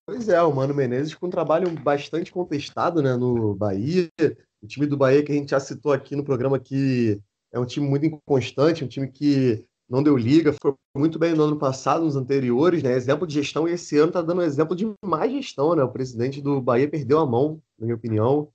Pois 0.07 0.29
é, 0.29 0.43
o 0.43 0.55
Mano 0.55 0.75
Menezes 0.75 1.15
com 1.15 1.27
um 1.27 1.31
trabalho 1.31 1.71
bastante 1.71 2.31
contestado 2.31 3.03
né, 3.03 3.17
no 3.17 3.55
Bahia. 3.55 4.11
O 4.63 4.67
time 4.67 4.87
do 4.87 4.97
Bahia 4.97 5.25
que 5.25 5.33
a 5.33 5.35
gente 5.35 5.53
já 5.53 5.61
citou 5.61 5.93
aqui 5.93 6.15
no 6.15 6.25
programa 6.25 6.59
que 6.59 7.19
é 7.51 7.59
um 7.59 7.65
time 7.65 7.89
muito 7.89 8.05
inconstante, 8.05 8.85
um 8.85 8.89
time 8.89 9.09
que 9.09 9.65
não 9.89 10.03
deu 10.03 10.19
liga, 10.19 10.53
foi 10.61 10.75
muito 10.95 11.19
bem 11.19 11.33
no 11.33 11.45
ano 11.45 11.59
passado, 11.59 12.05
nos 12.05 12.17
anteriores, 12.17 12.83
né? 12.83 12.93
Exemplo 12.93 13.27
de 13.27 13.35
gestão, 13.35 13.67
e 13.67 13.73
esse 13.73 13.97
ano 13.97 14.09
está 14.09 14.21
dando 14.21 14.41
um 14.43 14.45
exemplo 14.45 14.77
de 14.77 14.87
mais 15.03 15.33
gestão, 15.33 15.75
né? 15.75 15.83
O 15.83 15.91
presidente 15.91 16.43
do 16.43 16.61
Bahia 16.61 16.91
perdeu 16.91 17.21
a 17.21 17.27
mão, 17.27 17.59
na 17.79 17.87
minha 17.87 17.97
opinião. 17.97 18.49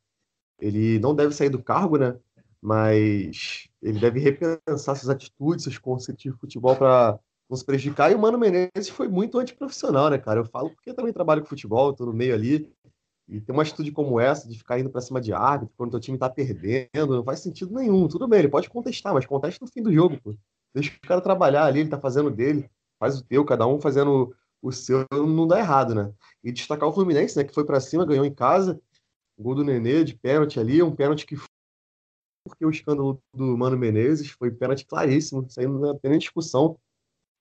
Ele 0.61 0.99
não 0.99 1.15
deve 1.15 1.33
sair 1.33 1.49
do 1.49 1.63
cargo, 1.63 1.97
né? 1.97 2.15
Mas 2.63 3.67
ele 3.81 3.99
deve 3.99 4.21
repensar 4.21 4.95
suas 4.95 5.09
atitudes, 5.09 5.65
seus 5.65 5.77
conceitos 5.77 6.23
de 6.23 6.31
futebol 6.31 6.77
para 6.77 7.19
nos 7.49 7.61
prejudicar. 7.61 8.09
E 8.09 8.15
o 8.15 8.19
Mano 8.19 8.37
Menezes 8.37 8.87
foi 8.87 9.09
muito 9.09 9.37
antiprofissional, 9.37 10.09
né, 10.09 10.17
cara? 10.17 10.39
Eu 10.39 10.45
falo 10.45 10.69
porque 10.69 10.91
eu 10.91 10.93
também 10.93 11.11
trabalho 11.11 11.41
com 11.41 11.49
futebol, 11.49 11.91
estou 11.91 12.07
no 12.07 12.13
meio 12.13 12.33
ali. 12.33 12.71
E 13.27 13.41
ter 13.41 13.51
uma 13.51 13.63
atitude 13.63 13.91
como 13.91 14.17
essa, 14.17 14.47
de 14.47 14.57
ficar 14.57 14.79
indo 14.79 14.89
para 14.89 15.01
cima 15.01 15.19
de 15.19 15.33
árbitro, 15.33 15.73
quando 15.75 15.89
o 15.89 15.91
teu 15.91 15.99
time 15.99 16.17
tá 16.17 16.29
perdendo, 16.29 17.15
não 17.17 17.23
faz 17.23 17.41
sentido 17.41 17.73
nenhum. 17.73 18.07
Tudo 18.07 18.29
bem, 18.29 18.39
ele 18.39 18.49
pode 18.49 18.69
contestar, 18.69 19.13
mas 19.13 19.25
conteste 19.25 19.61
no 19.61 19.67
fim 19.67 19.81
do 19.81 19.91
jogo, 19.91 20.17
pô. 20.21 20.33
Deixa 20.73 20.91
o 20.95 21.07
cara 21.07 21.19
trabalhar 21.19 21.65
ali, 21.65 21.81
ele 21.81 21.89
tá 21.89 21.99
fazendo 21.99 22.31
dele, 22.31 22.69
faz 22.97 23.19
o 23.19 23.23
teu, 23.23 23.43
cada 23.43 23.67
um 23.67 23.79
fazendo 23.79 24.33
o 24.61 24.71
seu, 24.71 25.05
não 25.11 25.45
dá 25.47 25.59
errado, 25.59 25.93
né? 25.93 26.13
E 26.41 26.51
destacar 26.51 26.87
o 26.87 26.93
Fluminense, 26.93 27.35
né, 27.37 27.43
que 27.43 27.53
foi 27.53 27.65
para 27.65 27.81
cima, 27.81 28.05
ganhou 28.05 28.25
em 28.25 28.33
casa, 28.33 28.79
gol 29.37 29.55
do 29.55 29.63
Nenê 29.63 30.03
de 30.05 30.15
pênalti 30.15 30.59
ali, 30.59 30.81
um 30.81 30.95
pênalti 30.95 31.25
que 31.25 31.35
porque 32.45 32.65
o 32.65 32.69
escândalo 32.69 33.19
do 33.33 33.57
Mano 33.57 33.77
Menezes 33.77 34.29
foi 34.29 34.51
pênalti 34.51 34.85
claríssimo, 34.85 35.45
saindo 35.49 35.79
não 35.79 35.97
tem 35.97 36.17
discussão 36.17 36.77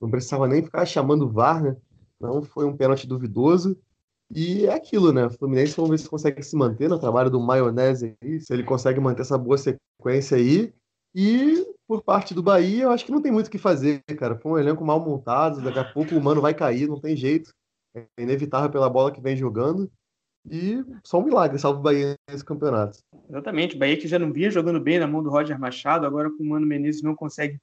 não 0.03 0.11
precisava 0.11 0.49
nem 0.49 0.65
ficar 0.65 0.85
chamando 0.85 1.27
o 1.27 1.31
VAR, 1.31 1.63
né? 1.63 1.77
Não 2.21 2.43
foi 2.43 2.67
um 2.67 2.77
pênalti 2.77 3.07
duvidoso. 3.07 3.79
E 4.35 4.67
é 4.67 4.75
aquilo, 4.75 5.13
né? 5.13 5.27
O 5.27 5.31
Fluminense, 5.31 5.77
vamos 5.77 5.91
ver 5.91 5.99
se 5.99 6.09
consegue 6.09 6.43
se 6.43 6.57
manter 6.57 6.89
no 6.89 6.99
trabalho 6.99 7.31
do 7.31 7.39
Maionese 7.39 8.17
aí, 8.21 8.41
se 8.41 8.53
ele 8.53 8.65
consegue 8.65 8.99
manter 8.99 9.23
essa 9.23 9.39
boa 9.39 9.57
sequência 9.57 10.37
aí. 10.37 10.75
E 11.15 11.65
por 11.87 12.03
parte 12.03 12.35
do 12.35 12.43
Bahia, 12.43 12.85
eu 12.85 12.91
acho 12.91 13.05
que 13.05 13.13
não 13.13 13.23
tem 13.23 13.31
muito 13.31 13.47
o 13.47 13.51
que 13.51 13.59
fazer, 13.59 14.03
cara. 14.19 14.37
Foi 14.37 14.53
um 14.53 14.59
elenco 14.59 14.85
mal 14.85 14.99
montado, 14.99 15.63
daqui 15.63 15.79
a 15.79 15.85
pouco 15.85 16.17
o 16.17 16.23
mano 16.23 16.41
vai 16.41 16.55
cair, 16.55 16.89
não 16.89 17.01
tem 17.01 17.15
jeito. 17.15 17.53
É 17.95 18.07
inevitável 18.19 18.71
pela 18.71 18.91
bola 18.91 19.13
que 19.13 19.21
vem 19.21 19.37
jogando. 19.37 19.89
E 20.51 20.85
só 21.05 21.21
um 21.21 21.25
milagre 21.25 21.59
salva 21.59 21.79
o 21.79 21.83
Bahia 21.83 22.17
nesse 22.29 22.45
campeonato. 22.45 22.99
Exatamente, 23.29 23.77
o 23.77 23.79
Bahia 23.79 23.97
que 23.97 24.09
já 24.09 24.19
não 24.19 24.33
vinha 24.33 24.51
jogando 24.51 24.81
bem 24.81 24.99
na 24.99 25.07
mão 25.07 25.23
do 25.23 25.31
Roger 25.31 25.59
Machado, 25.59 26.07
agora 26.07 26.31
com 26.31 26.43
o 26.43 26.47
Mano 26.47 26.67
Menezes 26.67 27.03
não 27.03 27.15
consegue 27.15 27.59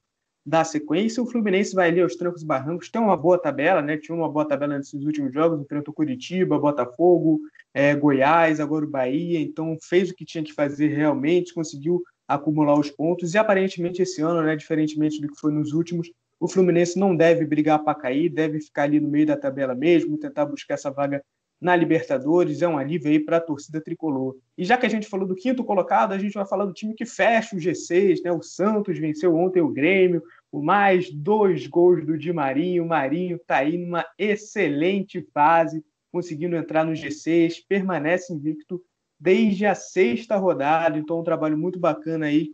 dar 0.45 0.63
sequência. 0.63 1.21
O 1.21 1.25
Fluminense 1.25 1.75
vai 1.75 1.89
ali 1.89 2.01
aos 2.01 2.15
trancos 2.15 2.41
e 2.41 2.45
barrancos, 2.45 2.89
tem 2.89 3.01
uma 3.01 3.17
boa 3.17 3.37
tabela, 3.37 3.81
né? 3.81 3.97
Tinha 3.97 4.15
uma 4.15 4.29
boa 4.29 4.47
tabela 4.47 4.77
nesses 4.77 5.03
últimos 5.03 5.33
jogos, 5.33 5.61
enfrentou 5.61 5.93
Curitiba, 5.93 6.57
Botafogo, 6.57 7.39
é, 7.73 7.93
Goiás, 7.95 8.59
agora 8.59 8.85
o 8.85 8.89
Bahia, 8.89 9.39
então 9.39 9.77
fez 9.81 10.09
o 10.09 10.15
que 10.15 10.25
tinha 10.25 10.43
que 10.43 10.53
fazer 10.53 10.87
realmente, 10.87 11.53
conseguiu 11.53 12.01
acumular 12.27 12.79
os 12.79 12.89
pontos, 12.89 13.33
e 13.33 13.37
aparentemente 13.37 14.01
esse 14.01 14.21
ano, 14.21 14.41
né, 14.43 14.55
diferentemente 14.55 15.19
do 15.19 15.27
que 15.27 15.39
foi 15.39 15.51
nos 15.51 15.73
últimos, 15.73 16.11
o 16.39 16.47
Fluminense 16.47 16.97
não 16.97 17.15
deve 17.15 17.45
brigar 17.45 17.83
para 17.83 17.95
cair, 17.95 18.29
deve 18.29 18.61
ficar 18.61 18.83
ali 18.83 18.99
no 18.99 19.09
meio 19.09 19.25
da 19.25 19.35
tabela 19.35 19.75
mesmo, 19.75 20.17
tentar 20.17 20.45
buscar 20.45 20.75
essa 20.75 20.89
vaga 20.91 21.23
na 21.60 21.76
Libertadores, 21.76 22.62
é 22.62 22.67
um 22.67 22.78
alívio 22.78 23.10
aí 23.10 23.19
para 23.19 23.38
a 23.38 23.41
torcida 23.41 23.82
tricolor. 23.82 24.38
E 24.58 24.63
já 24.63 24.78
que 24.78 24.86
a 24.86 24.89
gente 24.89 25.08
falou 25.08 25.28
do 25.28 25.36
quinto 25.36 25.63
colocado, 25.63 26.13
a 26.13 26.17
gente 26.17 26.34
vai 26.34 26.45
falar 26.45 26.65
do 26.65 26.74
time 26.74 26.93
que 26.93 27.06
fecha 27.06 27.56
o 27.56 27.60
G6, 27.60 28.24
né? 28.24 28.32
O 28.32 28.41
Santos 28.41 28.98
venceu 28.98 29.36
ontem 29.36 29.62
o 29.62 29.72
Grêmio, 29.72 30.24
o 30.52 30.62
mais 30.62 31.12
dois 31.12 31.67
gols 31.67 32.06
do 32.06 32.17
Di 32.17 32.32
Marinho. 32.32 32.84
O 32.84 32.88
Marinho 32.88 33.36
está 33.36 33.58
aí 33.58 33.78
numa 33.78 34.06
excelente 34.17 35.22
fase, 35.34 35.84
conseguindo 36.12 36.56
entrar 36.56 36.86
no 36.86 36.93
G6, 36.93 37.58
permanece 37.67 38.34
invicto 38.34 38.82
desde 39.19 39.65
a 39.65 39.76
sexta 39.76 40.38
rodada, 40.38 40.98
então 40.98 41.19
um 41.19 41.24
trabalho 41.24 41.58
muito 41.58 41.78
bacana 41.78 42.28
aí 42.28 42.50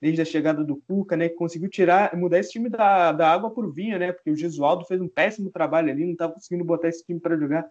desde 0.00 0.20
a 0.20 0.24
chegada 0.24 0.64
do 0.64 0.76
Cuca, 0.76 1.16
né, 1.16 1.28
que 1.28 1.34
conseguiu 1.34 1.68
tirar, 1.68 2.16
mudar 2.16 2.38
esse 2.38 2.50
time 2.52 2.68
da, 2.68 3.12
da 3.12 3.32
água 3.32 3.52
para 3.52 3.64
o 3.64 3.70
vinho, 3.70 3.98
né, 3.98 4.12
porque 4.12 4.30
o 4.30 4.36
Gesualdo 4.36 4.84
fez 4.84 5.00
um 5.00 5.08
péssimo 5.08 5.50
trabalho 5.50 5.90
ali, 5.90 6.04
não 6.04 6.12
estava 6.12 6.32
conseguindo 6.32 6.64
botar 6.64 6.88
esse 6.88 7.04
time 7.04 7.20
para 7.20 7.36
jogar 7.36 7.68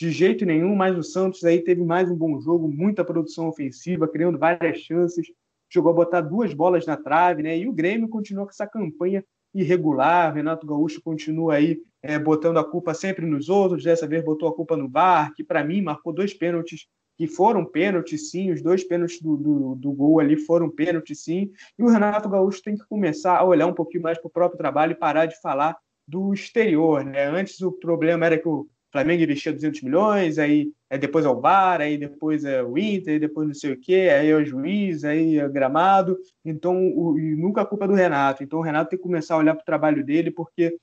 de 0.00 0.10
jeito 0.10 0.46
nenhum, 0.46 0.74
mas 0.74 0.96
o 0.96 1.02
Santos 1.02 1.44
aí 1.44 1.60
teve 1.60 1.84
mais 1.84 2.10
um 2.10 2.16
bom 2.16 2.40
jogo, 2.40 2.66
muita 2.66 3.04
produção 3.04 3.48
ofensiva, 3.48 4.08
criando 4.08 4.38
várias 4.38 4.78
chances, 4.78 5.26
jogou 5.68 5.92
a 5.92 5.94
botar 5.94 6.22
duas 6.22 6.54
bolas 6.54 6.86
na 6.86 6.96
trave, 6.96 7.42
né? 7.42 7.58
E 7.58 7.68
o 7.68 7.72
Grêmio 7.72 8.08
continua 8.08 8.44
com 8.44 8.50
essa 8.50 8.66
campanha 8.66 9.22
irregular. 9.54 10.32
Renato 10.32 10.66
Gaúcho 10.66 11.02
continua 11.02 11.56
aí 11.56 11.82
é, 12.02 12.18
botando 12.18 12.56
a 12.56 12.64
culpa 12.64 12.94
sempre 12.94 13.26
nos 13.26 13.50
outros. 13.50 13.84
Dessa 13.84 14.06
vez 14.06 14.24
botou 14.24 14.48
a 14.48 14.54
culpa 14.54 14.74
no 14.74 14.88
VAR, 14.88 15.34
que 15.34 15.44
para 15.44 15.62
mim 15.62 15.82
marcou 15.82 16.14
dois 16.14 16.32
pênaltis 16.32 16.86
que 17.18 17.26
foram 17.26 17.62
pênaltis, 17.66 18.30
sim. 18.30 18.50
Os 18.50 18.62
dois 18.62 18.82
pênaltis 18.82 19.20
do, 19.20 19.36
do, 19.36 19.74
do, 19.74 19.92
gol 19.92 20.18
ali 20.18 20.38
foram 20.38 20.70
pênaltis, 20.70 21.24
sim. 21.24 21.50
E 21.78 21.82
o 21.82 21.88
Renato 21.88 22.26
Gaúcho 22.26 22.62
tem 22.62 22.74
que 22.74 22.88
começar 22.88 23.36
a 23.36 23.44
olhar 23.44 23.66
um 23.66 23.74
pouquinho 23.74 24.04
mais 24.04 24.16
para 24.16 24.28
o 24.28 24.32
próprio 24.32 24.56
trabalho 24.56 24.92
e 24.92 24.98
parar 24.98 25.26
de 25.26 25.38
falar 25.42 25.76
do 26.08 26.32
exterior, 26.32 27.04
né? 27.04 27.26
Antes 27.26 27.60
o 27.60 27.70
problema 27.70 28.24
era 28.24 28.38
que 28.38 28.48
o 28.48 28.66
Flamengo 28.92 29.22
investia 29.22 29.52
200 29.52 29.82
milhões, 29.82 30.38
aí 30.38 30.72
é 30.88 30.98
depois 30.98 31.24
é 31.24 31.28
o 31.28 31.40
VAR, 31.40 31.80
aí 31.80 31.96
depois 31.96 32.44
é 32.44 32.62
o 32.62 32.76
Inter, 32.76 33.20
depois 33.20 33.46
não 33.46 33.54
sei 33.54 33.72
o 33.72 33.80
quê, 33.80 34.08
aí 34.12 34.28
é 34.28 34.34
o 34.34 34.44
juiz, 34.44 35.04
aí 35.04 35.38
é 35.38 35.46
o 35.46 35.52
gramado. 35.52 36.18
Então, 36.44 36.76
o, 36.96 37.18
e 37.18 37.36
nunca 37.36 37.62
a 37.62 37.66
culpa 37.66 37.84
é 37.84 37.88
do 37.88 37.94
Renato. 37.94 38.42
Então, 38.42 38.58
o 38.58 38.62
Renato 38.62 38.90
tem 38.90 38.98
que 38.98 39.02
começar 39.02 39.34
a 39.34 39.38
olhar 39.38 39.54
para 39.54 39.62
o 39.62 39.66
trabalho 39.66 40.04
dele, 40.04 40.30
porque 40.32 40.76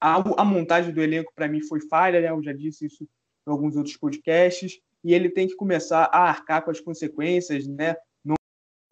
a, 0.00 0.40
a 0.40 0.44
montagem 0.44 0.94
do 0.94 1.02
elenco, 1.02 1.32
para 1.34 1.48
mim, 1.48 1.60
foi 1.62 1.80
falha, 1.80 2.20
né? 2.20 2.30
Eu 2.30 2.42
já 2.42 2.52
disse 2.52 2.86
isso 2.86 3.04
em 3.04 3.50
alguns 3.50 3.76
outros 3.76 3.96
podcasts, 3.96 4.80
e 5.02 5.12
ele 5.12 5.28
tem 5.28 5.48
que 5.48 5.56
começar 5.56 6.04
a 6.12 6.28
arcar 6.28 6.62
com 6.64 6.70
as 6.70 6.80
consequências, 6.80 7.66
né? 7.66 7.96
Não 8.24 8.36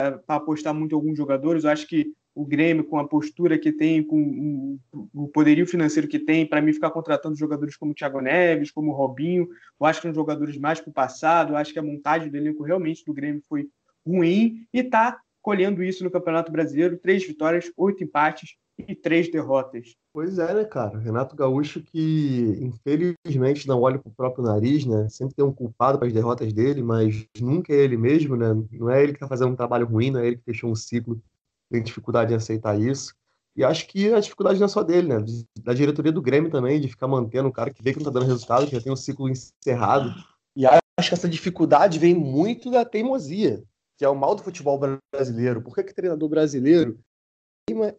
é, 0.01 0.11
para 0.11 0.37
apostar 0.37 0.75
muito 0.75 0.93
em 0.93 0.97
alguns 0.97 1.17
jogadores. 1.17 1.63
Eu 1.63 1.71
acho 1.71 1.87
que 1.87 2.13
o 2.35 2.45
Grêmio, 2.45 2.85
com 2.85 2.99
a 2.99 3.07
postura 3.07 3.59
que 3.59 3.73
tem, 3.73 4.03
com 4.03 4.79
o 5.13 5.29
poderio 5.29 5.67
financeiro 5.67 6.09
que 6.09 6.19
tem, 6.19 6.47
para 6.47 6.63
mim 6.63 6.73
ficar 6.73 6.91
contratando 6.91 7.37
jogadores 7.37 7.77
como 7.77 7.93
o 7.93 7.95
Thiago 7.95 8.21
Neves, 8.21 8.71
como 8.71 8.93
o 8.93 8.95
Robinho, 8.95 9.49
eu 9.81 9.87
acho 9.87 10.01
que 10.01 10.07
são 10.07 10.15
jogadores 10.15 10.57
mais 10.57 10.81
para 10.81 10.91
o 10.91 10.95
passado, 10.95 11.53
eu 11.53 11.57
acho 11.57 11.73
que 11.73 11.79
a 11.79 11.83
montagem 11.83 12.31
do 12.31 12.37
elenco 12.37 12.63
realmente 12.63 13.05
do 13.05 13.13
Grêmio 13.13 13.43
foi 13.49 13.69
ruim 14.07 14.67
e 14.73 14.81
está 14.81 15.19
colhendo 15.43 15.83
isso 15.83 16.05
no 16.05 16.11
Campeonato 16.11 16.53
Brasileiro, 16.53 16.99
três 16.99 17.27
vitórias, 17.27 17.71
oito 17.77 18.05
empates 18.05 18.57
e 18.89 18.95
três 18.95 19.31
derrotas. 19.31 19.95
Pois 20.13 20.39
é, 20.39 20.55
né, 20.55 20.65
cara? 20.65 20.99
Renato 20.99 21.37
Gaúcho 21.37 21.83
que 21.83 22.57
infelizmente 22.61 23.67
não 23.69 23.81
olha 23.81 23.99
para 23.99 24.11
o 24.11 24.15
próprio 24.15 24.45
nariz, 24.45 24.87
né? 24.87 25.09
Sempre 25.09 25.35
tem 25.35 25.45
um 25.45 25.53
culpado 25.53 25.99
para 25.99 26.09
as 26.09 26.13
derrotas 26.13 26.53
dele, 26.53 26.83
mas 26.83 27.27
nunca 27.41 27.73
é 27.73 27.77
ele 27.77 27.97
mesmo, 27.97 28.37
né? 28.37 28.49
Não 28.73 28.91
é 28.91 29.03
ele 29.03 29.13
que 29.13 29.17
está 29.17 29.29
fazendo 29.29 29.53
um 29.53 29.57
trabalho 29.57 29.87
ruim, 29.87 30.11
não 30.11 30.21
é 30.21 30.27
ele 30.27 30.37
que 30.37 30.45
fechou 30.45 30.71
um 30.71 30.75
ciclo 30.75 31.21
tem 31.71 31.83
dificuldade 31.83 32.33
em 32.33 32.37
aceitar 32.37 32.79
isso. 32.79 33.15
E 33.57 33.65
acho 33.65 33.87
que 33.87 34.13
a 34.13 34.21
dificuldade 34.21 34.59
não 34.59 34.67
é 34.67 34.69
só 34.69 34.83
dele, 34.83 35.09
né? 35.09 35.25
Da 35.63 35.73
diretoria 35.73 36.13
do 36.13 36.23
Grêmio 36.23 36.51
também, 36.51 36.81
de 36.81 36.89
ficar 36.89 37.09
mantendo 37.09 37.49
um 37.49 37.53
cara 37.53 37.73
que 37.73 37.83
vê 37.83 37.93
que 37.93 37.99
não 37.99 38.05
tá 38.05 38.11
dando 38.11 38.27
resultado, 38.27 38.67
que 38.67 38.77
já 38.77 38.81
tem 38.81 38.93
um 38.93 38.97
ciclo 38.97 39.29
encerrado. 39.29 40.15
E 40.57 40.67
acho 40.67 41.09
que 41.09 41.15
essa 41.15 41.29
dificuldade 41.29 41.99
vem 41.99 42.15
muito 42.15 42.71
da 42.71 42.85
teimosia, 42.85 43.63
que 43.99 44.05
é 44.05 44.09
o 44.09 44.15
mal 44.15 44.35
do 44.35 44.43
futebol 44.43 44.79
brasileiro. 45.13 45.63
Por 45.63 45.75
que, 45.75 45.83
que 45.83 45.95
treinador 45.95 46.29
brasileiro 46.29 46.99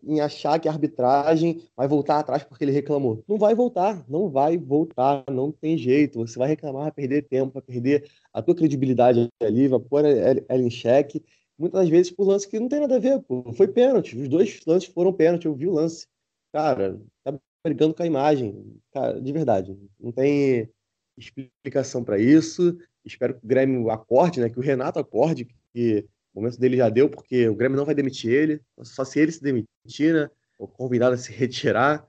em 0.03 0.19
achar 0.19 0.59
que 0.59 0.67
a 0.67 0.71
arbitragem 0.71 1.63
vai 1.75 1.87
voltar 1.87 2.19
atrás 2.19 2.43
porque 2.43 2.63
ele 2.63 2.71
reclamou? 2.71 3.23
Não 3.27 3.37
vai 3.37 3.53
voltar, 3.53 4.03
não 4.07 4.29
vai 4.29 4.57
voltar, 4.57 5.23
não 5.29 5.51
tem 5.51 5.77
jeito. 5.77 6.19
Você 6.19 6.37
vai 6.37 6.47
reclamar, 6.47 6.83
vai 6.83 6.91
perder 6.91 7.27
tempo, 7.27 7.53
vai 7.53 7.61
perder 7.61 8.09
a 8.33 8.41
tua 8.41 8.55
credibilidade 8.55 9.29
ali, 9.41 9.67
vai 9.67 9.79
pôr 9.79 10.05
ela 10.05 10.61
em 10.61 10.69
xeque 10.69 11.23
muitas 11.61 11.87
vezes 11.87 12.11
por 12.11 12.27
lance 12.27 12.49
que 12.49 12.59
não 12.59 12.67
tem 12.67 12.79
nada 12.79 12.95
a 12.95 12.99
ver, 12.99 13.21
pô. 13.21 13.53
Foi 13.53 13.67
pênalti. 13.67 14.17
Os 14.17 14.27
dois 14.27 14.59
lances 14.65 14.89
foram 14.89 15.13
pênalti, 15.13 15.45
eu 15.45 15.55
vi 15.55 15.67
o 15.67 15.73
lance. 15.73 16.07
Cara, 16.51 16.99
tá 17.23 17.39
brigando 17.63 17.93
com 17.93 18.01
a 18.01 18.07
imagem. 18.07 18.81
Cara, 18.91 19.21
de 19.21 19.31
verdade. 19.31 19.77
Não 19.99 20.11
tem 20.11 20.69
explicação 21.17 22.03
para 22.03 22.17
isso. 22.17 22.77
Espero 23.05 23.35
que 23.35 23.45
o 23.45 23.47
Grêmio 23.47 23.89
acorde, 23.91 24.41
né? 24.41 24.49
Que 24.49 24.57
o 24.57 24.61
Renato 24.61 24.99
acorde, 24.99 25.45
que 25.71 26.05
o 26.33 26.39
momento 26.39 26.59
dele 26.59 26.77
já 26.77 26.89
deu, 26.89 27.09
porque 27.09 27.47
o 27.47 27.55
Grêmio 27.55 27.77
não 27.77 27.85
vai 27.85 27.93
demitir 27.93 28.31
ele. 28.31 28.61
Só 28.81 29.05
se 29.05 29.19
ele 29.19 29.31
se 29.31 29.41
demitir, 29.41 30.13
né? 30.13 30.29
Ou 30.57 30.67
convidado 30.67 31.13
a 31.13 31.17
se 31.17 31.31
retirar. 31.31 32.07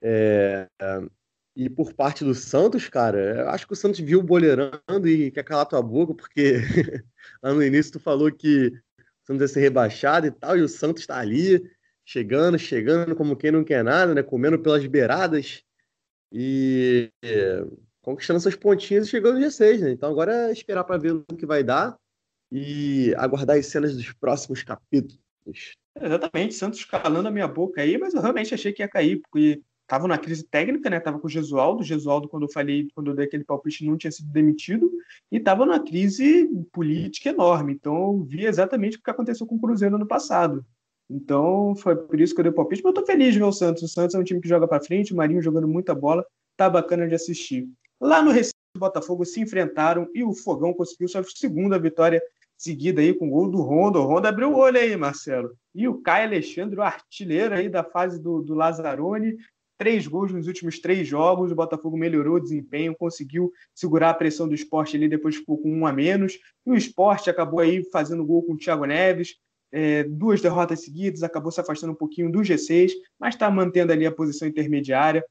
É... 0.00 0.68
E 1.56 1.70
por 1.70 1.94
parte 1.94 2.22
do 2.22 2.34
Santos, 2.34 2.86
cara, 2.86 3.18
eu 3.18 3.48
acho 3.48 3.66
que 3.66 3.72
o 3.72 3.76
Santos 3.76 3.98
viu 3.98 4.22
boleirando 4.22 5.08
e 5.08 5.30
quer 5.30 5.42
calar 5.42 5.64
tua 5.64 5.80
boca, 5.80 6.14
porque 6.14 6.56
lá 7.42 7.54
no 7.54 7.62
início 7.64 7.92
tu 7.92 7.98
falou 7.98 8.30
que 8.30 8.66
o 8.68 9.26
Santos 9.26 9.40
ia 9.40 9.48
ser 9.48 9.60
rebaixado 9.60 10.26
e 10.26 10.30
tal, 10.30 10.58
e 10.58 10.60
o 10.60 10.68
Santos 10.68 11.00
está 11.00 11.18
ali, 11.18 11.66
chegando, 12.04 12.58
chegando 12.58 13.16
como 13.16 13.34
quem 13.34 13.50
não 13.50 13.64
quer 13.64 13.82
nada, 13.82 14.14
né? 14.14 14.22
Comendo 14.22 14.58
pelas 14.58 14.86
beiradas 14.86 15.62
e 16.30 17.10
é, 17.24 17.64
conquistando 18.02 18.38
seus 18.38 18.54
pontinhos 18.54 19.06
e 19.06 19.10
chegando 19.10 19.40
no 19.40 19.46
G6, 19.46 19.80
né? 19.80 19.90
Então 19.92 20.10
agora 20.10 20.50
é 20.50 20.52
esperar 20.52 20.84
para 20.84 20.98
ver 20.98 21.14
o 21.14 21.24
que 21.24 21.46
vai 21.46 21.64
dar 21.64 21.96
e 22.52 23.14
aguardar 23.16 23.56
as 23.56 23.66
cenas 23.66 23.96
dos 23.96 24.12
próximos 24.12 24.62
capítulos. 24.62 25.18
Exatamente, 25.98 26.52
Santos 26.52 26.84
calando 26.84 27.28
a 27.28 27.30
minha 27.30 27.48
boca 27.48 27.80
aí, 27.80 27.96
mas 27.96 28.12
eu 28.12 28.20
realmente 28.20 28.52
achei 28.52 28.74
que 28.74 28.82
ia 28.82 28.88
cair, 28.88 29.22
porque 29.22 29.62
estava 29.86 30.08
na 30.08 30.18
crise 30.18 30.44
técnica, 30.44 30.90
né? 30.90 30.98
Tava 30.98 31.18
com 31.18 31.28
o 31.28 31.30
Gesualdo. 31.30 31.80
O 31.80 31.84
Gesualdo, 31.84 32.28
quando 32.28 32.42
eu 32.42 32.52
falei, 32.52 32.88
quando 32.94 33.10
eu 33.10 33.14
dei 33.14 33.24
aquele 33.24 33.44
palpite, 33.44 33.86
não 33.86 33.96
tinha 33.96 34.10
sido 34.10 34.30
demitido 34.30 34.90
e 35.30 35.36
estava 35.36 35.64
numa 35.64 35.80
crise 35.80 36.48
política 36.72 37.30
enorme. 37.30 37.72
Então, 37.72 37.94
eu 37.94 38.24
vi 38.24 38.44
exatamente 38.44 38.98
o 38.98 39.02
que 39.02 39.10
aconteceu 39.10 39.46
com 39.46 39.54
o 39.54 39.60
Cruzeiro 39.60 39.96
no 39.96 40.06
passado. 40.06 40.66
Então, 41.08 41.74
foi 41.76 41.94
por 41.94 42.20
isso 42.20 42.34
que 42.34 42.40
eu 42.40 42.44
dei 42.44 42.52
o 42.52 42.54
palpite. 42.54 42.82
Mas 42.82 42.90
eu 42.90 43.00
tô 43.00 43.06
feliz 43.06 43.32
de 43.32 43.38
ver 43.38 43.44
o 43.44 43.52
Santos. 43.52 43.84
O 43.84 43.88
Santos 43.88 44.14
é 44.16 44.18
um 44.18 44.24
time 44.24 44.40
que 44.40 44.48
joga 44.48 44.66
para 44.66 44.82
frente, 44.82 45.12
o 45.12 45.16
Marinho 45.16 45.40
jogando 45.40 45.68
muita 45.68 45.94
bola, 45.94 46.26
tá 46.56 46.68
bacana 46.68 47.06
de 47.06 47.14
assistir. 47.14 47.68
Lá 48.00 48.20
no 48.20 48.32
Recife, 48.32 48.54
o 48.76 48.80
Botafogo 48.80 49.24
se 49.24 49.40
enfrentaram 49.40 50.08
e 50.12 50.24
o 50.24 50.34
Fogão 50.34 50.74
conseguiu 50.74 51.08
sua 51.08 51.22
segunda 51.22 51.78
vitória 51.78 52.20
seguida 52.56 53.00
aí 53.00 53.14
com 53.14 53.28
o 53.28 53.30
gol 53.30 53.48
do 53.48 53.62
Ronda. 53.62 54.00
O 54.00 54.04
Ronda 54.04 54.28
abriu 54.28 54.50
o 54.50 54.56
olho 54.56 54.78
aí, 54.78 54.96
Marcelo. 54.96 55.56
E 55.74 55.86
o 55.86 56.00
Caio 56.00 56.26
Alexandre, 56.26 56.78
o 56.78 56.82
artilheiro 56.82 57.54
aí 57.54 57.68
da 57.68 57.84
fase 57.84 58.20
do, 58.20 58.42
do 58.42 58.54
Lazzaroni, 58.54 59.36
três 59.76 60.06
gols 60.06 60.32
nos 60.32 60.46
últimos 60.46 60.78
três 60.78 61.06
jogos. 61.06 61.52
O 61.52 61.54
Botafogo 61.54 61.96
melhorou 61.96 62.36
o 62.36 62.40
desempenho, 62.40 62.96
conseguiu 62.96 63.52
segurar 63.74 64.10
a 64.10 64.14
pressão 64.14 64.48
do 64.48 64.54
esporte 64.54 64.96
ali, 64.96 65.08
depois 65.08 65.36
ficou 65.36 65.58
com 65.58 65.70
um 65.70 65.86
a 65.86 65.92
menos. 65.92 66.38
E 66.66 66.70
o 66.70 66.74
esporte 66.74 67.30
acabou 67.30 67.60
aí 67.60 67.84
fazendo 67.90 68.24
gol 68.24 68.42
com 68.42 68.54
o 68.54 68.56
Thiago 68.56 68.84
Neves. 68.84 69.36
É, 69.72 70.04
duas 70.04 70.40
derrotas 70.40 70.84
seguidas, 70.84 71.22
acabou 71.22 71.50
se 71.50 71.60
afastando 71.60 71.92
um 71.92 71.96
pouquinho 71.96 72.30
do 72.30 72.38
G6, 72.38 72.92
mas 73.18 73.34
está 73.34 73.50
mantendo 73.50 73.92
ali 73.92 74.06
a 74.06 74.12
posição 74.12 74.46
intermediária. 74.46 75.24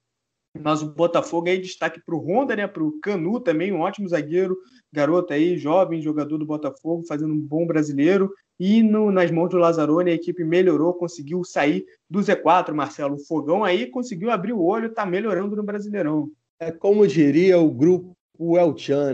Mas 0.61 0.81
o 0.81 0.93
Botafogo 0.93 1.49
aí 1.49 1.59
destaque 1.59 2.01
para 2.05 2.15
o 2.15 2.19
Honda, 2.19 2.55
né? 2.55 2.67
Para 2.67 2.83
o 2.83 2.99
Canu 3.01 3.39
também, 3.39 3.73
um 3.73 3.81
ótimo 3.81 4.07
zagueiro, 4.07 4.57
garoto 4.91 5.33
aí, 5.33 5.57
jovem 5.57 6.01
jogador 6.01 6.37
do 6.37 6.45
Botafogo, 6.45 7.03
fazendo 7.07 7.33
um 7.33 7.39
bom 7.39 7.65
brasileiro. 7.65 8.31
E 8.59 8.81
no, 8.81 9.11
nas 9.11 9.29
mãos 9.31 9.49
do 9.49 9.57
Lazzaroni, 9.57 10.11
a 10.11 10.15
equipe 10.15 10.43
melhorou, 10.43 10.93
conseguiu 10.93 11.43
sair 11.43 11.85
do 12.09 12.19
Z4, 12.19 12.73
Marcelo. 12.73 13.15
O 13.15 13.25
Fogão 13.25 13.63
aí 13.63 13.87
conseguiu 13.87 14.31
abrir 14.31 14.53
o 14.53 14.63
olho, 14.63 14.87
está 14.87 15.05
melhorando 15.05 15.55
no 15.55 15.63
Brasileirão. 15.63 16.31
É 16.59 16.71
como 16.71 17.05
diria 17.05 17.59
o 17.59 17.69
grupo 17.69 18.15
El 18.57 18.77
Chan. 18.77 19.13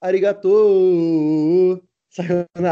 Arigato! 0.00 1.82
Sayonara! 2.10 2.68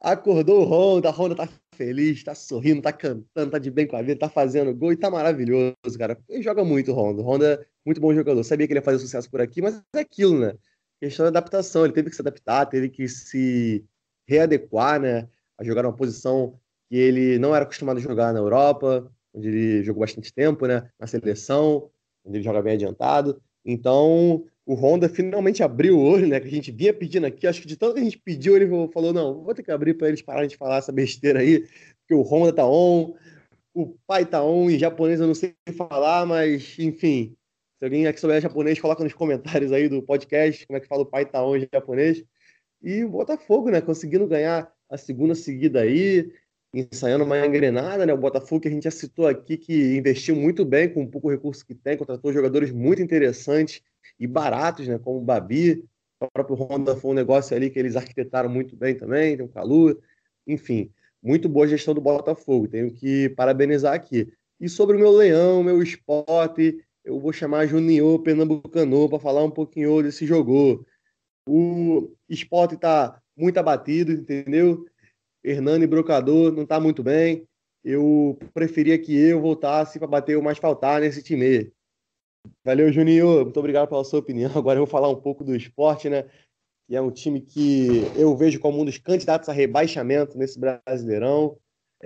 Acordou 0.00 0.62
o 0.62 0.64
Honda, 0.64 1.08
a 1.08 1.12
Honda 1.12 1.34
tá 1.34 1.48
feliz, 1.74 2.24
tá 2.24 2.34
sorrindo, 2.34 2.80
tá 2.80 2.92
cantando, 2.92 3.50
tá 3.50 3.58
de 3.58 3.70
bem 3.70 3.86
com 3.86 3.96
a 3.96 4.02
vida, 4.02 4.18
tá 4.18 4.28
fazendo 4.28 4.74
gol 4.74 4.92
e 4.92 4.96
tá 4.96 5.10
maravilhoso, 5.10 5.74
cara. 5.98 6.18
Ele 6.28 6.42
joga 6.42 6.64
muito, 6.64 6.92
Honda. 6.92 7.22
Honda 7.22 7.52
é 7.54 7.66
muito 7.84 8.00
bom 8.00 8.14
jogador. 8.14 8.42
Sabia 8.42 8.66
que 8.66 8.72
ele 8.72 8.78
ia 8.80 8.84
fazer 8.84 8.98
sucesso 8.98 9.30
por 9.30 9.40
aqui, 9.40 9.60
mas 9.60 9.82
é 9.94 10.00
aquilo, 10.00 10.38
né? 10.38 10.54
Questão 11.00 11.24
da 11.24 11.28
adaptação. 11.28 11.84
Ele 11.84 11.92
teve 11.92 12.10
que 12.10 12.16
se 12.16 12.22
adaptar, 12.22 12.66
teve 12.66 12.88
que 12.88 13.08
se 13.08 13.84
readequar, 14.28 15.00
né? 15.00 15.28
A 15.58 15.64
jogar 15.64 15.82
numa 15.82 15.96
posição 15.96 16.58
que 16.88 16.96
ele 16.96 17.38
não 17.38 17.54
era 17.54 17.64
acostumado 17.64 17.98
a 17.98 18.00
jogar 18.00 18.32
na 18.32 18.38
Europa, 18.38 19.10
onde 19.34 19.48
ele 19.48 19.82
jogou 19.82 20.00
bastante 20.00 20.32
tempo, 20.32 20.66
né? 20.66 20.88
Na 20.98 21.06
seleção, 21.06 21.90
onde 22.24 22.38
ele 22.38 22.44
joga 22.44 22.62
bem 22.62 22.74
adiantado. 22.74 23.40
Então, 23.64 24.44
o 24.64 24.74
Honda 24.74 25.08
finalmente 25.08 25.62
abriu 25.62 25.98
o 25.98 26.02
olho, 26.04 26.26
né? 26.26 26.40
Que 26.40 26.48
a 26.48 26.50
gente 26.50 26.72
vinha 26.72 26.92
pedindo 26.92 27.26
aqui. 27.26 27.46
Acho 27.46 27.60
que 27.60 27.68
de 27.68 27.76
tanto 27.76 27.94
que 27.94 28.00
a 28.00 28.04
gente 28.04 28.18
pediu, 28.18 28.56
ele 28.56 28.68
falou: 28.92 29.12
não, 29.12 29.42
vou 29.42 29.54
ter 29.54 29.62
que 29.62 29.70
abrir 29.70 29.94
para 29.94 30.08
eles 30.08 30.22
pararem 30.22 30.48
de 30.48 30.56
falar 30.56 30.78
essa 30.78 30.92
besteira 30.92 31.40
aí, 31.40 31.60
porque 32.00 32.14
o 32.14 32.22
Honda 32.22 32.52
tá 32.52 32.66
on, 32.66 33.14
o 33.74 33.94
pai 34.06 34.24
tá 34.24 34.42
on, 34.42 34.70
em 34.70 34.78
japonês 34.78 35.20
eu 35.20 35.26
não 35.26 35.34
sei 35.34 35.54
falar, 35.76 36.24
mas 36.26 36.78
enfim. 36.78 37.36
Se 37.78 37.84
alguém 37.84 38.06
aqui 38.06 38.18
souber 38.18 38.40
japonês, 38.40 38.80
coloca 38.80 39.04
nos 39.04 39.12
comentários 39.12 39.70
aí 39.70 39.88
do 39.88 40.02
podcast 40.02 40.66
como 40.66 40.78
é 40.78 40.80
que 40.80 40.88
fala 40.88 41.02
o 41.02 41.06
pai 41.06 41.26
tá 41.26 41.44
on 41.44 41.56
em 41.56 41.68
japonês. 41.70 42.24
E 42.82 43.04
o 43.04 43.10
Botafogo, 43.10 43.70
né? 43.70 43.80
Conseguindo 43.80 44.26
ganhar 44.26 44.72
a 44.88 44.96
segunda 44.96 45.34
seguida 45.34 45.80
aí, 45.80 46.32
ensaiando 46.72 47.24
uma 47.24 47.44
engrenada, 47.44 48.06
né? 48.06 48.14
O 48.14 48.18
Botafogo 48.18 48.62
que 48.62 48.68
a 48.68 48.70
gente 48.70 48.84
já 48.84 48.90
citou 48.90 49.26
aqui, 49.26 49.58
que 49.58 49.96
investiu 49.96 50.34
muito 50.34 50.64
bem 50.64 50.88
com 50.88 51.02
o 51.02 51.10
pouco 51.10 51.30
recurso 51.30 51.66
que 51.66 51.74
tem, 51.74 51.96
contratou 51.96 52.32
jogadores 52.32 52.70
muito 52.70 53.02
interessantes 53.02 53.82
e 54.18 54.26
baratos, 54.26 54.88
né? 54.88 54.98
Como 54.98 55.18
o 55.18 55.24
Babi, 55.24 55.84
o 56.20 56.30
próprio 56.30 56.56
Honda 56.56 56.96
foi 56.96 57.10
um 57.10 57.14
negócio 57.14 57.54
ali 57.54 57.68
que 57.68 57.78
eles 57.78 57.94
arquitetaram 57.94 58.48
muito 58.48 58.74
bem 58.74 58.94
também, 58.94 59.36
tem 59.36 59.44
o 59.44 59.48
Calu, 59.48 60.00
enfim, 60.46 60.90
muito 61.22 61.48
boa 61.48 61.68
gestão 61.68 61.92
do 61.92 62.00
Botafogo, 62.00 62.68
tenho 62.68 62.90
que 62.90 63.28
parabenizar 63.30 63.92
aqui. 63.92 64.32
E 64.58 64.68
sobre 64.68 64.96
o 64.96 64.98
meu 64.98 65.10
leão, 65.10 65.62
meu 65.62 65.82
esporte, 65.82 66.82
eu 67.06 67.20
vou 67.20 67.32
chamar 67.32 67.66
Junior 67.66 68.18
Pernambucano 68.18 69.08
para 69.08 69.20
falar 69.20 69.44
um 69.44 69.50
pouquinho 69.50 70.02
desse 70.02 70.26
jogo. 70.26 70.84
O 71.48 72.12
esporte 72.28 72.74
está 72.74 73.22
muito 73.36 73.56
abatido, 73.58 74.10
entendeu? 74.10 74.84
Hernani 75.44 75.86
Brocador 75.86 76.50
não 76.50 76.64
está 76.64 76.80
muito 76.80 77.04
bem. 77.04 77.46
Eu 77.84 78.36
preferia 78.52 78.98
que 78.98 79.16
eu 79.16 79.40
voltasse 79.40 80.00
para 80.00 80.08
bater 80.08 80.36
o 80.36 80.42
mais 80.42 80.58
faltar 80.58 81.00
nesse 81.00 81.22
time. 81.22 81.72
Valeu, 82.64 82.92
Juninho. 82.92 83.44
Muito 83.44 83.60
obrigado 83.60 83.88
pela 83.88 84.02
sua 84.02 84.18
opinião. 84.18 84.50
Agora 84.58 84.76
eu 84.76 84.84
vou 84.84 84.90
falar 84.90 85.08
um 85.08 85.20
pouco 85.20 85.44
do 85.44 85.54
esporte, 85.54 86.10
né? 86.10 86.24
Que 86.88 86.96
é 86.96 87.00
um 87.00 87.12
time 87.12 87.40
que 87.40 88.02
eu 88.16 88.36
vejo 88.36 88.58
como 88.58 88.82
um 88.82 88.84
dos 88.84 88.98
candidatos 88.98 89.48
a 89.48 89.52
rebaixamento 89.52 90.36
nesse 90.36 90.58
Brasileirão. 90.58 91.56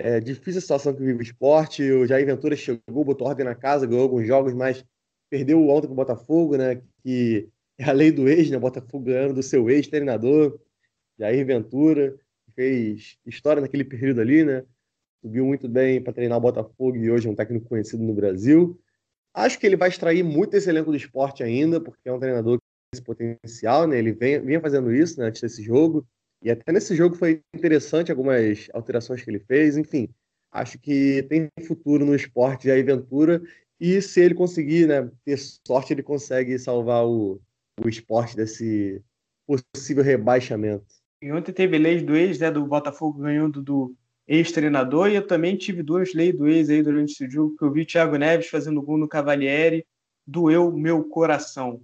É 0.03 0.19
difícil 0.19 0.59
a 0.59 0.61
situação 0.61 0.93
que 0.93 1.03
vive 1.03 1.19
o 1.19 1.21
esporte. 1.21 1.83
O 1.91 2.05
Jair 2.07 2.25
Ventura 2.25 2.55
chegou, 2.55 3.03
botou 3.03 3.27
ordem 3.27 3.45
na 3.45 3.55
casa, 3.55 3.85
ganhou 3.85 4.03
alguns 4.03 4.25
jogos, 4.25 4.53
mas 4.53 4.83
perdeu 5.29 5.67
ontem 5.69 5.87
para 5.87 5.93
o 5.93 5.95
Botafogo, 5.95 6.57
né? 6.57 6.81
Que 7.03 7.47
é 7.77 7.83
a 7.85 7.91
lei 7.91 8.11
do 8.11 8.27
ex, 8.27 8.49
né? 8.49 8.57
Botafogo 8.57 9.05
ganhando 9.05 9.33
do 9.35 9.43
seu 9.43 9.69
ex-treinador, 9.69 10.59
Jair 11.17 11.45
Ventura, 11.45 12.17
que 12.45 12.51
fez 12.53 13.17
história 13.25 13.61
naquele 13.61 13.83
período 13.83 14.21
ali, 14.21 14.43
né? 14.43 14.63
Subiu 15.21 15.45
muito 15.45 15.69
bem 15.69 16.01
para 16.01 16.13
treinar 16.13 16.37
o 16.37 16.41
Botafogo 16.41 16.97
e 16.97 17.11
hoje 17.11 17.27
é 17.27 17.31
um 17.31 17.35
técnico 17.35 17.69
conhecido 17.69 18.03
no 18.03 18.13
Brasil. 18.13 18.79
Acho 19.33 19.59
que 19.59 19.65
ele 19.65 19.77
vai 19.77 19.89
extrair 19.89 20.23
muito 20.23 20.55
esse 20.55 20.69
elenco 20.69 20.91
do 20.91 20.97
esporte 20.97 21.43
ainda, 21.43 21.79
porque 21.79 22.09
é 22.09 22.13
um 22.13 22.19
treinador 22.19 22.57
que 22.57 22.63
tem 22.63 22.95
esse 22.95 23.01
potencial, 23.03 23.87
né? 23.87 23.99
Ele 23.99 24.11
vem, 24.11 24.41
vinha 24.41 24.59
fazendo 24.59 24.93
isso 24.93 25.19
né, 25.19 25.27
antes 25.27 25.41
desse 25.41 25.61
jogo. 25.63 26.05
E 26.41 26.49
até 26.49 26.71
nesse 26.71 26.95
jogo 26.95 27.15
foi 27.15 27.41
interessante 27.53 28.11
algumas 28.11 28.67
alterações 28.73 29.23
que 29.23 29.29
ele 29.29 29.39
fez. 29.39 29.77
Enfim, 29.77 30.09
acho 30.51 30.79
que 30.79 31.23
tem 31.23 31.47
futuro 31.67 32.05
no 32.05 32.15
esporte 32.15 32.63
de 32.63 32.83
Ventura. 32.83 33.41
E 33.79 34.01
se 34.01 34.21
ele 34.21 34.33
conseguir 34.33 34.87
né, 34.87 35.09
ter 35.23 35.37
sorte, 35.37 35.93
ele 35.93 36.03
consegue 36.03 36.57
salvar 36.57 37.05
o, 37.05 37.39
o 37.83 37.89
esporte 37.89 38.35
desse 38.35 39.01
possível 39.45 40.03
rebaixamento. 40.03 40.85
E 41.21 41.31
ontem 41.31 41.51
teve 41.51 41.77
leis 41.77 42.01
do 42.01 42.15
ex, 42.15 42.39
né, 42.39 42.49
do 42.49 42.65
Botafogo 42.65 43.19
ganhando 43.19 43.61
do 43.61 43.95
ex-treinador, 44.27 45.09
e 45.09 45.15
eu 45.15 45.27
também 45.27 45.57
tive 45.57 45.83
duas 45.83 46.13
leis 46.13 46.35
do 46.35 46.47
ex 46.47 46.69
aí 46.69 46.81
durante 46.81 47.11
esse 47.11 47.29
jogo, 47.29 47.55
que 47.57 47.63
eu 47.63 47.71
vi 47.71 47.85
Thiago 47.85 48.17
Neves 48.17 48.47
fazendo 48.47 48.81
gol 48.81 48.97
no 48.97 49.07
Cavalieri, 49.07 49.85
doeu 50.25 50.71
meu 50.71 51.03
coração. 51.03 51.81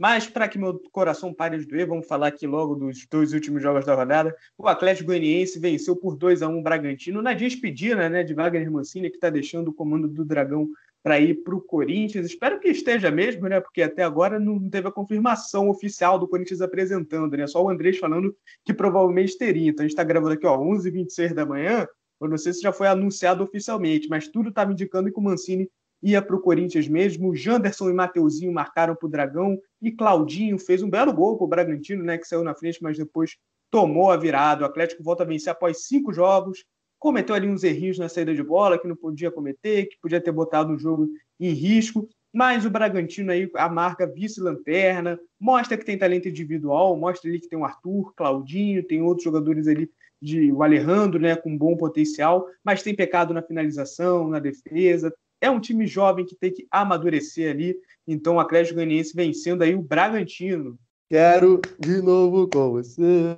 Mas 0.00 0.26
para 0.26 0.48
que 0.48 0.58
meu 0.58 0.80
coração 0.90 1.34
pare 1.34 1.58
de 1.58 1.66
doer, 1.66 1.86
vamos 1.86 2.06
falar 2.06 2.28
aqui 2.28 2.46
logo 2.46 2.74
dos 2.74 3.06
dois 3.06 3.34
últimos 3.34 3.62
jogos 3.62 3.84
da 3.84 3.94
rodada. 3.94 4.34
O 4.56 4.66
Atlético 4.66 5.08
Goianiense 5.08 5.58
venceu 5.58 5.94
por 5.94 6.16
2 6.16 6.40
a 6.40 6.48
1 6.48 6.58
o 6.58 6.62
Bragantino 6.62 7.20
na 7.20 7.34
despedida 7.34 8.08
né, 8.08 8.24
de 8.24 8.32
Wagner 8.32 8.72
Mancini, 8.72 9.10
que 9.10 9.18
está 9.18 9.28
deixando 9.28 9.68
o 9.68 9.74
comando 9.74 10.08
do 10.08 10.24
Dragão 10.24 10.70
para 11.02 11.20
ir 11.20 11.42
para 11.42 11.54
o 11.54 11.60
Corinthians. 11.60 12.24
Espero 12.24 12.58
que 12.58 12.68
esteja 12.68 13.10
mesmo, 13.10 13.46
né? 13.46 13.60
Porque 13.60 13.82
até 13.82 14.02
agora 14.02 14.40
não 14.40 14.70
teve 14.70 14.88
a 14.88 14.90
confirmação 14.90 15.68
oficial 15.68 16.18
do 16.18 16.26
Corinthians 16.26 16.62
apresentando, 16.62 17.36
né? 17.36 17.46
Só 17.46 17.62
o 17.62 17.68
Andrés 17.68 17.98
falando 17.98 18.34
que 18.64 18.72
provavelmente 18.72 19.36
teria. 19.36 19.68
Então 19.68 19.82
a 19.82 19.86
gente 19.86 19.92
está 19.92 20.02
gravando 20.02 20.32
aqui, 20.32 20.46
ó, 20.46 20.56
11h26 20.56 21.34
da 21.34 21.44
manhã. 21.44 21.86
Eu 22.18 22.26
não 22.26 22.38
sei 22.38 22.54
se 22.54 22.62
já 22.62 22.72
foi 22.72 22.86
anunciado 22.86 23.44
oficialmente, 23.44 24.08
mas 24.08 24.28
tudo 24.28 24.48
estava 24.48 24.72
indicando 24.72 25.12
que 25.12 25.18
o 25.18 25.22
Mancini 25.22 25.70
ia 26.02 26.22
para 26.22 26.36
o 26.36 26.40
Corinthians 26.40 26.88
mesmo. 26.88 27.34
Janderson 27.34 27.90
e 27.90 27.92
Mateuzinho 27.92 28.52
marcaram 28.52 28.94
para 28.94 29.06
o 29.06 29.10
Dragão 29.10 29.58
e 29.80 29.90
Claudinho 29.90 30.58
fez 30.58 30.82
um 30.82 30.90
belo 30.90 31.12
gol 31.12 31.36
para 31.36 31.44
o 31.44 31.48
Bragantino, 31.48 32.02
né, 32.02 32.18
que 32.18 32.26
saiu 32.26 32.44
na 32.44 32.54
frente, 32.54 32.82
mas 32.82 32.96
depois 32.96 33.36
tomou 33.70 34.10
a 34.10 34.16
virada. 34.16 34.62
O 34.62 34.66
Atlético 34.66 35.02
volta 35.02 35.22
a 35.22 35.26
vencer 35.26 35.50
após 35.50 35.86
cinco 35.86 36.12
jogos. 36.12 36.64
Cometeu 36.98 37.34
ali 37.34 37.48
uns 37.48 37.64
errinhos 37.64 37.98
na 37.98 38.08
saída 38.08 38.34
de 38.34 38.42
bola 38.42 38.78
que 38.78 38.88
não 38.88 38.96
podia 38.96 39.30
cometer, 39.30 39.86
que 39.86 39.98
podia 40.00 40.20
ter 40.20 40.32
botado 40.32 40.74
o 40.74 40.78
jogo 40.78 41.08
em 41.38 41.50
risco. 41.50 42.08
Mas 42.32 42.64
o 42.64 42.70
Bragantino 42.70 43.32
aí, 43.32 43.50
a 43.56 43.68
marca 43.68 44.06
vice-lanterna, 44.06 45.18
mostra 45.38 45.76
que 45.76 45.84
tem 45.84 45.98
talento 45.98 46.28
individual, 46.28 46.96
mostra 46.96 47.28
ali 47.28 47.40
que 47.40 47.48
tem 47.48 47.58
o 47.58 47.64
Arthur, 47.64 48.12
Claudinho, 48.14 48.86
tem 48.86 49.02
outros 49.02 49.24
jogadores 49.24 49.66
ali, 49.66 49.90
de, 50.22 50.52
o 50.52 50.62
Alejandro, 50.62 51.18
né, 51.18 51.34
com 51.34 51.56
bom 51.56 51.76
potencial, 51.76 52.46
mas 52.62 52.82
tem 52.82 52.94
pecado 52.94 53.32
na 53.32 53.42
finalização, 53.42 54.28
na 54.28 54.38
defesa, 54.38 55.12
é 55.40 55.50
um 55.50 55.60
time 55.60 55.86
jovem 55.86 56.24
que 56.24 56.36
tem 56.36 56.52
que 56.52 56.66
amadurecer 56.70 57.50
ali. 57.50 57.76
Então, 58.06 58.36
o 58.36 58.40
Atlético 58.40 58.76
Goianiense 58.76 59.14
vencendo 59.14 59.62
aí 59.62 59.74
o 59.74 59.82
Bragantino. 59.82 60.78
Quero 61.08 61.60
de 61.78 62.00
novo 62.00 62.48
com 62.48 62.70
você. 62.70 63.36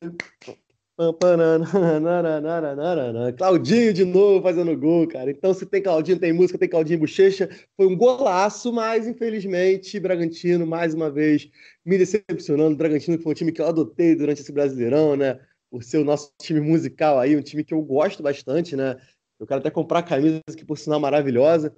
Claudinho 3.33 3.93
de 3.95 4.05
novo 4.05 4.43
fazendo 4.43 4.77
gol, 4.77 5.09
cara. 5.09 5.31
Então, 5.31 5.55
se 5.55 5.65
tem 5.65 5.83
Claudinho, 5.83 6.19
tem 6.19 6.33
música, 6.33 6.59
tem 6.59 6.69
Claudinho 6.69 7.01
Bochecha. 7.01 7.49
Foi 7.77 7.87
um 7.87 7.97
golaço, 7.97 8.73
mas 8.73 9.07
infelizmente, 9.07 9.99
Bragantino, 9.99 10.67
mais 10.67 10.93
uma 10.93 11.11
vez, 11.11 11.49
me 11.85 11.97
decepcionando. 11.97 12.77
Bragantino, 12.77 13.17
que 13.17 13.23
foi 13.23 13.33
um 13.33 13.35
time 13.35 13.53
que 13.53 13.63
eu 13.63 13.67
adotei 13.67 14.15
durante 14.15 14.43
esse 14.43 14.53
Brasileirão, 14.53 15.17
né? 15.17 15.41
Por 15.71 15.83
ser 15.83 15.99
o 15.99 16.05
nosso 16.05 16.31
time 16.41 16.61
musical 16.61 17.19
aí, 17.19 17.35
um 17.37 17.43
time 17.43 17.65
que 17.65 17.73
eu 17.73 17.81
gosto 17.81 18.23
bastante, 18.23 18.77
né? 18.77 18.97
Eu 19.43 19.47
quero 19.47 19.59
até 19.59 19.71
comprar 19.71 20.05
camisas 20.05 20.55
que, 20.57 20.65
por 20.65 20.79
sinal, 20.79 21.01
maravilhosa. 21.01 21.75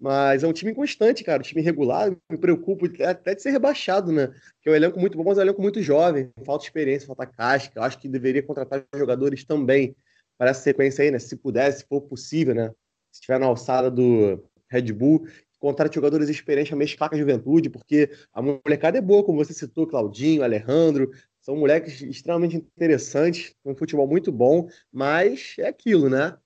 Mas 0.00 0.42
é 0.42 0.48
um 0.48 0.52
time 0.52 0.74
constante, 0.74 1.22
cara. 1.22 1.38
Um 1.38 1.44
time 1.44 1.62
regular. 1.62 2.10
Me 2.28 2.36
preocupo 2.36 2.86
até 3.04 3.36
de 3.36 3.40
ser 3.40 3.50
rebaixado, 3.50 4.10
né? 4.10 4.26
Porque 4.26 4.68
é 4.68 4.72
um 4.72 4.74
elenco 4.74 4.98
muito 4.98 5.16
bom, 5.16 5.22
mas 5.22 5.38
é 5.38 5.42
um 5.42 5.44
elenco 5.44 5.62
muito 5.62 5.80
jovem. 5.80 6.28
Falta 6.44 6.64
experiência, 6.64 7.06
falta 7.06 7.24
casca. 7.24 7.78
Eu 7.78 7.84
acho 7.84 8.00
que 8.00 8.08
deveria 8.08 8.42
contratar 8.42 8.84
jogadores 8.96 9.44
também 9.44 9.94
para 10.36 10.50
essa 10.50 10.62
sequência 10.62 11.04
aí, 11.04 11.12
né? 11.12 11.20
Se 11.20 11.36
pudesse, 11.36 11.82
se 11.82 11.86
for 11.86 12.00
possível, 12.00 12.52
né? 12.52 12.70
Se 13.12 13.20
estiver 13.20 13.38
na 13.38 13.46
alçada 13.46 13.88
do 13.88 14.42
Red 14.68 14.92
Bull, 14.92 15.24
contratar 15.60 15.94
jogadores 15.94 16.28
experientes 16.28 16.72
a 16.72 16.76
mesclar 16.76 17.08
com 17.08 17.14
a 17.14 17.18
juventude, 17.18 17.70
porque 17.70 18.10
a 18.32 18.42
molecada 18.42 18.98
é 18.98 19.00
boa, 19.00 19.22
como 19.22 19.38
você 19.38 19.52
citou, 19.52 19.86
Claudinho, 19.86 20.42
Alejandro. 20.42 21.12
São 21.40 21.54
moleques 21.54 22.02
extremamente 22.02 22.56
interessantes, 22.56 23.54
um 23.64 23.76
futebol 23.76 24.08
muito 24.08 24.32
bom, 24.32 24.66
mas 24.92 25.54
é 25.60 25.68
aquilo, 25.68 26.10
né? 26.10 26.36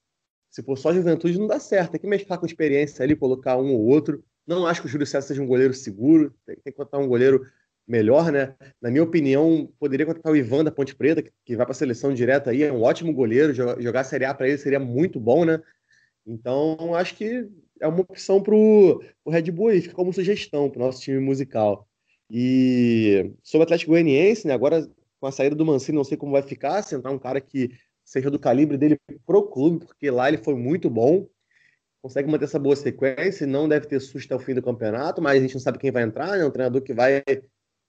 Se 0.51 0.63
for 0.63 0.77
só 0.77 0.93
juventude, 0.93 1.39
não 1.39 1.47
dá 1.47 1.61
certo. 1.61 1.93
Tem 1.93 2.01
que 2.01 2.07
mesclar 2.07 2.39
com 2.39 2.47
experiência 2.47 3.03
ali, 3.03 3.15
colocar 3.15 3.57
um 3.57 3.73
ou 3.73 3.87
outro. 3.87 4.25
Não 4.47 4.67
acho 4.67 4.81
que 4.81 4.87
o 4.87 4.91
Júlio 4.91 5.07
César 5.07 5.27
seja 5.27 5.43
um 5.43 5.47
goleiro 5.47 5.75
seguro. 5.75 6.35
Tem, 6.47 6.57
que 6.57 6.73
contratar 6.73 7.01
um 7.01 7.09
goleiro 7.09 7.47
melhor, 7.87 8.33
né? 8.33 8.55
Na 8.81 8.91
minha 8.91 9.03
opinião, 9.03 9.71
poderia 9.79 10.07
contratar 10.07 10.33
o 10.33 10.37
Ivan 10.37 10.65
da 10.65 10.71
Ponte 10.71 10.95
Preta, 10.95 11.23
que, 11.23 11.57
vai 11.57 11.67
para 11.67 11.73
a 11.73 11.75
seleção 11.75 12.15
direta 12.15 12.51
aí. 12.51 12.63
É 12.63 12.73
um 12.73 12.83
ótimo 12.83 13.13
goleiro. 13.13 13.53
Jogar, 13.53 13.81
jogar 13.81 14.01
a 14.01 14.05
Série 14.05 14.25
A 14.25 14.35
para 14.35 14.49
ele 14.49 14.59
seria 14.59 14.81
muito 14.81 15.21
bom, 15.21 15.45
né? 15.45 15.61
Então, 16.27 16.95
acho 16.95 17.15
que 17.15 17.49
é 17.81 17.87
uma 17.87 18.01
opção 18.01 18.43
para 18.43 18.55
o 18.55 19.01
Red 19.27 19.51
Bull 19.51 19.69
aí. 19.69 19.83
Fica 19.83 19.95
como 19.95 20.13
sugestão 20.13 20.71
para 20.71 20.83
o 20.83 20.87
nosso 20.87 21.01
time 21.01 21.19
musical. 21.21 21.87
E 22.31 23.33
sobre 23.43 23.63
o 23.63 23.65
Atlético 23.65 23.93
Goianiense, 23.93 24.47
né? 24.47 24.55
Agora, 24.55 24.89
com 25.21 25.27
a 25.27 25.33
saída 25.33 25.57
do 25.57 25.65
Mancini, 25.65 25.97
não 25.97 26.05
sei 26.05 26.17
como 26.17 26.33
vai 26.33 26.43
ficar. 26.43 26.83
Sentar 26.83 27.13
um 27.13 27.19
cara 27.19 27.41
que 27.41 27.71
seja 28.09 28.31
do 28.31 28.39
calibre 28.39 28.79
dele 28.79 28.99
pro 29.27 29.43
clube, 29.43 29.85
porque 29.85 30.11
lá 30.11 30.29
ele 30.29 30.39
foi 30.39 30.55
muito 30.55 30.89
bom, 30.89 31.29
consegue 32.01 32.31
manter 32.31 32.47
essa 32.47 32.59
boa 32.59 32.75
sequência, 32.75 33.47
não 33.47 33.69
deve 33.69 33.87
ter 33.87 34.01
susto 34.01 34.27
até 34.27 34.35
o 34.35 34.45
fim 34.45 34.55
do 34.55 34.63
campeonato, 34.63 35.21
mas 35.21 35.37
a 35.37 35.43
gente 35.43 35.53
não 35.53 35.61
sabe 35.61 35.79
quem 35.79 35.91
vai 35.91 36.05
entrar, 36.05 36.39
né? 36.39 36.45
Um 36.45 36.51
treinador 36.51 36.81
que 36.81 36.95
vai 36.95 37.23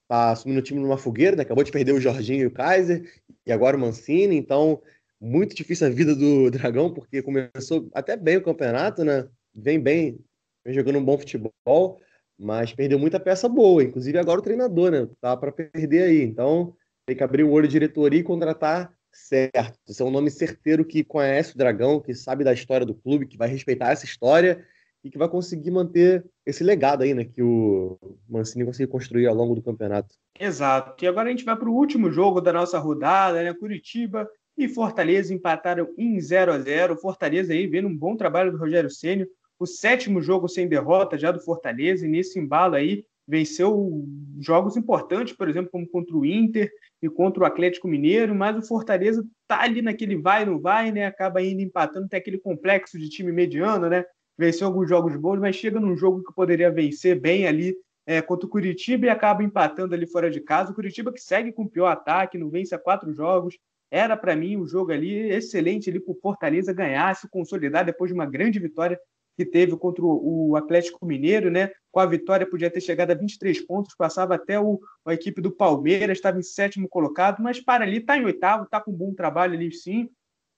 tá 0.06 0.32
assumindo 0.32 0.60
o 0.60 0.62
time 0.62 0.78
numa 0.78 0.98
fogueira, 0.98 1.36
né? 1.36 1.42
Acabou 1.42 1.64
de 1.64 1.72
perder 1.72 1.92
o 1.92 2.00
Jorginho 2.00 2.42
e 2.42 2.46
o 2.46 2.50
Kaiser, 2.50 3.10
e 3.46 3.50
agora 3.50 3.78
o 3.78 3.80
Mancini, 3.80 4.36
então 4.36 4.82
muito 5.18 5.54
difícil 5.54 5.86
a 5.86 5.90
vida 5.90 6.14
do 6.14 6.50
Dragão, 6.52 6.92
porque 6.92 7.22
começou 7.22 7.88
até 7.94 8.14
bem 8.14 8.36
o 8.36 8.44
campeonato, 8.44 9.02
né? 9.02 9.26
Vem 9.54 9.80
bem, 9.80 10.18
vem 10.62 10.74
jogando 10.74 10.98
um 10.98 11.04
bom 11.04 11.16
futebol, 11.16 11.98
mas 12.38 12.74
perdeu 12.74 12.98
muita 12.98 13.18
peça 13.18 13.48
boa, 13.48 13.82
inclusive 13.82 14.18
agora 14.18 14.40
o 14.40 14.42
treinador, 14.42 14.90
né? 14.90 15.08
Tá 15.18 15.34
para 15.34 15.50
perder 15.50 16.02
aí, 16.02 16.22
então 16.22 16.76
tem 17.06 17.16
que 17.16 17.24
abrir 17.24 17.44
o 17.44 17.50
olho 17.50 17.66
diretoria 17.66 18.20
e 18.20 18.22
contratar 18.22 18.94
certo. 19.12 19.78
Você 19.86 20.02
é 20.02 20.06
um 20.06 20.10
nome 20.10 20.30
certeiro 20.30 20.84
que 20.84 21.04
conhece 21.04 21.54
o 21.54 21.58
Dragão, 21.58 22.00
que 22.00 22.14
sabe 22.14 22.44
da 22.44 22.52
história 22.52 22.86
do 22.86 22.94
clube, 22.94 23.26
que 23.26 23.36
vai 23.36 23.48
respeitar 23.48 23.90
essa 23.90 24.04
história 24.04 24.64
e 25.02 25.10
que 25.10 25.18
vai 25.18 25.28
conseguir 25.28 25.70
manter 25.70 26.24
esse 26.44 26.62
legado 26.62 27.02
aí, 27.02 27.14
né, 27.14 27.24
que 27.24 27.42
o 27.42 27.98
Mancini 28.28 28.64
conseguiu 28.64 28.88
construir 28.88 29.26
ao 29.26 29.34
longo 29.34 29.54
do 29.54 29.62
campeonato. 29.62 30.14
Exato. 30.38 31.02
E 31.02 31.08
agora 31.08 31.28
a 31.28 31.30
gente 31.30 31.44
vai 31.44 31.56
para 31.56 31.68
o 31.68 31.74
último 31.74 32.10
jogo 32.10 32.40
da 32.40 32.52
nossa 32.52 32.78
rodada, 32.78 33.42
né? 33.42 33.54
Curitiba 33.54 34.28
e 34.56 34.68
Fortaleza 34.68 35.32
empataram 35.32 35.88
em 35.96 36.20
0 36.20 36.52
a 36.52 36.58
0. 36.58 36.96
Fortaleza 36.96 37.52
aí 37.52 37.66
vendo 37.66 37.88
um 37.88 37.96
bom 37.96 38.16
trabalho 38.16 38.52
do 38.52 38.58
Rogério 38.58 38.90
Ceni, 38.90 39.26
o 39.58 39.66
sétimo 39.66 40.22
jogo 40.22 40.48
sem 40.48 40.68
derrota 40.68 41.18
já 41.18 41.30
do 41.30 41.40
Fortaleza 41.40 42.06
e 42.06 42.08
nesse 42.08 42.38
embalo 42.38 42.74
aí 42.74 43.04
venceu 43.30 44.04
jogos 44.40 44.76
importantes, 44.76 45.32
por 45.32 45.48
exemplo, 45.48 45.70
como 45.70 45.88
contra 45.88 46.16
o 46.16 46.26
Inter 46.26 46.68
e 47.00 47.08
contra 47.08 47.44
o 47.44 47.46
Atlético 47.46 47.86
Mineiro, 47.86 48.34
mas 48.34 48.56
o 48.56 48.66
Fortaleza 48.66 49.24
tá 49.46 49.62
ali 49.62 49.80
naquele 49.80 50.16
vai 50.16 50.44
não 50.44 50.58
vai, 50.58 50.90
né? 50.90 51.06
Acaba 51.06 51.40
indo 51.40 51.62
empatando, 51.62 52.08
tem 52.08 52.18
aquele 52.18 52.38
complexo 52.38 52.98
de 52.98 53.08
time 53.08 53.30
mediano, 53.30 53.88
né? 53.88 54.04
Venceu 54.36 54.66
alguns 54.66 54.88
jogos 54.88 55.14
bons, 55.16 55.38
mas 55.38 55.54
chega 55.54 55.78
num 55.78 55.96
jogo 55.96 56.24
que 56.24 56.34
poderia 56.34 56.70
vencer 56.70 57.20
bem 57.20 57.46
ali 57.46 57.76
é, 58.04 58.20
contra 58.20 58.46
o 58.46 58.50
Curitiba 58.50 59.06
e 59.06 59.08
acaba 59.08 59.44
empatando 59.44 59.94
ali 59.94 60.06
fora 60.06 60.28
de 60.28 60.40
casa. 60.40 60.72
O 60.72 60.74
Curitiba 60.74 61.12
que 61.12 61.20
segue 61.20 61.52
com 61.52 61.62
o 61.62 61.70
pior 61.70 61.86
ataque, 61.86 62.36
não 62.36 62.50
vence 62.50 62.74
há 62.74 62.78
quatro 62.78 63.12
jogos. 63.12 63.56
Era 63.92 64.16
para 64.16 64.34
mim 64.34 64.56
um 64.56 64.66
jogo 64.66 64.90
ali 64.90 65.30
excelente 65.30 65.88
ali 65.88 66.00
para 66.00 66.12
o 66.12 66.18
Fortaleza 66.20 66.72
ganhar, 66.72 67.14
se 67.14 67.28
consolidar 67.28 67.84
depois 67.84 68.08
de 68.08 68.14
uma 68.14 68.26
grande 68.26 68.58
vitória 68.58 68.98
que 69.40 69.46
teve 69.46 69.74
contra 69.74 70.04
o 70.04 70.54
Atlético 70.54 71.06
Mineiro, 71.06 71.50
né? 71.50 71.70
Com 71.90 71.98
a 71.98 72.04
vitória 72.04 72.46
podia 72.46 72.70
ter 72.70 72.82
chegado 72.82 73.10
a 73.10 73.14
23 73.14 73.58
pontos, 73.62 73.94
passava 73.96 74.34
até 74.34 74.60
o, 74.60 74.78
a 75.02 75.14
equipe 75.14 75.40
do 75.40 75.50
Palmeiras, 75.50 76.18
estava 76.18 76.38
em 76.38 76.42
sétimo 76.42 76.86
colocado, 76.86 77.42
mas 77.42 77.58
para 77.58 77.84
ali 77.84 77.96
está 77.96 78.18
em 78.18 78.24
oitavo, 78.26 78.64
está 78.64 78.82
com 78.82 78.90
um 78.90 78.94
bom 78.94 79.14
trabalho 79.14 79.54
ali 79.54 79.72
sim, 79.72 80.10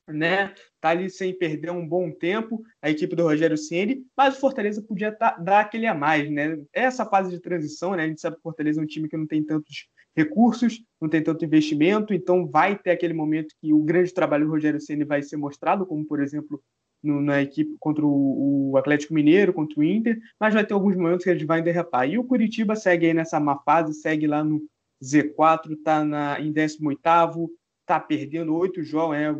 né? 0.08 0.52
Tá 0.80 0.88
ali 0.88 1.08
sem 1.08 1.32
perder 1.32 1.70
um 1.70 1.86
bom 1.86 2.10
tempo 2.10 2.60
a 2.82 2.90
equipe 2.90 3.14
do 3.14 3.22
Rogério 3.22 3.56
Ceni, 3.56 4.04
mas 4.16 4.36
o 4.36 4.40
Fortaleza 4.40 4.82
podia 4.82 5.12
tá, 5.12 5.36
dar 5.36 5.60
aquele 5.60 5.86
a 5.86 5.94
mais, 5.94 6.28
né? 6.28 6.60
Essa 6.72 7.06
fase 7.06 7.30
de 7.30 7.40
transição, 7.40 7.94
né? 7.94 8.02
A 8.02 8.08
gente 8.08 8.20
sabe 8.20 8.34
que 8.34 8.40
o 8.40 8.42
Fortaleza 8.42 8.80
é 8.80 8.82
um 8.82 8.86
time 8.86 9.08
que 9.08 9.16
não 9.16 9.28
tem 9.28 9.44
tantos 9.44 9.86
recursos, 10.16 10.82
não 11.00 11.08
tem 11.08 11.22
tanto 11.22 11.44
investimento, 11.44 12.12
então 12.12 12.48
vai 12.48 12.76
ter 12.76 12.90
aquele 12.90 13.14
momento 13.14 13.54
que 13.60 13.72
o 13.72 13.78
grande 13.78 14.12
trabalho 14.12 14.44
do 14.44 14.50
Rogério 14.50 14.80
Ceni 14.80 15.04
vai 15.04 15.22
ser 15.22 15.36
mostrado, 15.36 15.86
como 15.86 16.04
por 16.04 16.20
exemplo 16.20 16.60
no, 17.02 17.20
na 17.20 17.42
equipe 17.42 17.76
contra 17.80 18.04
o, 18.04 18.70
o, 18.70 18.76
Atlético 18.76 19.14
Mineiro, 19.14 19.52
contra 19.52 19.80
o 19.80 19.84
Inter, 19.84 20.18
mas 20.38 20.54
vai 20.54 20.64
ter 20.64 20.74
alguns 20.74 20.96
momentos 20.96 21.24
que 21.24 21.30
eles 21.30 21.42
vão 21.42 21.60
derrapar. 21.60 22.08
E 22.08 22.18
o 22.18 22.24
Curitiba 22.24 22.76
segue 22.76 23.06
aí 23.06 23.14
nessa 23.14 23.40
má 23.40 23.58
fase, 23.58 23.94
segue 23.94 24.26
lá 24.26 24.44
no 24.44 24.62
Z4, 25.02 25.72
está 25.72 26.40
em 26.40 26.52
18º, 26.52 27.48
está 27.80 27.98
perdendo 27.98 28.54
oito 28.54 28.82
jogos, 28.82 29.16
é 29.16 29.26
a 29.26 29.32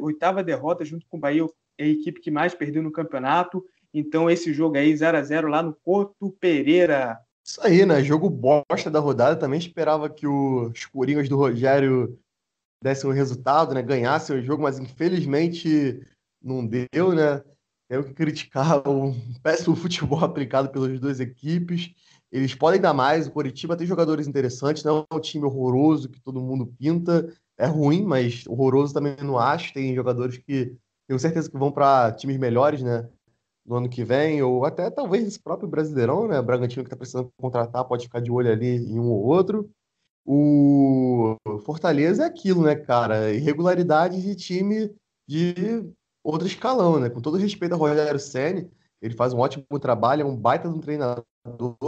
oitava 0.00 0.42
derrota 0.42 0.84
junto 0.84 1.06
com 1.08 1.18
o 1.18 1.20
Bahia, 1.20 1.46
é 1.78 1.84
a 1.84 1.88
equipe 1.88 2.20
que 2.20 2.30
mais 2.30 2.54
perdeu 2.54 2.82
no 2.82 2.90
campeonato. 2.90 3.64
Então 3.92 4.30
esse 4.30 4.52
jogo 4.52 4.76
aí 4.76 4.96
0 4.96 5.18
a 5.18 5.22
0 5.22 5.48
lá 5.48 5.62
no 5.62 5.74
Porto 5.74 6.30
Pereira. 6.40 7.18
Isso 7.44 7.60
aí, 7.62 7.84
né? 7.84 8.02
Jogo 8.02 8.30
bosta 8.30 8.90
da 8.90 9.00
rodada. 9.00 9.36
Também 9.36 9.58
esperava 9.58 10.08
que 10.08 10.26
os 10.26 10.86
Coringas 10.86 11.28
do 11.28 11.36
Rogério 11.36 12.18
dessem 12.82 13.08
um 13.08 13.12
resultado, 13.12 13.74
né? 13.74 13.82
Ganhassem 13.82 14.38
o 14.38 14.42
jogo, 14.42 14.62
mas 14.62 14.78
infelizmente 14.78 16.00
não 16.42 16.66
deu, 16.66 17.12
né? 17.14 17.42
Tenho 17.88 18.04
que 18.04 18.14
criticar 18.14 18.86
o 18.88 19.14
péssimo 19.42 19.76
futebol 19.76 20.24
aplicado 20.24 20.70
pelas 20.70 20.98
duas 20.98 21.20
equipes. 21.20 21.92
Eles 22.30 22.54
podem 22.54 22.80
dar 22.80 22.94
mais. 22.94 23.26
O 23.26 23.30
Coritiba 23.30 23.76
tem 23.76 23.86
jogadores 23.86 24.26
interessantes, 24.26 24.82
não 24.82 25.06
é 25.10 25.14
um 25.14 25.20
time 25.20 25.44
horroroso 25.44 26.08
que 26.08 26.20
todo 26.20 26.40
mundo 26.40 26.66
pinta. 26.78 27.30
É 27.58 27.66
ruim, 27.66 28.02
mas 28.02 28.46
horroroso 28.46 28.94
também 28.94 29.16
não 29.22 29.38
acho. 29.38 29.74
Tem 29.74 29.94
jogadores 29.94 30.38
que 30.38 30.74
tenho 31.06 31.20
certeza 31.20 31.50
que 31.50 31.58
vão 31.58 31.70
para 31.70 32.12
times 32.12 32.38
melhores, 32.38 32.82
né? 32.82 33.08
No 33.64 33.76
ano 33.76 33.88
que 33.88 34.02
vem, 34.02 34.42
ou 34.42 34.64
até 34.64 34.90
talvez 34.90 35.26
esse 35.26 35.38
próprio 35.38 35.68
Brasileirão, 35.68 36.26
né? 36.26 36.40
Bragantino 36.40 36.82
que 36.82 36.88
está 36.88 36.96
precisando 36.96 37.30
contratar 37.36 37.84
pode 37.84 38.06
ficar 38.06 38.20
de 38.20 38.30
olho 38.30 38.50
ali 38.50 38.76
em 38.76 38.98
um 38.98 39.10
ou 39.10 39.22
outro. 39.24 39.70
O 40.24 41.36
Fortaleza 41.64 42.22
é 42.24 42.26
aquilo, 42.26 42.62
né, 42.62 42.74
cara? 42.74 43.32
Irregularidade 43.32 44.22
de 44.22 44.34
time 44.34 44.90
de 45.28 45.92
outro 46.22 46.46
escalão, 46.46 46.98
né? 46.98 47.10
Com 47.10 47.20
todo 47.20 47.36
respeito 47.36 47.72
ao 47.72 47.78
Rogério 47.78 48.18
Senni, 48.18 48.70
ele 49.00 49.14
faz 49.14 49.32
um 49.32 49.38
ótimo 49.38 49.64
trabalho, 49.80 50.22
é 50.22 50.24
um 50.24 50.36
baita 50.36 50.68
de 50.68 50.74
um 50.74 50.80
treinador, 50.80 51.24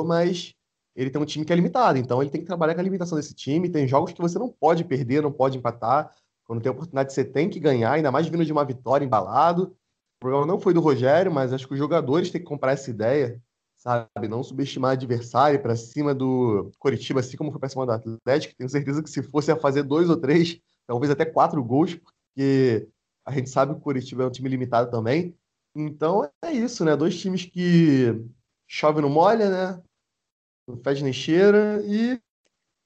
mas 0.04 0.54
ele 0.96 1.10
tem 1.10 1.20
um 1.20 1.24
time 1.24 1.44
que 1.44 1.52
é 1.52 1.56
limitado, 1.56 1.98
então 1.98 2.22
ele 2.22 2.30
tem 2.30 2.40
que 2.40 2.46
trabalhar 2.46 2.74
com 2.74 2.80
a 2.80 2.84
limitação 2.84 3.16
desse 3.16 3.34
time. 3.34 3.68
Tem 3.68 3.86
jogos 3.86 4.12
que 4.12 4.20
você 4.20 4.38
não 4.38 4.48
pode 4.48 4.84
perder, 4.84 5.22
não 5.22 5.32
pode 5.32 5.58
empatar. 5.58 6.12
Quando 6.44 6.60
tem 6.60 6.70
oportunidade, 6.70 7.12
você 7.12 7.24
tem 7.24 7.48
que 7.48 7.58
ganhar, 7.58 7.92
ainda 7.92 8.12
mais 8.12 8.26
vindo 8.26 8.44
de 8.44 8.52
uma 8.52 8.64
vitória 8.64 9.04
embalado. 9.04 9.74
O 10.16 10.20
problema 10.20 10.46
não 10.46 10.60
foi 10.60 10.74
do 10.74 10.80
Rogério, 10.80 11.32
mas 11.32 11.52
acho 11.52 11.66
que 11.66 11.74
os 11.74 11.78
jogadores 11.78 12.30
têm 12.30 12.40
que 12.40 12.46
comprar 12.46 12.72
essa 12.72 12.90
ideia, 12.90 13.40
sabe? 13.76 14.28
Não 14.28 14.42
subestimar 14.42 14.92
adversário 14.92 15.60
para 15.60 15.76
cima 15.76 16.14
do 16.14 16.70
Coritiba, 16.78 17.20
assim 17.20 17.36
como 17.36 17.50
foi 17.50 17.60
para 17.60 17.68
cima 17.68 17.86
do 17.86 17.92
Atlético. 17.92 18.54
Tenho 18.56 18.70
certeza 18.70 19.02
que 19.02 19.10
se 19.10 19.22
fosse 19.22 19.50
a 19.50 19.56
fazer 19.56 19.82
dois 19.82 20.08
ou 20.08 20.16
três, 20.16 20.60
talvez 20.86 21.10
até 21.10 21.24
quatro 21.24 21.62
gols, 21.62 21.94
porque 21.94 22.88
a 23.26 23.32
gente 23.32 23.48
sabe 23.48 23.72
que 23.72 23.78
o 23.78 23.82
Curitiba 23.82 24.24
é 24.24 24.26
um 24.26 24.30
time 24.30 24.48
limitado 24.48 24.90
também. 24.90 25.34
Então 25.74 26.28
é 26.42 26.52
isso, 26.52 26.84
né? 26.84 26.96
Dois 26.96 27.18
times 27.18 27.44
que 27.44 28.22
chove 28.68 29.00
no 29.00 29.08
molha, 29.08 29.50
né? 29.50 29.82
Não 30.68 30.76
fede 30.76 31.02
nem 31.02 31.12
cheira 31.12 31.82
e. 31.84 32.20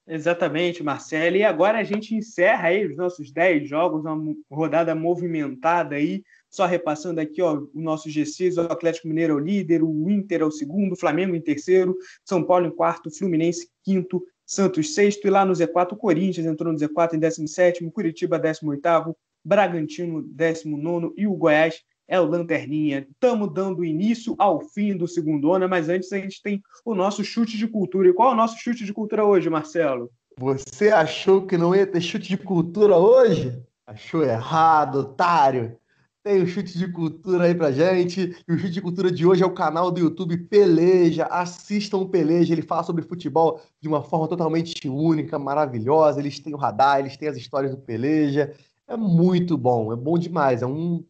Exatamente, 0.06 0.82
Marcelo. 0.82 1.36
E 1.36 1.44
agora 1.44 1.78
a 1.78 1.84
gente 1.84 2.14
encerra 2.14 2.68
aí 2.68 2.86
os 2.86 2.96
nossos 2.96 3.30
10 3.30 3.68
jogos, 3.68 4.04
uma 4.04 4.34
rodada 4.50 4.94
movimentada 4.94 5.96
aí. 5.96 6.24
Só 6.50 6.64
repassando 6.64 7.20
aqui, 7.20 7.42
ó, 7.42 7.58
o 7.58 7.80
nosso 7.80 8.08
G6, 8.08 8.56
o 8.56 8.72
Atlético 8.72 9.06
Mineiro 9.06 9.34
é 9.34 9.36
o 9.36 9.38
líder, 9.38 9.82
o 9.82 10.08
Inter 10.08 10.40
é 10.40 10.44
o 10.46 10.50
segundo, 10.50 10.92
o 10.92 10.96
Flamengo 10.96 11.36
em 11.36 11.42
terceiro, 11.42 11.94
São 12.24 12.42
Paulo 12.42 12.66
em 12.66 12.70
quarto, 12.74 13.10
Fluminense 13.10 13.68
quinto, 13.84 14.24
Santos 14.46 14.94
sexto, 14.94 15.26
e 15.26 15.30
lá 15.30 15.44
no 15.44 15.52
Z4 15.52 15.92
o 15.92 15.96
Corinthians 15.96 16.46
entrou 16.46 16.72
no 16.72 16.78
Z4 16.78 17.12
em 17.12 17.20
17º, 17.20 17.92
Curitiba 17.92 18.40
18º, 18.40 19.14
Bragantino 19.44 20.22
19 20.22 21.14
e 21.16 21.26
o 21.26 21.34
Goiás 21.34 21.82
é 22.08 22.18
o 22.18 22.24
Lanterninha. 22.24 23.06
Estamos 23.10 23.52
dando 23.52 23.84
início 23.84 24.34
ao 24.38 24.60
fim 24.60 24.96
do 24.96 25.06
segundo 25.06 25.52
ano, 25.52 25.68
mas 25.68 25.88
antes 25.88 26.10
a 26.12 26.18
gente 26.18 26.42
tem 26.42 26.62
o 26.84 26.94
nosso 26.94 27.22
chute 27.22 27.58
de 27.58 27.68
cultura. 27.68 28.08
E 28.08 28.12
qual 28.14 28.30
é 28.30 28.32
o 28.32 28.36
nosso 28.36 28.56
chute 28.58 28.84
de 28.84 28.92
cultura 28.92 29.24
hoje, 29.24 29.50
Marcelo? 29.50 30.10
Você 30.38 30.88
achou 30.88 31.46
que 31.46 31.58
não 31.58 31.74
ia 31.74 31.86
ter 31.86 32.00
chute 32.00 32.28
de 32.28 32.38
cultura 32.38 32.96
hoje? 32.96 33.62
Achou 33.86 34.22
errado, 34.22 35.00
otário. 35.00 35.76
Tem 36.22 36.42
o 36.42 36.46
chute 36.46 36.76
de 36.76 36.86
cultura 36.92 37.44
aí 37.44 37.54
pra 37.54 37.72
gente. 37.72 38.36
E 38.46 38.52
o 38.52 38.58
chute 38.58 38.72
de 38.72 38.80
cultura 38.80 39.10
de 39.10 39.26
hoje 39.26 39.42
é 39.42 39.46
o 39.46 39.54
canal 39.54 39.90
do 39.90 40.00
YouTube 40.00 40.36
Peleja. 40.36 41.24
Assistam 41.24 41.98
o 41.98 42.08
Peleja. 42.08 42.52
Ele 42.52 42.62
fala 42.62 42.82
sobre 42.82 43.02
futebol 43.02 43.60
de 43.80 43.88
uma 43.88 44.02
forma 44.02 44.28
totalmente 44.28 44.88
única, 44.88 45.38
maravilhosa. 45.38 46.20
Eles 46.20 46.38
têm 46.38 46.54
o 46.54 46.58
radar, 46.58 47.00
eles 47.00 47.16
têm 47.16 47.28
as 47.28 47.36
histórias 47.36 47.72
do 47.72 47.80
Peleja. 47.80 48.54
É 48.88 48.96
muito 48.96 49.56
bom, 49.58 49.92
é 49.92 49.96
bom 49.96 50.18
demais. 50.18 50.62
É 50.62 50.66
um 50.66 51.04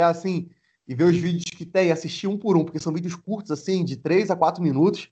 é 0.00 0.04
assim, 0.04 0.50
e 0.86 0.94
ver 0.94 1.04
os 1.04 1.16
vídeos 1.16 1.44
que 1.44 1.64
tem, 1.64 1.90
assistir 1.90 2.26
um 2.26 2.36
por 2.36 2.56
um, 2.56 2.64
porque 2.64 2.80
são 2.80 2.92
vídeos 2.92 3.14
curtos, 3.14 3.50
assim, 3.50 3.84
de 3.84 3.96
3 3.96 4.30
a 4.30 4.36
4 4.36 4.62
minutos. 4.62 5.08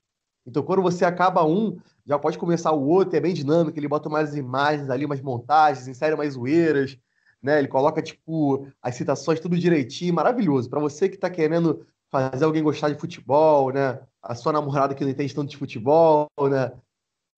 Então, 0.46 0.62
quando 0.62 0.82
você 0.82 1.04
acaba 1.04 1.44
um, 1.44 1.78
já 2.04 2.18
pode 2.18 2.36
começar 2.36 2.72
o 2.72 2.86
outro, 2.86 3.16
é 3.16 3.20
bem 3.20 3.32
dinâmico, 3.32 3.78
ele 3.78 3.88
bota 3.88 4.10
mais 4.10 4.36
imagens 4.36 4.90
ali, 4.90 5.06
umas 5.06 5.22
montagens, 5.22 5.88
insere 5.88 6.16
mais 6.16 6.34
zoeiras, 6.34 6.98
né? 7.42 7.58
Ele 7.58 7.68
coloca, 7.68 8.02
tipo, 8.02 8.66
as 8.82 8.94
citações 8.94 9.40
tudo 9.40 9.58
direitinho, 9.58 10.12
maravilhoso. 10.12 10.68
Para 10.68 10.80
você 10.80 11.08
que 11.08 11.16
tá 11.16 11.30
querendo 11.30 11.86
fazer 12.10 12.44
alguém 12.44 12.62
gostar 12.62 12.90
de 12.90 13.00
futebol, 13.00 13.72
né? 13.72 14.00
A 14.22 14.34
sua 14.34 14.52
namorada 14.52 14.94
que 14.94 15.04
não 15.04 15.10
entende 15.10 15.34
tanto 15.34 15.50
de 15.50 15.56
futebol, 15.56 16.26
né? 16.50 16.72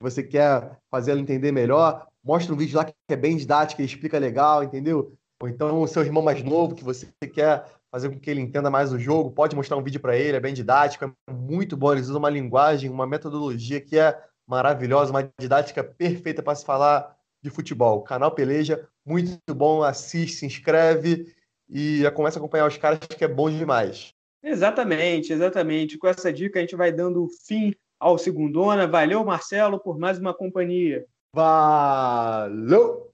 Você 0.00 0.22
quer 0.22 0.78
fazer 0.90 1.12
ela 1.12 1.20
entender 1.20 1.52
melhor, 1.52 2.06
mostra 2.26 2.52
um 2.52 2.56
vídeo 2.56 2.76
lá 2.76 2.84
que 2.84 2.92
é 3.08 3.14
bem 3.14 3.36
didático, 3.36 3.80
ele 3.80 3.86
explica 3.86 4.18
legal, 4.18 4.64
entendeu? 4.64 5.16
Ou 5.40 5.48
então 5.48 5.80
o 5.80 5.86
seu 5.86 6.02
irmão 6.02 6.24
mais 6.24 6.42
novo, 6.42 6.74
que 6.74 6.82
você 6.82 7.06
quer 7.32 7.64
fazer 7.88 8.10
com 8.10 8.18
que 8.18 8.28
ele 8.28 8.40
entenda 8.40 8.68
mais 8.68 8.92
o 8.92 8.98
jogo, 8.98 9.30
pode 9.30 9.54
mostrar 9.54 9.76
um 9.76 9.82
vídeo 9.82 10.00
para 10.00 10.16
ele, 10.16 10.36
é 10.36 10.40
bem 10.40 10.52
didático, 10.52 11.04
é 11.04 11.32
muito 11.32 11.76
bom. 11.76 11.92
Eles 11.92 12.08
usam 12.08 12.18
uma 12.18 12.28
linguagem, 12.28 12.90
uma 12.90 13.06
metodologia 13.06 13.80
que 13.80 13.96
é 13.96 14.20
maravilhosa, 14.44 15.12
uma 15.12 15.30
didática 15.38 15.84
perfeita 15.84 16.42
para 16.42 16.56
se 16.56 16.64
falar 16.64 17.16
de 17.40 17.48
futebol. 17.48 18.02
Canal 18.02 18.32
Peleja, 18.32 18.88
muito 19.04 19.54
bom, 19.54 19.84
assiste, 19.84 20.36
se 20.36 20.46
inscreve 20.46 21.32
e 21.68 22.00
já 22.02 22.10
começa 22.10 22.38
a 22.38 22.40
acompanhar 22.40 22.66
os 22.66 22.76
caras, 22.76 22.98
que 22.98 23.24
é 23.24 23.28
bom 23.28 23.48
demais. 23.48 24.12
Exatamente, 24.42 25.32
exatamente. 25.32 25.96
Com 25.96 26.08
essa 26.08 26.32
dica 26.32 26.58
a 26.58 26.62
gente 26.62 26.76
vai 26.76 26.90
dando 26.90 27.28
fim 27.46 27.72
ao 28.00 28.18
Segundona. 28.18 28.86
Valeu, 28.86 29.24
Marcelo, 29.24 29.78
por 29.78 29.96
mais 29.96 30.18
uma 30.18 30.34
companhia. 30.34 31.06
Valeu! 31.32 33.12